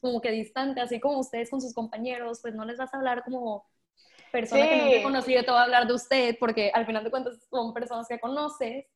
como 0.00 0.20
que 0.20 0.30
distante, 0.30 0.80
así 0.80 1.00
como 1.00 1.18
ustedes 1.18 1.50
con 1.50 1.60
sus 1.60 1.74
compañeros, 1.74 2.40
pues 2.40 2.54
no 2.54 2.64
les 2.64 2.78
vas 2.78 2.92
a 2.94 2.96
hablar 2.96 3.24
como 3.24 3.66
persona 4.30 4.68
que 4.68 4.78
no 4.78 4.90
te 4.90 5.02
conocido, 5.02 5.42
te 5.44 5.50
va 5.50 5.60
a 5.60 5.64
hablar 5.64 5.86
de 5.86 5.94
usted, 5.94 6.36
porque 6.38 6.70
al 6.74 6.86
final 6.86 7.04
de 7.04 7.10
cuentas 7.10 7.38
son 7.50 7.72
personas 7.72 8.06
que 8.08 8.20
conoces, 8.20 8.86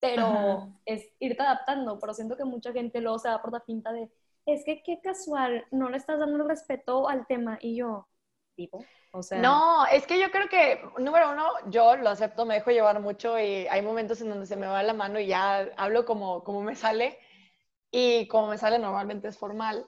pero 0.00 0.72
es 0.84 1.10
irte 1.18 1.42
adaptando, 1.42 1.98
pero 1.98 2.14
siento 2.14 2.36
que 2.36 2.44
mucha 2.44 2.72
gente 2.72 3.00
luego 3.00 3.18
se 3.18 3.28
da 3.28 3.42
por 3.42 3.52
la 3.52 3.60
pinta 3.60 3.92
de, 3.92 4.10
es 4.46 4.64
que 4.64 4.82
qué 4.82 5.00
casual, 5.00 5.66
no 5.70 5.88
le 5.90 5.96
estás 5.96 6.18
dando 6.18 6.36
el 6.36 6.48
respeto 6.48 7.08
al 7.08 7.26
tema, 7.26 7.58
y 7.60 7.76
yo, 7.76 8.08
no, 9.34 9.86
es 9.86 10.06
que 10.06 10.18
yo 10.18 10.30
creo 10.30 10.48
que, 10.48 10.80
número 10.98 11.30
uno, 11.30 11.46
yo 11.66 11.96
lo 11.96 12.10
acepto, 12.10 12.44
me 12.44 12.54
dejo 12.54 12.70
llevar 12.70 13.00
mucho 13.00 13.38
y 13.38 13.66
hay 13.68 13.82
momentos 13.82 14.20
en 14.20 14.30
donde 14.30 14.46
se 14.46 14.56
me 14.56 14.66
va 14.66 14.82
la 14.82 14.94
mano 14.94 15.20
y 15.20 15.26
ya 15.26 15.68
hablo 15.76 16.04
como, 16.04 16.42
como 16.44 16.62
me 16.62 16.74
sale 16.74 17.18
y 17.90 18.26
como 18.28 18.48
me 18.48 18.58
sale 18.58 18.78
normalmente 18.78 19.28
es 19.28 19.38
formal. 19.38 19.86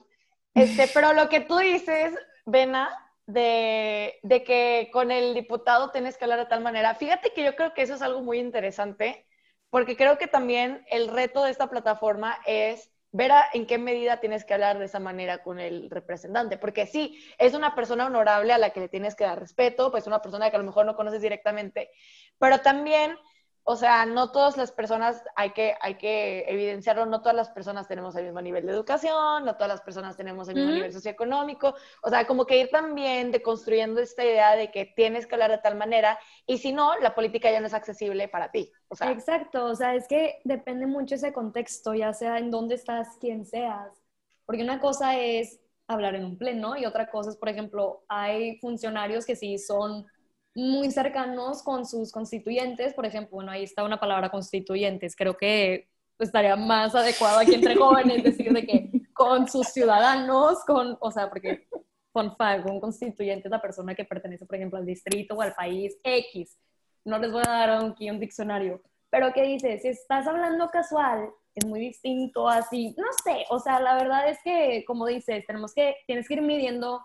Este, 0.53 0.87
pero 0.93 1.13
lo 1.13 1.29
que 1.29 1.41
tú 1.41 1.57
dices, 1.57 2.13
Vena, 2.45 2.89
de, 3.25 4.19
de 4.23 4.43
que 4.43 4.89
con 4.91 5.11
el 5.11 5.33
diputado 5.33 5.91
tienes 5.91 6.17
que 6.17 6.25
hablar 6.25 6.39
de 6.39 6.45
tal 6.45 6.61
manera, 6.61 6.95
fíjate 6.95 7.33
que 7.33 7.43
yo 7.43 7.55
creo 7.55 7.73
que 7.73 7.83
eso 7.83 7.95
es 7.95 8.01
algo 8.01 8.21
muy 8.21 8.39
interesante 8.39 9.25
porque 9.69 9.95
creo 9.95 10.17
que 10.17 10.27
también 10.27 10.85
el 10.89 11.07
reto 11.07 11.43
de 11.43 11.51
esta 11.51 11.69
plataforma 11.69 12.37
es 12.45 12.91
ver 13.11 13.31
en 13.53 13.65
qué 13.65 13.77
medida 13.77 14.19
tienes 14.19 14.45
que 14.45 14.53
hablar 14.53 14.79
de 14.79 14.85
esa 14.85 14.99
manera 14.99 15.43
con 15.43 15.59
el 15.59 15.89
representante, 15.89 16.57
porque 16.57 16.85
sí, 16.85 17.21
es 17.37 17.53
una 17.53 17.75
persona 17.75 18.05
honorable 18.05 18.53
a 18.53 18.57
la 18.57 18.71
que 18.71 18.79
le 18.79 18.89
tienes 18.89 19.15
que 19.15 19.25
dar 19.25 19.39
respeto, 19.39 19.91
pues 19.91 20.07
una 20.07 20.21
persona 20.21 20.49
que 20.49 20.55
a 20.55 20.59
lo 20.59 20.65
mejor 20.65 20.85
no 20.85 20.95
conoces 20.95 21.21
directamente, 21.21 21.89
pero 22.37 22.59
también 22.59 23.17
o 23.63 23.75
sea, 23.75 24.05
no 24.05 24.31
todas 24.31 24.57
las 24.57 24.71
personas, 24.71 25.23
hay 25.35 25.51
que, 25.51 25.75
hay 25.81 25.95
que 25.95 26.45
evidenciarlo, 26.47 27.05
no 27.05 27.21
todas 27.21 27.35
las 27.35 27.49
personas 27.49 27.87
tenemos 27.87 28.15
el 28.15 28.25
mismo 28.25 28.41
nivel 28.41 28.65
de 28.65 28.71
educación, 28.71 29.45
no 29.45 29.53
todas 29.53 29.67
las 29.67 29.81
personas 29.81 30.17
tenemos 30.17 30.49
el 30.49 30.55
mismo 30.55 30.71
nivel 30.71 30.91
socioeconómico, 30.91 31.75
o 32.01 32.09
sea, 32.09 32.25
como 32.25 32.45
que 32.45 32.59
ir 32.59 32.69
también 32.69 33.31
deconstruyendo 33.31 34.01
esta 34.01 34.23
idea 34.23 34.55
de 34.55 34.71
que 34.71 34.85
tienes 34.85 35.27
que 35.27 35.35
hablar 35.35 35.51
de 35.51 35.59
tal 35.59 35.75
manera 35.75 36.17
y 36.47 36.57
si 36.57 36.73
no, 36.73 36.97
la 36.99 37.13
política 37.13 37.51
ya 37.51 37.59
no 37.59 37.67
es 37.67 37.73
accesible 37.73 38.27
para 38.27 38.51
ti. 38.51 38.71
O 38.87 38.95
sea, 38.95 39.11
Exacto, 39.11 39.65
o 39.65 39.75
sea, 39.75 39.93
es 39.95 40.07
que 40.07 40.41
depende 40.43 40.87
mucho 40.87 41.15
ese 41.15 41.31
contexto, 41.31 41.93
ya 41.93 42.13
sea 42.13 42.39
en 42.39 42.49
dónde 42.49 42.75
estás, 42.75 43.17
quién 43.19 43.45
seas, 43.45 44.01
porque 44.45 44.63
una 44.63 44.79
cosa 44.79 45.17
es 45.17 45.59
hablar 45.87 46.15
en 46.15 46.25
un 46.25 46.37
pleno 46.37 46.77
y 46.77 46.85
otra 46.85 47.09
cosa 47.09 47.29
es, 47.29 47.37
por 47.37 47.49
ejemplo, 47.49 48.03
hay 48.07 48.57
funcionarios 48.59 49.25
que 49.25 49.35
sí 49.35 49.57
son 49.57 50.05
muy 50.53 50.91
cercanos 50.91 51.63
con 51.63 51.85
sus 51.85 52.11
constituyentes, 52.11 52.93
por 52.93 53.05
ejemplo, 53.05 53.35
bueno, 53.35 53.51
ahí 53.51 53.63
está 53.63 53.83
una 53.83 53.99
palabra 53.99 54.29
constituyentes, 54.29 55.15
creo 55.15 55.37
que 55.37 55.87
estaría 56.19 56.55
más 56.55 56.93
adecuado 56.93 57.39
aquí 57.39 57.55
entre 57.55 57.75
jóvenes 57.75 58.23
decir 58.23 58.53
de 58.53 58.65
que 58.65 58.91
con 59.13 59.47
sus 59.47 59.67
ciudadanos, 59.67 60.63
con, 60.65 60.97
o 60.99 61.11
sea, 61.11 61.29
porque 61.29 61.67
con 62.11 62.35
un 62.65 62.79
constituyente 62.79 63.47
es 63.47 63.51
la 63.51 63.61
persona 63.61 63.95
que 63.95 64.05
pertenece, 64.05 64.45
por 64.45 64.55
ejemplo, 64.55 64.77
al 64.77 64.85
distrito 64.85 65.35
o 65.35 65.41
al 65.41 65.53
país 65.53 65.97
X. 66.03 66.57
No 67.05 67.17
les 67.17 67.31
voy 67.31 67.41
a 67.45 67.49
dar 67.49 67.69
aquí 67.85 68.09
un 68.09 68.19
diccionario, 68.19 68.81
pero 69.09 69.31
¿qué 69.33 69.43
dice? 69.43 69.79
Si 69.79 69.87
estás 69.87 70.27
hablando 70.27 70.69
casual, 70.69 71.29
es 71.55 71.65
muy 71.65 71.79
distinto 71.79 72.47
así, 72.47 72.95
no 72.97 73.07
sé, 73.23 73.45
o 73.49 73.59
sea, 73.59 73.79
la 73.79 73.95
verdad 73.95 74.29
es 74.29 74.39
que, 74.43 74.85
como 74.85 75.05
dices, 75.05 75.45
tenemos 75.45 75.73
que, 75.73 75.95
tienes 76.07 76.27
que 76.27 76.35
ir 76.35 76.41
midiendo 76.41 77.01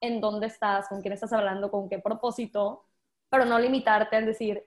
en 0.00 0.20
dónde 0.20 0.46
estás, 0.46 0.88
con 0.88 1.02
quién 1.02 1.12
estás 1.12 1.32
hablando, 1.32 1.70
con 1.70 1.88
qué 1.88 1.98
propósito, 1.98 2.86
pero 3.30 3.44
no 3.44 3.58
limitarte 3.58 4.16
al 4.16 4.26
decir, 4.26 4.62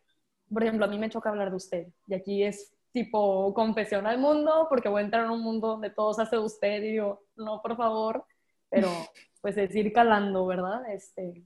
por 0.51 0.63
ejemplo, 0.63 0.85
a 0.85 0.89
mí 0.89 0.97
me 0.97 1.09
choca 1.09 1.29
hablar 1.29 1.51
de 1.51 1.57
usted, 1.57 1.87
y 2.07 2.15
aquí 2.15 2.43
es 2.43 2.73
tipo 2.91 3.53
confesión 3.53 4.07
al 4.07 4.19
mundo, 4.19 4.67
porque 4.69 4.87
voy 4.87 5.01
a 5.01 5.05
entrar 5.05 5.25
en 5.25 5.31
un 5.31 5.41
mundo 5.41 5.67
donde 5.67 5.89
todo 5.89 6.13
se 6.13 6.21
hace 6.21 6.37
de 6.37 6.43
usted 6.43 6.81
y 6.83 6.91
digo, 6.91 7.23
no, 7.35 7.61
por 7.61 7.75
favor, 7.75 8.25
pero 8.69 8.87
pues 9.41 9.57
es 9.57 9.75
ir 9.75 9.91
calando, 9.91 10.45
¿verdad? 10.45 10.89
Este, 10.89 11.43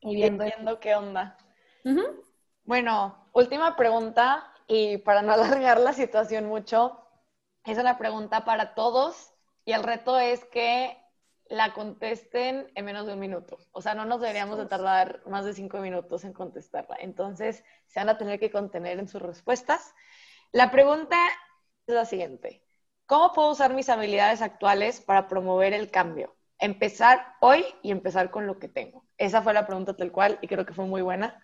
y 0.00 0.16
viendo, 0.16 0.78
qué 0.80 0.94
onda. 0.94 1.36
Bueno, 2.64 3.28
última 3.32 3.76
pregunta, 3.76 4.52
y 4.66 4.98
para 4.98 5.22
no 5.22 5.32
alargar 5.32 5.80
la 5.80 5.92
situación 5.92 6.46
mucho, 6.46 7.00
es 7.64 7.78
una 7.78 7.96
pregunta 7.96 8.44
para 8.44 8.74
todos, 8.74 9.32
y 9.64 9.72
el 9.72 9.82
reto 9.82 10.18
es 10.18 10.44
que 10.46 10.98
la 11.54 11.72
contesten 11.72 12.70
en 12.74 12.84
menos 12.84 13.06
de 13.06 13.14
un 13.14 13.20
minuto. 13.20 13.58
O 13.72 13.80
sea, 13.80 13.94
no 13.94 14.04
nos 14.04 14.20
deberíamos 14.20 14.58
de 14.58 14.66
tardar 14.66 15.22
más 15.26 15.44
de 15.44 15.54
cinco 15.54 15.78
minutos 15.78 16.24
en 16.24 16.32
contestarla. 16.32 16.96
Entonces, 16.98 17.64
se 17.86 18.00
van 18.00 18.08
a 18.08 18.18
tener 18.18 18.40
que 18.40 18.50
contener 18.50 18.98
en 18.98 19.08
sus 19.08 19.22
respuestas. 19.22 19.94
La 20.52 20.70
pregunta 20.70 21.16
es 21.86 21.94
la 21.94 22.04
siguiente. 22.04 22.62
¿Cómo 23.06 23.32
puedo 23.32 23.52
usar 23.52 23.72
mis 23.72 23.88
habilidades 23.88 24.42
actuales 24.42 25.00
para 25.00 25.28
promover 25.28 25.72
el 25.72 25.90
cambio? 25.90 26.36
Empezar 26.58 27.34
hoy 27.40 27.64
y 27.82 27.90
empezar 27.90 28.30
con 28.30 28.46
lo 28.46 28.58
que 28.58 28.68
tengo. 28.68 29.04
Esa 29.16 29.42
fue 29.42 29.54
la 29.54 29.66
pregunta 29.66 29.96
tal 29.96 30.10
cual 30.10 30.38
y 30.42 30.48
creo 30.48 30.66
que 30.66 30.74
fue 30.74 30.86
muy 30.86 31.02
buena. 31.02 31.40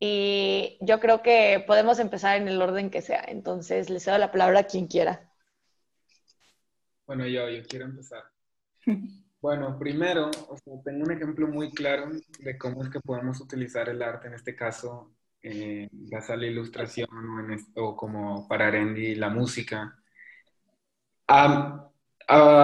Y 0.00 0.78
yo 0.80 0.98
creo 0.98 1.22
que 1.22 1.62
podemos 1.66 1.98
empezar 2.00 2.36
en 2.36 2.48
el 2.48 2.60
orden 2.60 2.90
que 2.90 3.02
sea. 3.02 3.24
Entonces, 3.28 3.88
le 3.88 4.00
cedo 4.00 4.18
la 4.18 4.32
palabra 4.32 4.60
a 4.60 4.64
quien 4.64 4.88
quiera. 4.88 5.30
Bueno, 7.06 7.26
yo, 7.26 7.48
yo 7.48 7.62
quiero 7.64 7.84
empezar. 7.84 8.24
Bueno, 9.44 9.78
primero, 9.78 10.30
tengo 10.86 11.04
un 11.04 11.10
ejemplo 11.10 11.46
muy 11.46 11.70
claro 11.70 12.08
de 12.38 12.56
cómo 12.56 12.82
es 12.82 12.88
que 12.88 12.98
podemos 13.00 13.42
utilizar 13.42 13.90
el 13.90 14.02
arte, 14.02 14.28
en 14.28 14.32
este 14.32 14.56
caso, 14.56 15.12
eh, 15.42 15.86
ya 15.92 16.22
sale 16.22 16.46
ilustración 16.46 17.10
o, 17.12 17.40
en 17.40 17.50
esto, 17.50 17.94
como 17.94 18.48
para 18.48 18.68
Arendi 18.68 19.14
la 19.14 19.28
música. 19.28 19.98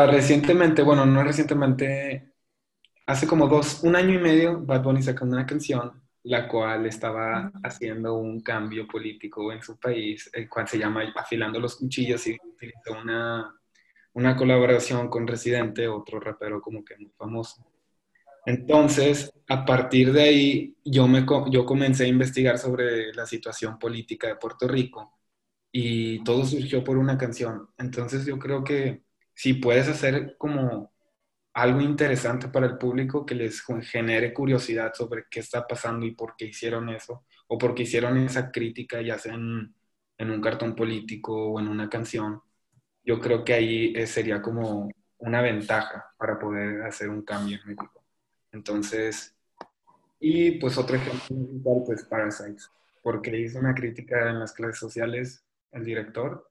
recientemente, 0.08 0.80
bueno, 0.80 1.04
no 1.04 1.22
recientemente, 1.22 2.32
hace 3.04 3.26
como 3.26 3.46
dos, 3.46 3.84
un 3.84 3.94
año 3.94 4.14
y 4.14 4.22
medio, 4.22 4.64
Bad 4.64 4.82
Bunny 4.82 5.02
sacó 5.02 5.26
una 5.26 5.44
canción 5.44 6.00
la 6.22 6.48
cual 6.48 6.86
estaba 6.86 7.52
haciendo 7.62 8.14
un 8.14 8.40
cambio 8.40 8.86
político 8.86 9.52
en 9.52 9.62
su 9.62 9.78
país, 9.78 10.30
el 10.32 10.48
cual 10.48 10.66
se 10.66 10.78
llama 10.78 11.02
Afilando 11.14 11.60
los 11.60 11.76
Cuchillos 11.76 12.26
y 12.26 12.38
utilizó 12.42 12.92
una, 13.02 13.59
una 14.14 14.36
colaboración 14.36 15.08
con 15.08 15.26
Residente, 15.26 15.88
otro 15.88 16.20
rapero 16.20 16.60
como 16.60 16.84
que 16.84 16.96
muy 16.96 17.12
famoso. 17.16 17.64
Entonces, 18.46 19.32
a 19.48 19.64
partir 19.64 20.12
de 20.12 20.22
ahí, 20.22 20.76
yo, 20.84 21.06
me, 21.06 21.24
yo 21.50 21.64
comencé 21.64 22.04
a 22.04 22.08
investigar 22.08 22.58
sobre 22.58 23.12
la 23.12 23.26
situación 23.26 23.78
política 23.78 24.28
de 24.28 24.36
Puerto 24.36 24.66
Rico 24.66 25.18
y 25.72 26.22
todo 26.24 26.44
surgió 26.44 26.82
por 26.82 26.98
una 26.98 27.18
canción. 27.18 27.68
Entonces, 27.78 28.26
yo 28.26 28.38
creo 28.38 28.64
que 28.64 29.02
si 29.34 29.54
puedes 29.54 29.88
hacer 29.88 30.36
como 30.38 30.92
algo 31.52 31.80
interesante 31.80 32.48
para 32.48 32.66
el 32.66 32.78
público 32.78 33.26
que 33.26 33.34
les 33.34 33.62
genere 33.82 34.32
curiosidad 34.32 34.92
sobre 34.94 35.24
qué 35.30 35.40
está 35.40 35.66
pasando 35.66 36.06
y 36.06 36.12
por 36.12 36.34
qué 36.36 36.46
hicieron 36.46 36.88
eso, 36.88 37.24
o 37.48 37.58
por 37.58 37.74
qué 37.74 37.82
hicieron 37.82 38.16
esa 38.18 38.50
crítica, 38.50 39.02
ya 39.02 39.18
sea 39.18 39.34
en, 39.34 39.74
en 40.18 40.30
un 40.30 40.40
cartón 40.40 40.74
político 40.74 41.52
o 41.52 41.60
en 41.60 41.68
una 41.68 41.88
canción, 41.88 42.40
yo 43.04 43.20
creo 43.20 43.44
que 43.44 43.54
ahí 43.54 43.92
eh, 43.96 44.06
sería 44.06 44.42
como 44.42 44.90
una 45.18 45.42
ventaja 45.42 46.12
para 46.18 46.38
poder 46.38 46.82
hacer 46.82 47.08
un 47.08 47.22
cambio 47.22 47.58
en 47.62 47.68
México. 47.68 48.04
Entonces, 48.52 49.34
y 50.18 50.52
pues 50.52 50.76
otro 50.78 50.96
ejemplo 50.96 51.84
pues 51.86 52.04
Parasites, 52.04 52.70
porque 53.02 53.38
hizo 53.38 53.58
una 53.58 53.74
crítica 53.74 54.28
en 54.28 54.40
las 54.40 54.52
clases 54.52 54.78
sociales 54.78 55.44
el 55.72 55.84
director 55.84 56.50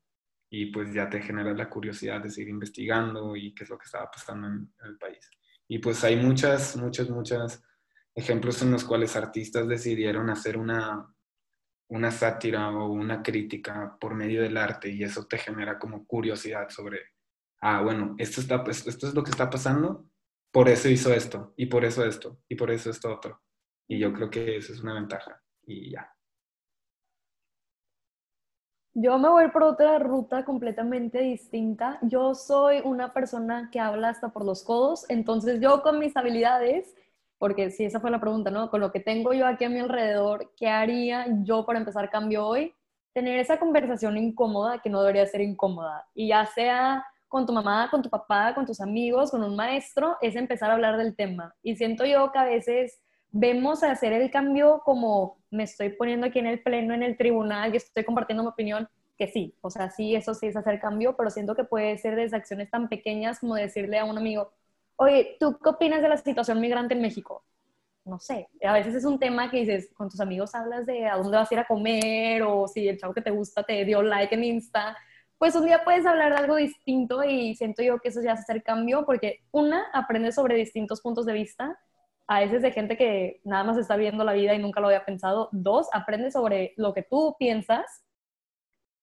y 0.50 0.68
pues 0.68 0.94
ya 0.94 1.10
te 1.10 1.22
genera 1.22 1.54
la 1.54 1.70
curiosidad 1.70 2.22
de 2.22 2.30
seguir 2.30 2.50
investigando 2.50 3.36
y 3.36 3.54
qué 3.54 3.64
es 3.64 3.70
lo 3.70 3.78
que 3.78 3.86
estaba 3.86 4.10
pasando 4.10 4.48
en, 4.48 4.74
el 4.84 4.98
país. 4.98 5.30
Y 5.68 5.78
pues 5.78 6.04
hay 6.04 6.16
muchas, 6.16 6.76
muchas, 6.76 7.10
muchas 7.10 7.64
ejemplos 8.16 8.62
en 8.64 8.72
los 8.72 8.84
cuales 8.84 9.16
artistas 9.16 9.68
decidieron 9.68 10.30
hacer 10.32 10.58
una, 10.58 11.14
una 11.90 12.12
sátira 12.12 12.70
o 12.70 12.92
una 12.92 13.22
crítica 13.22 13.98
por 14.00 14.16
medio 14.16 14.42
del 14.42 14.58
arte 14.58 14.90
y 14.90 15.04
eso 15.04 15.26
te 15.26 15.38
genera 15.38 15.78
como 15.78 16.06
curiosidad 16.06 16.70
sobre, 16.70 17.00
ah, 17.62 17.82
bueno, 17.82 18.16
esto, 18.18 18.42
está, 18.42 18.64
esto 18.68 19.08
es 19.08 19.14
lo 19.14 19.24
que 19.24 19.32
está 19.32 19.50
pasando, 19.50 20.08
por 20.52 20.70
eso 20.70 20.90
hizo 20.90 21.14
esto, 21.14 21.54
y 21.58 21.68
por 21.68 21.86
eso 21.86 22.06
esto, 22.06 22.40
y 22.48 22.56
por 22.56 22.72
eso 22.72 22.90
esto 22.90 23.14
otro. 23.14 23.42
Y 23.88 24.00
yo 24.00 24.14
creo 24.14 24.30
que 24.30 24.58
eso 24.58 24.74
es 24.74 24.82
una 24.82 24.94
ventaja. 24.94 25.42
Y 25.66 25.92
ya. 25.92 26.16
Yo 28.94 29.18
me 29.18 29.30
voy 29.30 29.50
por 29.50 29.64
otra 29.64 30.00
ruta 30.00 30.44
completamente 30.44 31.22
distinta. 31.22 32.00
Yo 32.02 32.34
soy 32.36 32.82
una 32.84 33.14
persona 33.14 33.70
que 33.72 33.80
habla 33.80 34.10
hasta 34.10 34.30
por 34.30 34.44
los 34.44 34.64
codos, 34.64 35.06
entonces 35.10 35.62
yo 35.62 35.82
con 35.84 36.00
mis 36.00 36.18
habilidades, 36.18 36.96
porque 37.40 37.72
si 37.72 37.86
esa 37.86 38.00
fue 38.00 38.12
la 38.12 38.20
pregunta, 38.20 38.52
¿no? 38.52 38.70
Con 38.70 38.82
lo 38.82 38.92
que 38.92 39.00
tengo 39.00 39.34
yo 39.34 39.48
aquí 39.48 39.64
a 39.64 39.70
mi 39.70 39.80
alrededor, 39.80 40.52
¿qué 40.58 40.68
haría 40.68 41.26
yo 41.44 41.66
para 41.66 41.80
empezar 41.80 42.10
cambio 42.10 42.46
hoy? 42.46 42.76
Tener 43.14 43.40
esa 43.40 43.58
conversación 43.58 44.18
incómoda 44.18 44.80
que 44.82 44.90
no 44.90 45.02
debería 45.02 45.26
ser 45.26 45.42
incómoda. 45.42 46.06
Y 46.14 46.28
ya 46.28 46.46
sea 46.46 47.06
con 47.30 47.46
tu 47.46 47.54
mamá, 47.54 47.88
con 47.90 48.02
tu 48.02 48.10
papá, 48.10 48.54
con 48.54 48.66
tus 48.66 48.82
amigos, 48.82 49.32
con 49.32 49.44
un 49.44 49.56
maestro, 49.56 50.18
es 50.22 50.36
empezar 50.36 50.70
a 50.70 50.74
hablar 50.74 50.98
del 50.98 51.16
tema. 51.16 51.56
Y 51.64 51.76
siento 51.76 52.06
yo 52.06 52.32
que 52.32 52.40
a 52.40 52.44
veces 52.44 53.00
vemos 53.32 53.84
hacer 53.84 54.12
el 54.14 54.30
cambio 54.32 54.82
como 54.84 55.38
me 55.50 55.64
estoy 55.64 55.90
poniendo 55.90 56.28
aquí 56.28 56.40
en 56.40 56.48
el 56.48 56.62
pleno, 56.62 56.94
en 56.94 57.04
el 57.04 57.18
tribunal 57.18 57.74
y 57.74 57.78
estoy 57.78 58.04
compartiendo 58.04 58.44
mi 58.44 58.50
opinión, 58.50 58.90
que 59.18 59.28
sí, 59.28 59.56
o 59.62 59.70
sea, 59.70 59.90
sí, 59.92 60.16
eso 60.16 60.34
sí 60.34 60.48
es 60.48 60.56
hacer 60.56 60.80
cambio, 60.80 61.16
pero 61.16 61.30
siento 61.30 61.56
que 61.56 61.64
puede 61.64 61.98
ser 61.98 62.16
desde 62.16 62.38
acciones 62.38 62.70
tan 62.70 62.90
pequeñas 62.90 63.40
como 63.40 63.56
decirle 63.56 64.00
a 64.00 64.06
un 64.06 64.18
amigo, 64.18 64.52
oye, 65.00 65.38
¿tú 65.40 65.58
qué 65.64 65.70
opinas 65.70 66.02
de 66.02 66.10
la 66.10 66.18
situación 66.18 66.62
migrante 66.62 66.94
en 66.94 67.02
México? 67.02 67.44
No 68.06 68.20
sé, 68.20 68.48
a 68.64 68.74
veces 68.74 68.96
es 68.96 69.06
un 69.06 69.20
tema 69.20 69.52
que 69.52 69.58
dices, 69.58 69.92
con 69.94 70.10
tus 70.10 70.20
amigos 70.20 70.56
hablas 70.56 70.86
de 70.86 71.06
a 71.06 71.18
dónde 71.18 71.38
vas 71.38 71.52
a 71.52 71.54
ir 71.54 71.60
a 71.60 71.68
comer 71.68 72.44
o 72.44 72.68
si 72.68 72.88
el 72.88 72.98
chavo 72.98 73.14
que 73.14 73.22
te 73.22 73.32
gusta 73.32 73.64
te 73.64 73.86
dio 73.86 74.02
like 74.02 74.34
en 74.34 74.44
Insta 74.44 74.98
pues 75.40 75.56
un 75.56 75.66
día 75.66 75.84
puedes 75.86 76.06
hablar 76.06 76.34
de 76.34 76.38
algo 76.38 76.58
distinto 76.58 77.24
y 77.24 77.56
siento 77.56 77.82
yo 77.82 78.00
que 78.00 78.10
eso 78.10 78.22
ya 78.22 78.34
es 78.34 78.42
hacer 78.42 78.62
cambio 78.62 79.06
porque 79.06 79.40
una, 79.52 79.86
aprendes 79.94 80.36
sobre 80.36 80.56
distintos 80.56 81.02
puntos 81.02 81.26
de 81.26 81.34
vista, 81.34 81.80
a 82.28 82.42
veces 82.42 82.62
de 82.62 82.74
gente 82.74 82.98
que 82.98 83.40
nada 83.46 83.64
más 83.64 83.78
está 83.78 83.96
viendo 83.96 84.26
la 84.26 84.34
vida 84.34 84.54
y 84.54 84.60
nunca 84.60 84.82
lo 84.82 84.88
había 84.88 85.06
pensado. 85.06 85.48
Dos, 85.54 85.88
aprendes 85.94 86.34
sobre 86.34 86.74
lo 86.76 86.94
que 86.94 87.04
tú 87.04 87.38
piensas 87.40 88.04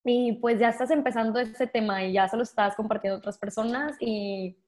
y 0.05 0.35
pues 0.35 0.61
ya 0.61 0.69
estás 0.69 0.91
empezando 0.91 1.41
ese 1.41 1.67
tema 1.67 2.05
y 2.05 2.13
ya 2.13 2.29
se 2.29 2.37
lo 2.37 2.43
estás 2.43 2.77
compartiendo 2.77 3.17
a 3.17 3.19
otras 3.19 3.39
personas 3.39 3.97
y 3.99 4.59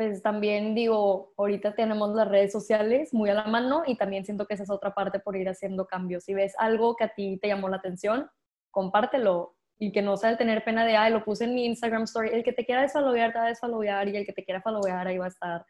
pues 0.00 0.22
también 0.22 0.74
digo, 0.74 1.34
ahorita 1.36 1.74
tenemos 1.74 2.14
las 2.14 2.26
redes 2.26 2.52
sociales 2.52 3.12
muy 3.12 3.28
a 3.28 3.34
la 3.34 3.44
mano 3.44 3.82
y 3.86 3.98
también 3.98 4.24
siento 4.24 4.46
que 4.46 4.54
esa 4.54 4.62
es 4.62 4.70
otra 4.70 4.94
parte 4.94 5.20
por 5.20 5.36
ir 5.36 5.46
haciendo 5.46 5.86
cambios. 5.86 6.24
Si 6.24 6.32
ves 6.32 6.54
algo 6.56 6.96
que 6.96 7.04
a 7.04 7.12
ti 7.12 7.36
te 7.36 7.48
llamó 7.48 7.68
la 7.68 7.76
atención, 7.76 8.26
compártelo 8.70 9.56
y 9.78 9.92
que 9.92 10.00
no 10.00 10.16
sea 10.16 10.30
el 10.30 10.38
tener 10.38 10.64
pena 10.64 10.86
de, 10.86 10.96
ay, 10.96 11.12
lo 11.12 11.22
puse 11.22 11.44
en 11.44 11.54
mi 11.54 11.66
Instagram 11.66 12.04
story. 12.04 12.30
El 12.32 12.42
que 12.42 12.54
te 12.54 12.64
quiera 12.64 12.80
desfollowear, 12.80 13.34
te 13.34 13.40
va 13.40 13.44
a 13.44 13.48
desfollowear 13.48 14.08
y 14.08 14.16
el 14.16 14.24
que 14.24 14.32
te 14.32 14.42
quiera 14.42 14.62
followear, 14.62 15.06
ahí 15.06 15.18
va 15.18 15.26
a 15.26 15.28
estar. 15.28 15.66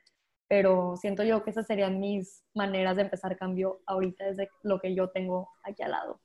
Pero 0.46 0.96
siento 0.96 1.24
yo 1.24 1.42
que 1.42 1.50
esas 1.50 1.66
serían 1.66 1.98
mis 1.98 2.44
maneras 2.54 2.94
de 2.94 3.02
empezar 3.02 3.36
cambio 3.36 3.80
ahorita 3.84 4.26
desde 4.26 4.48
lo 4.62 4.78
que 4.78 4.94
yo 4.94 5.10
tengo 5.10 5.48
aquí 5.64 5.82
al 5.82 5.90
lado. 5.90 6.20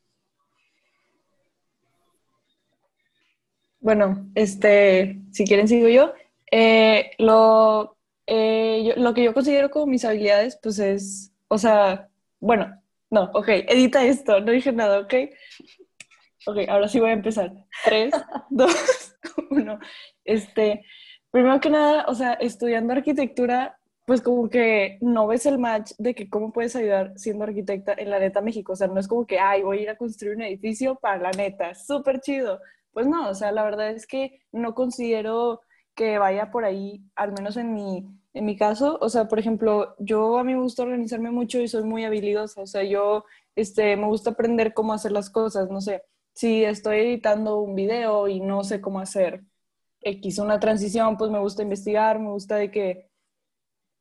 Bueno, 3.79 4.27
este, 4.35 5.21
si 5.31 5.43
quieren 5.43 5.67
sigo 5.67 5.87
yo. 5.89 6.13
Eh, 6.51 7.11
lo, 7.17 7.94
eh, 8.27 8.93
lo 8.97 9.13
que 9.13 9.23
yo 9.23 9.33
considero 9.33 9.69
como 9.69 9.87
mis 9.87 10.05
habilidades, 10.05 10.59
pues 10.61 10.79
es, 10.79 11.31
o 11.47 11.57
sea, 11.57 12.09
bueno, 12.39 12.81
no, 13.09 13.29
ok, 13.33 13.47
edita 13.67 14.03
esto, 14.03 14.39
no 14.39 14.51
dije 14.51 14.71
nada, 14.71 14.99
ok. 14.99 15.13
Ok, 16.47 16.57
ahora 16.67 16.87
sí 16.87 16.99
voy 16.99 17.09
a 17.09 17.13
empezar. 17.13 17.51
Tres, 17.83 18.13
dos, 18.49 19.15
uno. 19.49 19.79
Este, 20.23 20.85
primero 21.31 21.59
que 21.59 21.69
nada, 21.69 22.05
o 22.07 22.13
sea, 22.15 22.33
estudiando 22.33 22.93
arquitectura, 22.93 23.79
pues 24.05 24.21
como 24.21 24.49
que 24.49 24.99
no 25.01 25.27
ves 25.27 25.45
el 25.47 25.57
match 25.57 25.93
de 25.97 26.13
que 26.13 26.29
cómo 26.29 26.51
puedes 26.51 26.75
ayudar 26.75 27.13
siendo 27.15 27.45
arquitecta 27.45 27.93
en 27.97 28.11
la 28.11 28.19
neta 28.19 28.41
México. 28.41 28.73
O 28.73 28.75
sea, 28.75 28.87
no 28.87 28.99
es 28.99 29.07
como 29.07 29.25
que, 29.25 29.39
ay, 29.39 29.63
voy 29.63 29.79
a 29.79 29.81
ir 29.81 29.89
a 29.89 29.97
construir 29.97 30.35
un 30.35 30.43
edificio 30.43 30.95
para 30.95 31.17
la 31.17 31.31
neta, 31.31 31.73
súper 31.73 32.21
chido. 32.21 32.59
Pues 32.93 33.07
no, 33.07 33.29
o 33.29 33.33
sea, 33.33 33.51
la 33.51 33.63
verdad 33.63 33.89
es 33.91 34.05
que 34.05 34.41
no 34.51 34.75
considero 34.75 35.61
que 35.95 36.17
vaya 36.17 36.51
por 36.51 36.65
ahí, 36.65 37.03
al 37.15 37.31
menos 37.33 37.57
en 37.57 37.73
mi, 37.73 38.05
en 38.33 38.45
mi 38.45 38.57
caso. 38.57 38.97
O 39.01 39.09
sea, 39.09 39.27
por 39.27 39.39
ejemplo, 39.39 39.95
yo 39.99 40.37
a 40.37 40.43
mí 40.43 40.53
me 40.53 40.61
gusta 40.61 40.83
organizarme 40.83 41.31
mucho 41.31 41.59
y 41.59 41.67
soy 41.67 41.83
muy 41.83 42.05
habilidosa. 42.05 42.61
O 42.61 42.67
sea, 42.67 42.83
yo 42.83 43.25
este, 43.55 43.95
me 43.97 44.07
gusta 44.07 44.31
aprender 44.31 44.73
cómo 44.73 44.93
hacer 44.93 45.11
las 45.11 45.29
cosas, 45.29 45.69
no 45.69 45.81
sé 45.81 46.03
si 46.35 46.65
estoy 46.65 46.97
editando 46.99 47.59
un 47.59 47.75
video 47.75 48.27
y 48.27 48.41
no 48.41 48.63
sé 48.63 48.81
cómo 48.81 48.99
hacer 48.99 49.43
X, 50.01 50.39
una 50.39 50.59
transición, 50.59 51.17
pues 51.17 51.31
me 51.31 51.39
gusta 51.39 51.63
investigar, 51.63 52.19
me 52.19 52.29
gusta 52.29 52.57
de 52.57 52.71
que 52.71 53.09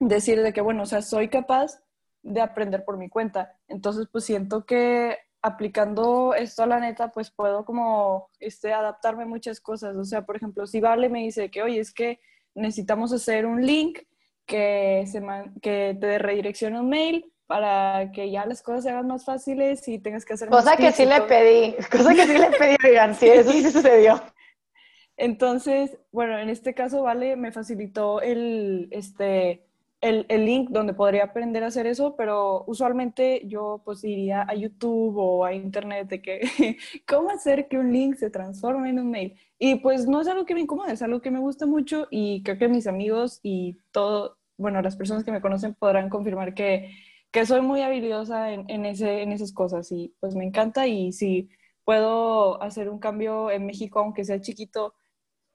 decir 0.00 0.42
de 0.42 0.52
que, 0.52 0.60
bueno, 0.60 0.82
o 0.82 0.86
sea, 0.86 1.00
soy 1.00 1.28
capaz 1.28 1.80
de 2.22 2.40
aprender 2.40 2.84
por 2.84 2.98
mi 2.98 3.08
cuenta. 3.08 3.58
Entonces, 3.68 4.08
pues 4.10 4.24
siento 4.24 4.66
que 4.66 5.16
aplicando 5.44 6.34
esto 6.34 6.62
a 6.62 6.66
la 6.66 6.80
neta, 6.80 7.12
pues 7.12 7.30
puedo 7.30 7.66
como 7.66 8.30
este, 8.40 8.72
adaptarme 8.72 9.24
a 9.24 9.26
muchas 9.26 9.60
cosas. 9.60 9.94
O 9.96 10.04
sea, 10.04 10.22
por 10.24 10.36
ejemplo, 10.36 10.66
si 10.66 10.80
Vale 10.80 11.10
me 11.10 11.20
dice 11.20 11.50
que, 11.50 11.62
oye, 11.62 11.80
es 11.80 11.92
que 11.92 12.18
necesitamos 12.54 13.12
hacer 13.12 13.44
un 13.44 13.64
link 13.64 13.98
que, 14.46 15.04
se 15.06 15.22
que 15.60 15.98
te 16.00 16.18
redireccione 16.18 16.80
un 16.80 16.88
mail 16.88 17.30
para 17.46 18.10
que 18.10 18.30
ya 18.30 18.46
las 18.46 18.62
cosas 18.62 18.84
se 18.84 18.90
hagan 18.90 19.06
más 19.06 19.26
fáciles 19.26 19.86
y 19.86 19.98
tengas 19.98 20.24
que 20.24 20.32
hacer 20.32 20.48
Cosa 20.48 20.78
que 20.78 20.92
sí 20.92 21.04
le 21.04 21.20
pedí, 21.20 21.76
cosa 21.92 22.14
que 22.14 22.24
sí 22.24 22.38
le 22.38 22.50
pedí, 22.50 22.76
oigan, 22.82 23.14
sí, 23.14 23.28
eso 23.28 23.52
sí 23.52 23.70
sucedió. 23.70 24.22
Entonces, 25.18 25.98
bueno, 26.10 26.38
en 26.38 26.48
este 26.48 26.72
caso, 26.72 27.02
Vale 27.02 27.36
me 27.36 27.52
facilitó 27.52 28.22
el, 28.22 28.88
este, 28.92 29.63
el, 30.04 30.26
el, 30.28 30.44
link 30.44 30.70
donde 30.70 30.94
podría 30.94 31.24
aprender 31.24 31.64
a 31.64 31.68
hacer 31.68 31.86
eso, 31.86 32.14
pero 32.16 32.64
usualmente 32.66 33.42
yo 33.46 33.80
pues 33.84 34.04
iría 34.04 34.42
a 34.48 34.54
YouTube 34.54 35.16
o 35.16 35.44
a 35.44 35.54
Internet 35.54 36.08
de 36.08 36.22
que 36.22 36.40
cómo 37.08 37.30
hacer 37.30 37.68
que 37.68 37.78
un 37.78 37.92
link 37.92 38.16
se 38.16 38.30
transforme 38.30 38.90
en 38.90 39.00
un 39.00 39.10
mail. 39.10 39.34
Y 39.58 39.76
pues 39.76 40.06
no 40.06 40.20
es 40.20 40.28
algo 40.28 40.44
que 40.44 40.54
me 40.54 40.60
incomoda, 40.60 40.92
es 40.92 41.02
algo 41.02 41.20
que 41.20 41.30
me 41.30 41.38
gusta 41.38 41.66
mucho 41.66 42.06
y 42.10 42.42
creo 42.42 42.58
que 42.58 42.68
mis 42.68 42.86
amigos 42.86 43.40
y 43.42 43.80
todo, 43.92 44.36
bueno, 44.58 44.82
las 44.82 44.96
personas 44.96 45.24
que 45.24 45.32
me 45.32 45.40
conocen 45.40 45.74
podrán 45.74 46.10
confirmar 46.10 46.54
que, 46.54 46.90
que 47.30 47.46
soy 47.46 47.62
muy 47.62 47.80
habilidosa 47.80 48.52
en, 48.52 48.68
en, 48.68 48.84
ese, 48.86 49.22
en 49.22 49.32
esas 49.32 49.52
cosas 49.52 49.90
y 49.90 50.14
pues 50.20 50.34
me 50.34 50.44
encanta 50.44 50.86
y 50.86 51.12
si 51.12 51.48
puedo 51.84 52.62
hacer 52.62 52.88
un 52.90 52.98
cambio 52.98 53.50
en 53.50 53.66
México, 53.66 54.00
aunque 54.00 54.24
sea 54.24 54.40
chiquito, 54.40 54.94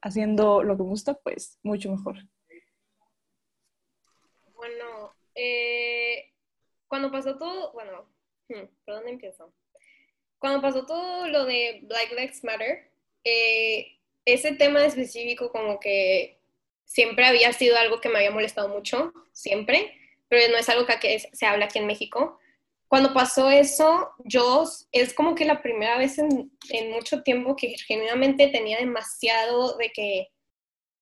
haciendo 0.01 0.63
lo 0.63 0.77
que 0.77 0.83
me 0.83 0.89
gusta, 0.89 1.13
pues 1.15 1.59
mucho 1.63 1.91
mejor. 1.91 2.17
Bueno, 4.59 5.15
eh, 5.33 6.31
cuando 6.87 7.11
pasó 7.11 7.37
todo, 7.37 7.71
bueno, 7.73 8.05
hmm, 8.49 8.65
¿por 8.85 8.95
dónde 8.95 9.09
empiezo? 9.11 9.51
Cuando 10.37 10.61
pasó 10.61 10.85
todo 10.85 11.27
lo 11.27 11.45
de 11.45 11.79
Black 11.83 12.11
Lives 12.11 12.43
Matter, 12.43 12.91
eh, 13.23 13.97
ese 14.25 14.53
tema 14.53 14.85
específico 14.85 15.51
como 15.51 15.79
que 15.79 16.39
siempre 16.85 17.25
había 17.25 17.51
sido 17.53 17.77
algo 17.77 17.99
que 17.99 18.09
me 18.09 18.17
había 18.17 18.31
molestado 18.31 18.69
mucho, 18.69 19.11
siempre, 19.33 19.93
pero 20.27 20.51
no 20.51 20.57
es 20.57 20.69
algo 20.69 20.85
que 21.01 21.19
se 21.19 21.45
habla 21.45 21.65
aquí 21.65 21.79
en 21.79 21.87
México 21.87 22.39
cuando 22.89 23.13
pasó 23.13 23.51
eso, 23.51 24.09
yo 24.25 24.63
es 24.91 25.13
como 25.13 25.35
que 25.35 25.45
la 25.45 25.61
primera 25.61 25.95
vez 25.99 26.17
en, 26.17 26.51
mucho 26.89 27.21
tiempo 27.21 27.55
que 27.55 27.77
genuinamente 27.77 28.47
tenía 28.47 28.79
demasiado 28.79 29.77
de 29.77 29.91
que, 29.91 30.29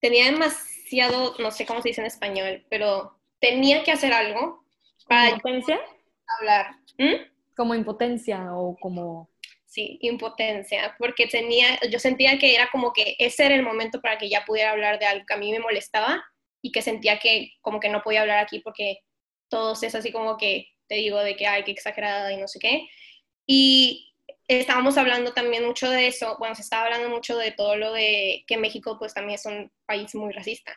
tenía 0.02 0.26
demasiado, 0.26 1.36
no 1.40 1.50
sé 1.50 1.66
cómo 1.66 1.82
se 1.82 1.90
dice 1.90 2.02
en 2.02 2.08
español, 2.08 2.66
pero 2.70 3.17
tenía 3.40 3.84
que 3.84 3.92
hacer 3.92 4.14
algo 4.14 4.64
para 5.08 5.32
¿Impotencia? 5.32 5.80
hablar. 6.40 6.76
¿Mm? 6.98 7.56
Como 7.56 7.76
impotencia 7.76 8.54
o 8.54 8.76
como... 8.80 9.30
Sí, 9.66 10.00
impotencia, 10.02 10.96
porque 10.98 11.28
tenía, 11.28 11.80
yo 11.90 12.00
sentía 12.00 12.40
que 12.40 12.56
era 12.56 12.70
como 12.72 12.94
que 12.94 13.16
ese 13.20 13.46
era 13.46 13.56
el 13.56 13.64
momento 13.64 14.02
para 14.02 14.18
que 14.18 14.30
ya 14.30 14.46
pudiera 14.46 14.72
hablar 14.72 14.98
de 14.98 15.06
algo 15.06 15.26
que 15.26 15.34
a 15.34 15.38
mí 15.38 15.52
me 15.52 15.60
molestaba 15.60 16.24
y 16.62 16.72
que 16.72 16.82
sentía 16.82 17.20
que 17.20 17.52
como 17.62 17.80
que 17.80 17.90
no 17.90 18.02
podía 18.02 18.22
hablar 18.22 18.40
aquí 18.40 18.60
porque 18.60 19.00
todos 19.50 19.84
es 19.84 19.94
así 19.94 20.12
como 20.12 20.38
que 20.38 20.68
te 20.88 20.96
digo 20.96 21.20
de 21.20 21.36
que 21.36 21.48
hay 21.48 21.64
que 21.64 21.72
exagerada 21.72 22.32
y 22.32 22.38
no 22.38 22.48
sé 22.48 22.60
qué. 22.60 22.88
Y 23.46 24.14
estábamos 24.48 24.98
hablando 24.98 25.34
también 25.34 25.66
mucho 25.66 25.90
de 25.90 26.08
eso, 26.08 26.38
bueno, 26.40 26.56
se 26.56 26.62
estaba 26.62 26.86
hablando 26.86 27.10
mucho 27.10 27.38
de 27.38 27.52
todo 27.52 27.76
lo 27.76 27.94
de 27.94 28.46
que 28.48 28.58
México 28.58 28.98
pues 28.98 29.14
también 29.14 29.36
es 29.36 29.46
un 29.46 29.72
país 29.86 30.16
muy 30.16 30.32
racista. 30.34 30.76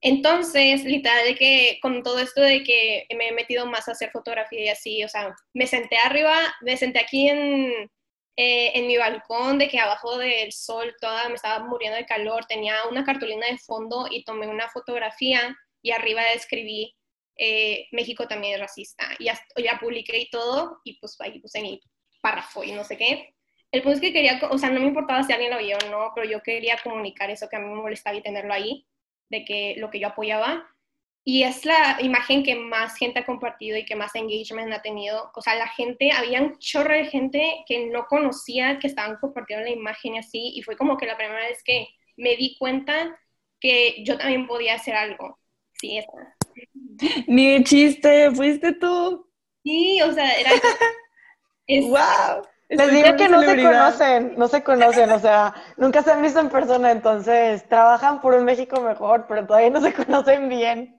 Entonces, 0.00 0.84
literal, 0.84 1.36
que 1.38 1.78
con 1.82 2.02
todo 2.02 2.18
esto 2.18 2.40
de 2.40 2.62
que 2.62 3.06
me 3.16 3.28
he 3.28 3.32
metido 3.32 3.66
más 3.66 3.88
a 3.88 3.92
hacer 3.92 4.10
fotografía 4.10 4.64
y 4.64 4.68
así, 4.68 5.04
o 5.04 5.08
sea, 5.08 5.34
me 5.54 5.66
senté 5.66 5.96
arriba, 5.96 6.36
me 6.60 6.76
senté 6.76 7.00
aquí 7.00 7.28
en, 7.28 7.90
eh, 8.36 8.72
en 8.74 8.86
mi 8.86 8.96
balcón, 8.98 9.58
de 9.58 9.68
que 9.68 9.78
abajo 9.78 10.18
del 10.18 10.52
sol 10.52 10.94
toda 11.00 11.28
me 11.28 11.36
estaba 11.36 11.64
muriendo 11.64 11.96
de 11.96 12.06
calor, 12.06 12.44
tenía 12.46 12.74
una 12.90 13.04
cartulina 13.04 13.46
de 13.46 13.58
fondo 13.58 14.06
y 14.10 14.24
tomé 14.24 14.46
una 14.48 14.68
fotografía 14.68 15.56
y 15.82 15.92
arriba 15.92 16.22
escribí 16.32 16.94
eh, 17.38 17.86
México 17.92 18.26
también 18.26 18.54
es 18.54 18.60
racista. 18.60 19.08
Y 19.18 19.24
ya, 19.24 19.40
ya, 19.62 19.78
publiqué 19.78 20.18
y 20.18 20.30
todo, 20.30 20.80
y 20.84 20.98
pues 20.98 21.16
ahí 21.20 21.38
puse 21.40 21.60
mi 21.60 21.80
párrafo 22.20 22.64
y 22.64 22.72
no 22.72 22.84
sé 22.84 22.96
qué. 22.96 23.34
El 23.70 23.82
punto 23.82 23.96
es 23.96 24.00
que 24.00 24.12
quería, 24.12 24.40
o 24.50 24.58
sea, 24.58 24.70
no 24.70 24.80
me 24.80 24.86
importaba 24.86 25.22
si 25.22 25.32
alguien 25.32 25.52
lo 25.52 25.58
vio 25.58 25.76
o 25.76 25.90
no, 25.90 26.12
pero 26.14 26.28
yo 26.28 26.42
quería 26.42 26.78
comunicar 26.82 27.30
eso 27.30 27.48
que 27.48 27.56
a 27.56 27.58
mí 27.60 27.68
me 27.68 27.74
molestaba 27.82 28.16
y 28.16 28.22
tenerlo 28.22 28.54
ahí, 28.54 28.86
de 29.28 29.44
que 29.44 29.74
lo 29.78 29.90
que 29.90 30.00
yo 30.00 30.08
apoyaba. 30.08 30.68
Y 31.24 31.42
es 31.42 31.64
la 31.64 31.98
imagen 32.00 32.44
que 32.44 32.54
más 32.54 32.96
gente 32.96 33.18
ha 33.18 33.26
compartido 33.26 33.76
y 33.76 33.84
que 33.84 33.96
más 33.96 34.14
engagement 34.14 34.72
ha 34.72 34.80
tenido. 34.80 35.32
O 35.34 35.42
sea, 35.42 35.56
la 35.56 35.66
gente, 35.66 36.12
había 36.12 36.40
un 36.40 36.56
chorro 36.58 36.94
de 36.94 37.06
gente 37.06 37.64
que 37.66 37.86
no 37.86 38.06
conocía 38.06 38.78
que 38.78 38.86
estaban 38.86 39.16
compartiendo 39.16 39.64
la 39.64 39.72
imagen 39.72 40.14
y 40.14 40.18
así. 40.18 40.52
Y 40.54 40.62
fue 40.62 40.76
como 40.76 40.96
que 40.96 41.06
la 41.06 41.16
primera 41.16 41.40
vez 41.40 41.62
que 41.64 41.88
me 42.16 42.36
di 42.36 42.56
cuenta 42.56 43.18
que 43.60 44.04
yo 44.04 44.16
también 44.18 44.46
podía 44.46 44.74
hacer 44.74 44.94
algo. 44.94 45.40
Sí, 45.72 45.98
esa. 45.98 46.36
Ni 47.26 47.54
de 47.54 47.64
chiste, 47.64 48.30
fuiste 48.30 48.72
tú. 48.74 49.28
Sí, 49.64 50.00
o 50.02 50.12
sea, 50.12 50.32
era... 50.38 50.50
¡Wow! 51.88 52.46
Les 52.68 52.90
digo 52.90 53.16
que 53.16 53.28
no 53.28 53.40
se 53.42 53.62
conocen, 53.62 54.34
no 54.36 54.48
se 54.48 54.62
conocen, 54.64 55.10
o 55.10 55.18
sea, 55.20 55.54
nunca 55.76 56.02
se 56.02 56.10
han 56.10 56.22
visto 56.22 56.40
en 56.40 56.48
persona, 56.48 56.90
entonces 56.90 57.66
trabajan 57.68 58.20
por 58.20 58.34
un 58.34 58.44
México 58.44 58.80
mejor, 58.80 59.26
pero 59.28 59.46
todavía 59.46 59.70
no 59.70 59.80
se 59.80 59.92
conocen 60.04 60.48
bien. 60.48 60.92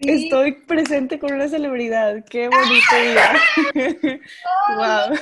Estoy 0.00 0.52
presente 0.62 1.18
con 1.18 1.32
una 1.34 1.46
celebridad, 1.46 2.24
qué 2.24 2.48
bonito 2.48 2.96
día. 3.02 3.32
wow. 4.74 5.18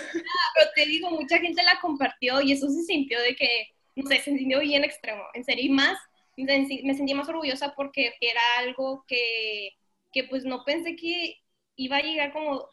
pero 0.54 0.70
te 0.76 0.86
digo, 0.86 1.10
mucha 1.10 1.38
gente 1.38 1.62
la 1.64 1.80
compartió 1.80 2.40
y 2.40 2.52
eso 2.52 2.68
se 2.68 2.84
sintió 2.84 3.20
de 3.20 3.34
que, 3.34 3.74
no 3.96 4.06
sé, 4.08 4.20
se 4.20 4.36
sintió 4.36 4.60
bien 4.60 4.84
extremo, 4.84 5.24
en 5.34 5.44
serio, 5.44 5.64
y 5.64 5.70
más 5.70 5.98
me 6.36 6.94
sentí 6.94 7.14
más 7.14 7.28
orgullosa 7.28 7.74
porque 7.74 8.14
era 8.20 8.40
algo 8.60 9.04
que, 9.08 9.72
que 10.12 10.24
pues 10.24 10.44
no 10.44 10.64
pensé 10.64 10.94
que 10.94 11.34
iba 11.74 11.96
a 11.96 12.02
llegar 12.02 12.32
como 12.32 12.68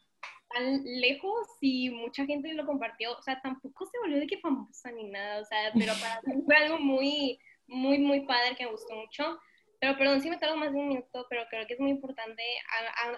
tan 0.56 0.84
lejos 0.86 1.48
y 1.60 1.90
mucha 1.90 2.26
gente 2.26 2.54
lo 2.54 2.66
compartió, 2.66 3.12
o 3.12 3.22
sea, 3.22 3.42
tampoco 3.42 3.86
se 3.86 4.00
volvió 4.00 4.20
de 4.20 4.28
que 4.28 4.40
famosa 4.40 4.90
ni 4.92 5.04
nada, 5.04 5.42
o 5.42 5.46
sea, 5.46 5.72
pero 5.78 5.94
para 6.00 6.22
mí 6.34 6.42
fue 6.46 6.56
algo 6.56 6.80
muy, 6.80 7.40
muy, 7.68 7.98
muy 7.98 8.22
padre 8.22 8.56
que 8.56 8.64
me 8.64 8.72
gustó 8.72 8.96
mucho. 8.96 9.38
Pero 9.82 9.98
perdón 9.98 10.22
si 10.22 10.30
me 10.30 10.38
tardo 10.38 10.56
más 10.56 10.72
de 10.72 10.80
un 10.80 10.88
minuto, 10.88 11.28
pero 11.30 11.44
creo 11.50 11.68
que 11.68 11.74
es 11.74 11.80
muy 11.80 11.92
importante, 11.92 12.42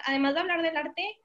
además 0.04 0.34
de 0.34 0.40
hablar 0.40 0.60
del 0.62 0.76
arte, 0.76 1.16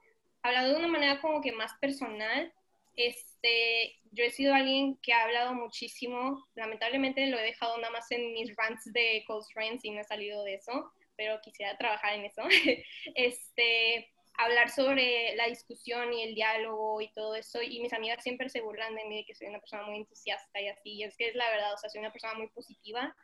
hablar 0.42 0.68
de 0.68 0.76
una 0.76 0.86
manera 0.86 1.20
como 1.20 1.40
que 1.40 1.50
más 1.50 1.72
personal, 1.80 2.52
este, 2.94 3.98
yo 4.12 4.24
he 4.24 4.30
sido 4.30 4.54
alguien 4.54 4.96
que 5.02 5.12
ha 5.12 5.24
hablado 5.24 5.52
muchísimo, 5.54 6.46
lamentablemente 6.54 7.26
lo 7.26 7.38
he 7.38 7.42
dejado 7.42 7.76
nada 7.78 7.92
más 7.92 8.08
en 8.12 8.32
mis 8.32 8.54
rants 8.54 8.84
de 8.92 9.24
close 9.26 9.52
friends 9.52 9.84
y 9.84 9.90
no 9.90 10.00
he 10.00 10.04
salido 10.04 10.44
de 10.44 10.54
eso, 10.54 10.92
pero 11.16 11.40
quisiera 11.40 11.76
trabajar 11.76 12.14
en 12.14 12.26
eso. 12.26 12.42
este, 13.16 14.13
hablar 14.36 14.70
sobre 14.70 15.34
la 15.36 15.46
discusión 15.46 16.12
y 16.12 16.22
el 16.22 16.34
diálogo 16.34 17.00
y 17.00 17.12
todo 17.12 17.34
eso, 17.34 17.62
y 17.62 17.80
mis 17.80 17.92
amigas 17.92 18.22
siempre 18.22 18.48
se 18.48 18.60
burlan 18.60 18.94
de 18.94 19.04
mí 19.04 19.18
de 19.18 19.24
que 19.24 19.34
soy 19.34 19.48
una 19.48 19.60
persona 19.60 19.84
muy 19.84 19.96
entusiasta 19.96 20.60
y 20.60 20.68
así, 20.68 20.92
y 20.92 21.04
es 21.04 21.16
que 21.16 21.28
es 21.28 21.34
la 21.34 21.48
verdad, 21.50 21.72
o 21.72 21.78
sea, 21.78 21.90
soy 21.90 22.00
una 22.00 22.12
persona 22.12 22.34
muy 22.34 22.48
positiva 22.48 23.14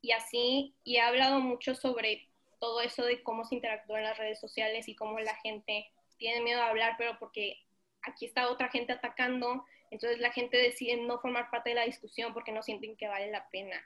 y 0.00 0.12
así, 0.12 0.74
y 0.84 0.96
he 0.96 1.00
hablado 1.00 1.40
mucho 1.40 1.74
sobre 1.74 2.28
todo 2.60 2.80
eso 2.80 3.04
de 3.04 3.22
cómo 3.22 3.44
se 3.44 3.56
interactúa 3.56 3.98
en 3.98 4.04
las 4.04 4.18
redes 4.18 4.40
sociales 4.40 4.88
y 4.88 4.94
cómo 4.94 5.18
la 5.20 5.34
gente 5.36 5.90
tiene 6.18 6.42
miedo 6.42 6.62
a 6.62 6.68
hablar, 6.68 6.94
pero 6.98 7.18
porque 7.18 7.56
aquí 8.02 8.26
está 8.26 8.50
otra 8.50 8.68
gente 8.68 8.92
atacando, 8.92 9.64
entonces 9.90 10.18
la 10.20 10.32
gente 10.32 10.56
decide 10.56 10.96
no 10.96 11.18
formar 11.18 11.50
parte 11.50 11.70
de 11.70 11.76
la 11.76 11.86
discusión 11.86 12.32
porque 12.34 12.52
no 12.52 12.62
sienten 12.62 12.96
que 12.96 13.08
vale 13.08 13.30
la 13.30 13.48
pena. 13.50 13.82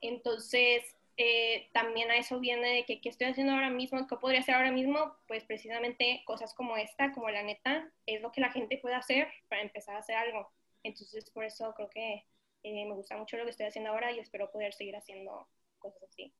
Entonces, 0.00 0.93
eh, 1.16 1.68
también 1.72 2.10
a 2.10 2.16
eso 2.16 2.40
viene 2.40 2.68
de 2.68 2.84
que 2.84 3.00
qué 3.00 3.08
estoy 3.08 3.28
haciendo 3.28 3.52
ahora 3.52 3.70
mismo, 3.70 4.06
qué 4.08 4.16
podría 4.16 4.40
hacer 4.40 4.56
ahora 4.56 4.72
mismo, 4.72 5.14
pues 5.28 5.44
precisamente 5.44 6.22
cosas 6.26 6.54
como 6.54 6.76
esta, 6.76 7.12
como 7.12 7.30
la 7.30 7.42
neta, 7.42 7.88
es 8.06 8.20
lo 8.20 8.32
que 8.32 8.40
la 8.40 8.50
gente 8.50 8.78
puede 8.78 8.96
hacer 8.96 9.28
para 9.48 9.62
empezar 9.62 9.94
a 9.94 10.00
hacer 10.00 10.16
algo. 10.16 10.50
Entonces, 10.82 11.30
por 11.30 11.44
eso 11.44 11.72
creo 11.74 11.88
que 11.88 12.26
eh, 12.64 12.86
me 12.86 12.94
gusta 12.94 13.16
mucho 13.16 13.36
lo 13.36 13.44
que 13.44 13.50
estoy 13.50 13.66
haciendo 13.66 13.90
ahora 13.90 14.10
y 14.10 14.18
espero 14.18 14.50
poder 14.50 14.74
seguir 14.74 14.96
haciendo 14.96 15.46
cosas 15.78 16.02
así. 16.02 16.34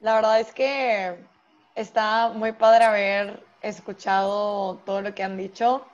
La 0.00 0.14
verdad 0.14 0.40
es 0.40 0.52
que 0.52 1.16
está 1.74 2.30
muy 2.30 2.52
padre 2.52 2.84
haber 2.84 3.42
escuchado 3.62 4.76
todo 4.84 5.00
lo 5.00 5.14
que 5.14 5.22
han 5.22 5.36
dicho. 5.36 5.86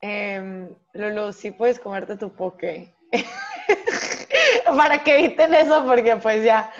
Eh, 0.00 0.68
Lulu, 0.92 1.32
sí 1.32 1.50
puedes 1.50 1.78
comerte 1.78 2.16
tu 2.16 2.32
poke. 2.32 2.92
Para 4.76 5.02
que 5.02 5.18
eviten 5.18 5.54
eso, 5.54 5.84
porque 5.84 6.16
pues 6.16 6.44
ya. 6.44 6.72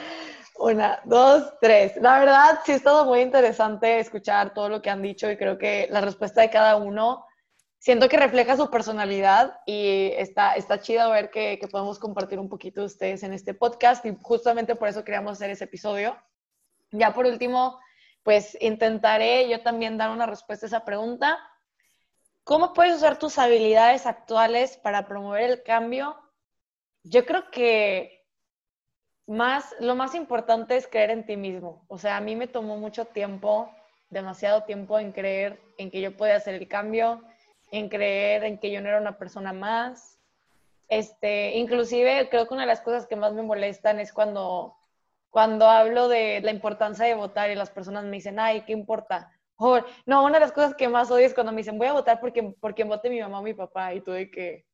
Una, 0.56 1.00
dos, 1.04 1.52
tres. 1.60 1.96
La 1.96 2.20
verdad, 2.20 2.60
sí 2.64 2.72
ha 2.72 2.76
estado 2.76 3.04
muy 3.04 3.20
interesante 3.20 3.98
escuchar 3.98 4.54
todo 4.54 4.68
lo 4.68 4.80
que 4.80 4.88
han 4.88 5.02
dicho 5.02 5.28
y 5.28 5.36
creo 5.36 5.58
que 5.58 5.88
la 5.90 6.00
respuesta 6.00 6.42
de 6.42 6.50
cada 6.50 6.76
uno 6.76 7.26
siento 7.80 8.08
que 8.08 8.16
refleja 8.16 8.56
su 8.56 8.70
personalidad 8.70 9.58
y 9.66 10.12
está, 10.16 10.54
está 10.54 10.80
chido 10.80 11.10
ver 11.10 11.30
que, 11.30 11.58
que 11.58 11.66
podemos 11.66 11.98
compartir 11.98 12.38
un 12.38 12.48
poquito 12.48 12.80
de 12.80 12.86
ustedes 12.86 13.24
en 13.24 13.32
este 13.32 13.52
podcast 13.52 14.06
y 14.06 14.16
justamente 14.22 14.76
por 14.76 14.88
eso 14.88 15.04
queríamos 15.04 15.32
hacer 15.32 15.50
ese 15.50 15.64
episodio. 15.64 16.16
Ya 16.92 17.12
por 17.12 17.26
último, 17.26 17.80
pues 18.22 18.56
intentaré 18.60 19.48
yo 19.48 19.60
también 19.60 19.98
dar 19.98 20.10
una 20.10 20.26
respuesta 20.26 20.66
a 20.66 20.68
esa 20.68 20.84
pregunta. 20.84 21.38
¿Cómo 22.44 22.72
puedes 22.72 22.96
usar 22.96 23.18
tus 23.18 23.38
habilidades 23.38 24.06
actuales 24.06 24.76
para 24.76 25.06
promover 25.06 25.42
el 25.42 25.62
cambio? 25.62 26.16
Yo 27.04 27.24
creo 27.26 27.50
que 27.50 28.24
más, 29.26 29.74
lo 29.80 29.94
más 29.94 30.14
importante 30.14 30.76
es 30.76 30.86
creer 30.86 31.10
en 31.10 31.26
ti 31.26 31.36
mismo. 31.36 31.84
O 31.88 31.98
sea, 31.98 32.16
a 32.16 32.20
mí 32.20 32.34
me 32.34 32.46
tomó 32.46 32.76
mucho 32.76 33.04
tiempo, 33.04 33.70
demasiado 34.10 34.64
tiempo 34.64 34.98
en 34.98 35.12
creer 35.12 35.60
en 35.78 35.90
que 35.90 36.00
yo 36.00 36.16
podía 36.16 36.36
hacer 36.36 36.54
el 36.54 36.66
cambio, 36.66 37.22
en 37.70 37.88
creer 37.88 38.44
en 38.44 38.58
que 38.58 38.70
yo 38.70 38.80
no 38.80 38.88
era 38.88 39.00
una 39.00 39.18
persona 39.18 39.52
más. 39.52 40.18
Este, 40.88 41.56
inclusive 41.56 42.28
creo 42.30 42.46
que 42.46 42.54
una 42.54 42.62
de 42.62 42.68
las 42.68 42.80
cosas 42.80 43.06
que 43.06 43.16
más 43.16 43.32
me 43.32 43.42
molestan 43.42 44.00
es 44.00 44.12
cuando, 44.12 44.74
cuando 45.30 45.68
hablo 45.68 46.08
de 46.08 46.40
la 46.42 46.50
importancia 46.50 47.04
de 47.04 47.14
votar 47.14 47.50
y 47.50 47.54
las 47.54 47.70
personas 47.70 48.04
me 48.04 48.16
dicen, 48.16 48.38
ay, 48.38 48.62
¿qué 48.62 48.72
importa? 48.72 49.30
no, 50.06 50.24
una 50.24 50.34
de 50.34 50.40
las 50.40 50.52
cosas 50.52 50.74
que 50.74 50.88
más 50.88 51.10
odio 51.10 51.26
es 51.26 51.34
cuando 51.34 51.52
me 51.52 51.58
dicen, 51.58 51.78
voy 51.78 51.86
a 51.86 51.92
votar 51.92 52.20
porque, 52.20 52.54
porque 52.60 52.84
vote 52.84 53.08
mi 53.08 53.20
mamá 53.20 53.38
o 53.38 53.42
mi 53.42 53.54
papá 53.54 53.94
y 53.94 54.00
tú 54.00 54.10
de 54.10 54.30
que, 54.30 54.66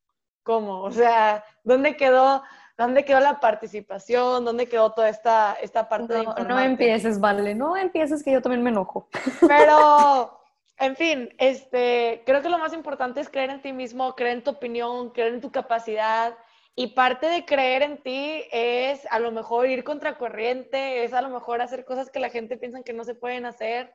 ¿cómo? 0.51 0.83
O 0.83 0.91
sea, 0.91 1.45
¿dónde 1.63 1.97
quedó, 1.97 2.43
dónde 2.77 3.05
quedó 3.05 3.21
la 3.21 3.39
participación? 3.39 4.45
¿Dónde 4.45 4.67
quedó 4.67 4.91
toda 4.91 5.09
esta, 5.09 5.57
esta 5.63 5.89
parte 5.89 6.25
no, 6.25 6.35
de 6.35 6.43
No 6.43 6.59
empieces, 6.59 7.21
vale, 7.21 7.55
no 7.55 7.77
empieces 7.77 8.25
que 8.25 8.33
yo 8.33 8.43
también 8.43 8.65
me 8.65 8.71
enojo. 8.71 9.09
Pero 9.47 10.41
en 10.79 10.97
fin, 10.97 11.33
este, 11.39 12.25
creo 12.27 12.43
que 12.43 12.49
lo 12.49 12.59
más 12.59 12.73
importante 12.73 13.21
es 13.21 13.29
creer 13.29 13.51
en 13.51 13.63
ti 13.63 13.73
mismo, 13.73 14.17
creer 14.17 14.39
en 14.39 14.43
tu 14.43 14.51
opinión, 14.51 15.11
creer 15.11 15.35
en 15.35 15.41
tu 15.41 15.53
capacidad. 15.53 16.35
Y 16.75 16.89
parte 16.95 17.27
de 17.27 17.45
creer 17.45 17.83
en 17.83 18.03
ti 18.03 18.43
es 18.51 19.07
a 19.09 19.21
lo 19.21 19.31
mejor 19.31 19.69
ir 19.69 19.85
contra 19.85 20.19
corriente, 20.19 21.05
es 21.05 21.13
a 21.13 21.23
lo 21.23 21.29
mejor 21.29 21.63
hacer 21.63 21.85
cosas 21.85 22.11
que 22.11 22.19
la 22.19 22.31
gente 22.31 22.57
piensa 22.57 22.83
que 22.83 22.93
no 22.93 23.05
se 23.05 23.15
pueden 23.15 23.47
hacer. 23.47 23.95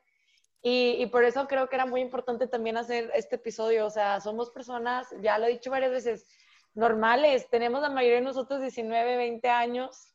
Y, 0.62 0.96
y, 0.98 1.06
por 1.06 1.22
eso 1.22 1.46
creo 1.46 1.68
que 1.68 1.76
era 1.76 1.84
muy 1.84 2.00
importante 2.00 2.46
también 2.46 2.78
hacer 2.78 3.10
este 3.14 3.36
episodio. 3.36 3.84
O 3.84 3.90
sea, 3.90 4.20
somos 4.20 4.50
personas, 4.50 5.06
ya 5.20 5.38
lo 5.38 5.44
he 5.44 5.50
dicho 5.50 5.70
varias 5.70 5.92
veces, 5.92 6.26
normales. 6.76 7.48
Tenemos 7.50 7.82
la 7.82 7.90
mayoría 7.90 8.18
de 8.18 8.24
nosotros 8.24 8.60
19, 8.60 9.16
20 9.16 9.48
años. 9.48 10.12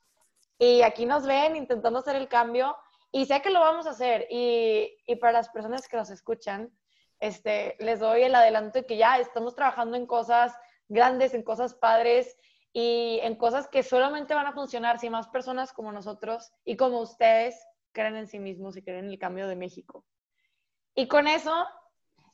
Y 0.57 0.83
aquí 0.83 1.05
nos 1.05 1.25
ven 1.25 1.55
intentando 1.55 1.99
hacer 1.99 2.15
el 2.15 2.27
cambio 2.27 2.77
y 3.11 3.25
sé 3.25 3.41
que 3.41 3.49
lo 3.49 3.59
vamos 3.59 3.87
a 3.87 3.91
hacer. 3.91 4.27
Y, 4.29 4.95
y, 5.05 5.15
para 5.17 5.33
las 5.33 5.49
personas 5.49 5.87
que 5.87 5.97
nos 5.97 6.09
escuchan, 6.11 6.71
este, 7.19 7.75
les 7.79 7.99
doy 7.99 8.23
el 8.23 8.35
adelanto 8.35 8.79
de 8.79 8.85
que 8.85 8.97
ya 8.97 9.17
estamos 9.19 9.55
trabajando 9.55 9.97
en 9.97 10.05
cosas 10.05 10.53
grandes, 10.87 11.33
en 11.33 11.43
cosas 11.43 11.73
padres 11.73 12.37
y 12.73 13.19
en 13.23 13.35
cosas 13.35 13.67
que 13.67 13.83
solamente 13.83 14.33
van 14.33 14.47
a 14.47 14.53
funcionar 14.53 14.99
si 14.99 15.09
más 15.09 15.27
personas 15.27 15.73
como 15.73 15.91
nosotros 15.91 16.51
y 16.63 16.77
como 16.77 16.99
ustedes 16.99 17.55
creen 17.91 18.15
en 18.15 18.27
sí 18.27 18.39
mismos 18.39 18.77
y 18.77 18.83
creen 18.83 19.05
en 19.05 19.11
el 19.11 19.19
cambio 19.19 19.47
de 19.47 19.55
México. 19.55 20.05
Y 20.95 21.07
con 21.07 21.27
eso 21.27 21.67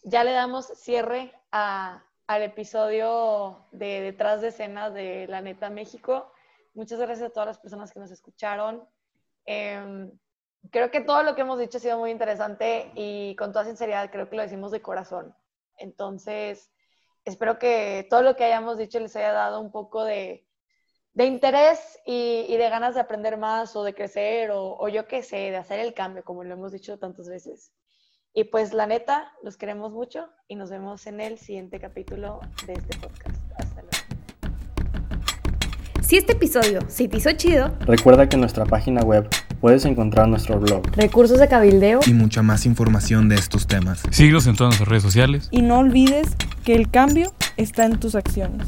ya 0.04 0.24
le 0.24 0.32
damos 0.32 0.68
cierre 0.68 1.34
a, 1.52 2.07
al 2.28 2.44
episodio 2.44 3.66
de 3.72 4.02
Detrás 4.02 4.42
de 4.42 4.50
Escenas 4.50 4.94
de 4.94 5.28
La 5.28 5.42
Neta 5.42 5.70
México. 5.70 6.32
Muchas 6.74 7.00
gracias 7.00 7.30
a 7.30 7.34
todas 7.34 7.48
las 7.48 7.60
personas 7.60 7.92
que 7.92 8.00
nos 8.00 8.12
escucharon. 8.12 8.88
Eh, 9.46 10.12
creo 10.70 10.92
que 10.92 11.02
todo 11.02 11.24
lo 11.24 11.36
que 11.36 11.42
hemos 11.42 11.58
dicho 11.58 11.78
ha 11.78 11.82
sido 11.82 11.98
muy 11.98 12.12
interesante 12.12 12.92
y 12.96 13.34
con 13.38 13.54
toda 13.54 13.64
sinceridad 13.64 14.12
creo 14.12 14.30
que 14.30 14.36
lo 14.36 14.42
decimos 14.42 14.72
de 14.72 14.82
corazón. 14.82 15.34
Entonces, 15.78 16.70
espero 17.24 17.58
que 17.58 18.06
todo 18.10 18.22
lo 18.22 18.36
que 18.36 18.44
hayamos 18.44 18.78
dicho 18.78 19.00
les 19.00 19.16
haya 19.16 19.32
dado 19.32 19.62
un 19.62 19.72
poco 19.72 20.04
de, 20.04 20.46
de 21.14 21.26
interés 21.26 22.00
y, 22.06 22.46
y, 22.50 22.58
de 22.58 22.70
ganas 22.70 22.96
de 22.96 23.02
aprender 23.02 23.38
más 23.38 23.76
o 23.76 23.84
de 23.84 23.94
crecer 23.94 24.52
o, 24.52 24.78
o 24.78 24.90
yo 24.90 25.08
qué 25.08 25.24
sé, 25.24 25.52
de 25.52 25.58
hacer 25.58 25.80
el 25.80 25.94
cambio, 25.94 26.24
como 26.26 26.44
lo 26.44 26.54
hemos 26.54 26.74
dicho 26.74 27.00
tantas 27.00 27.30
veces. 27.30 27.72
Y 28.34 28.46
pues 28.46 28.74
la 28.74 28.86
neta, 28.86 29.32
los 29.44 29.58
queremos 29.58 29.92
mucho 29.92 30.28
y 30.48 30.56
nos 30.56 30.70
vemos 30.70 31.08
en 31.08 31.20
el 31.22 31.38
siguiente 31.38 31.80
capítulo 31.80 32.40
de 32.66 32.74
este 32.74 32.98
podcast. 32.98 33.38
Hasta 33.58 33.82
luego. 33.82 33.98
Si 36.02 36.16
este 36.16 36.34
episodio 36.34 36.80
se 36.88 37.08
te 37.08 37.18
hizo 37.18 37.32
chido, 37.34 37.76
recuerda 37.82 38.30
que 38.30 38.36
en 38.36 38.42
nuestra 38.42 38.66
página 38.66 39.02
web 39.02 39.28
puedes 39.60 39.84
encontrar 39.86 40.28
nuestro 40.28 40.60
blog, 40.60 40.84
recursos 40.96 41.40
de 41.40 41.48
cabildeo 41.48 42.00
y 42.06 42.14
mucha 42.14 42.42
más 42.44 42.66
información 42.66 43.28
de 43.28 43.36
estos 43.36 43.68
temas. 43.68 44.04
Síguenos 44.12 44.48
en 44.48 44.56
todas 44.56 44.72
nuestras 44.72 44.88
redes 44.88 45.04
sociales. 45.04 45.50
Y 45.52 45.64
no 45.64 45.80
olvides 45.80 46.38
que 46.64 46.76
el 46.76 46.90
cambio 46.90 47.34
está 47.58 47.86
en 47.86 48.00
tus 48.00 48.16
acciones. 48.16 48.68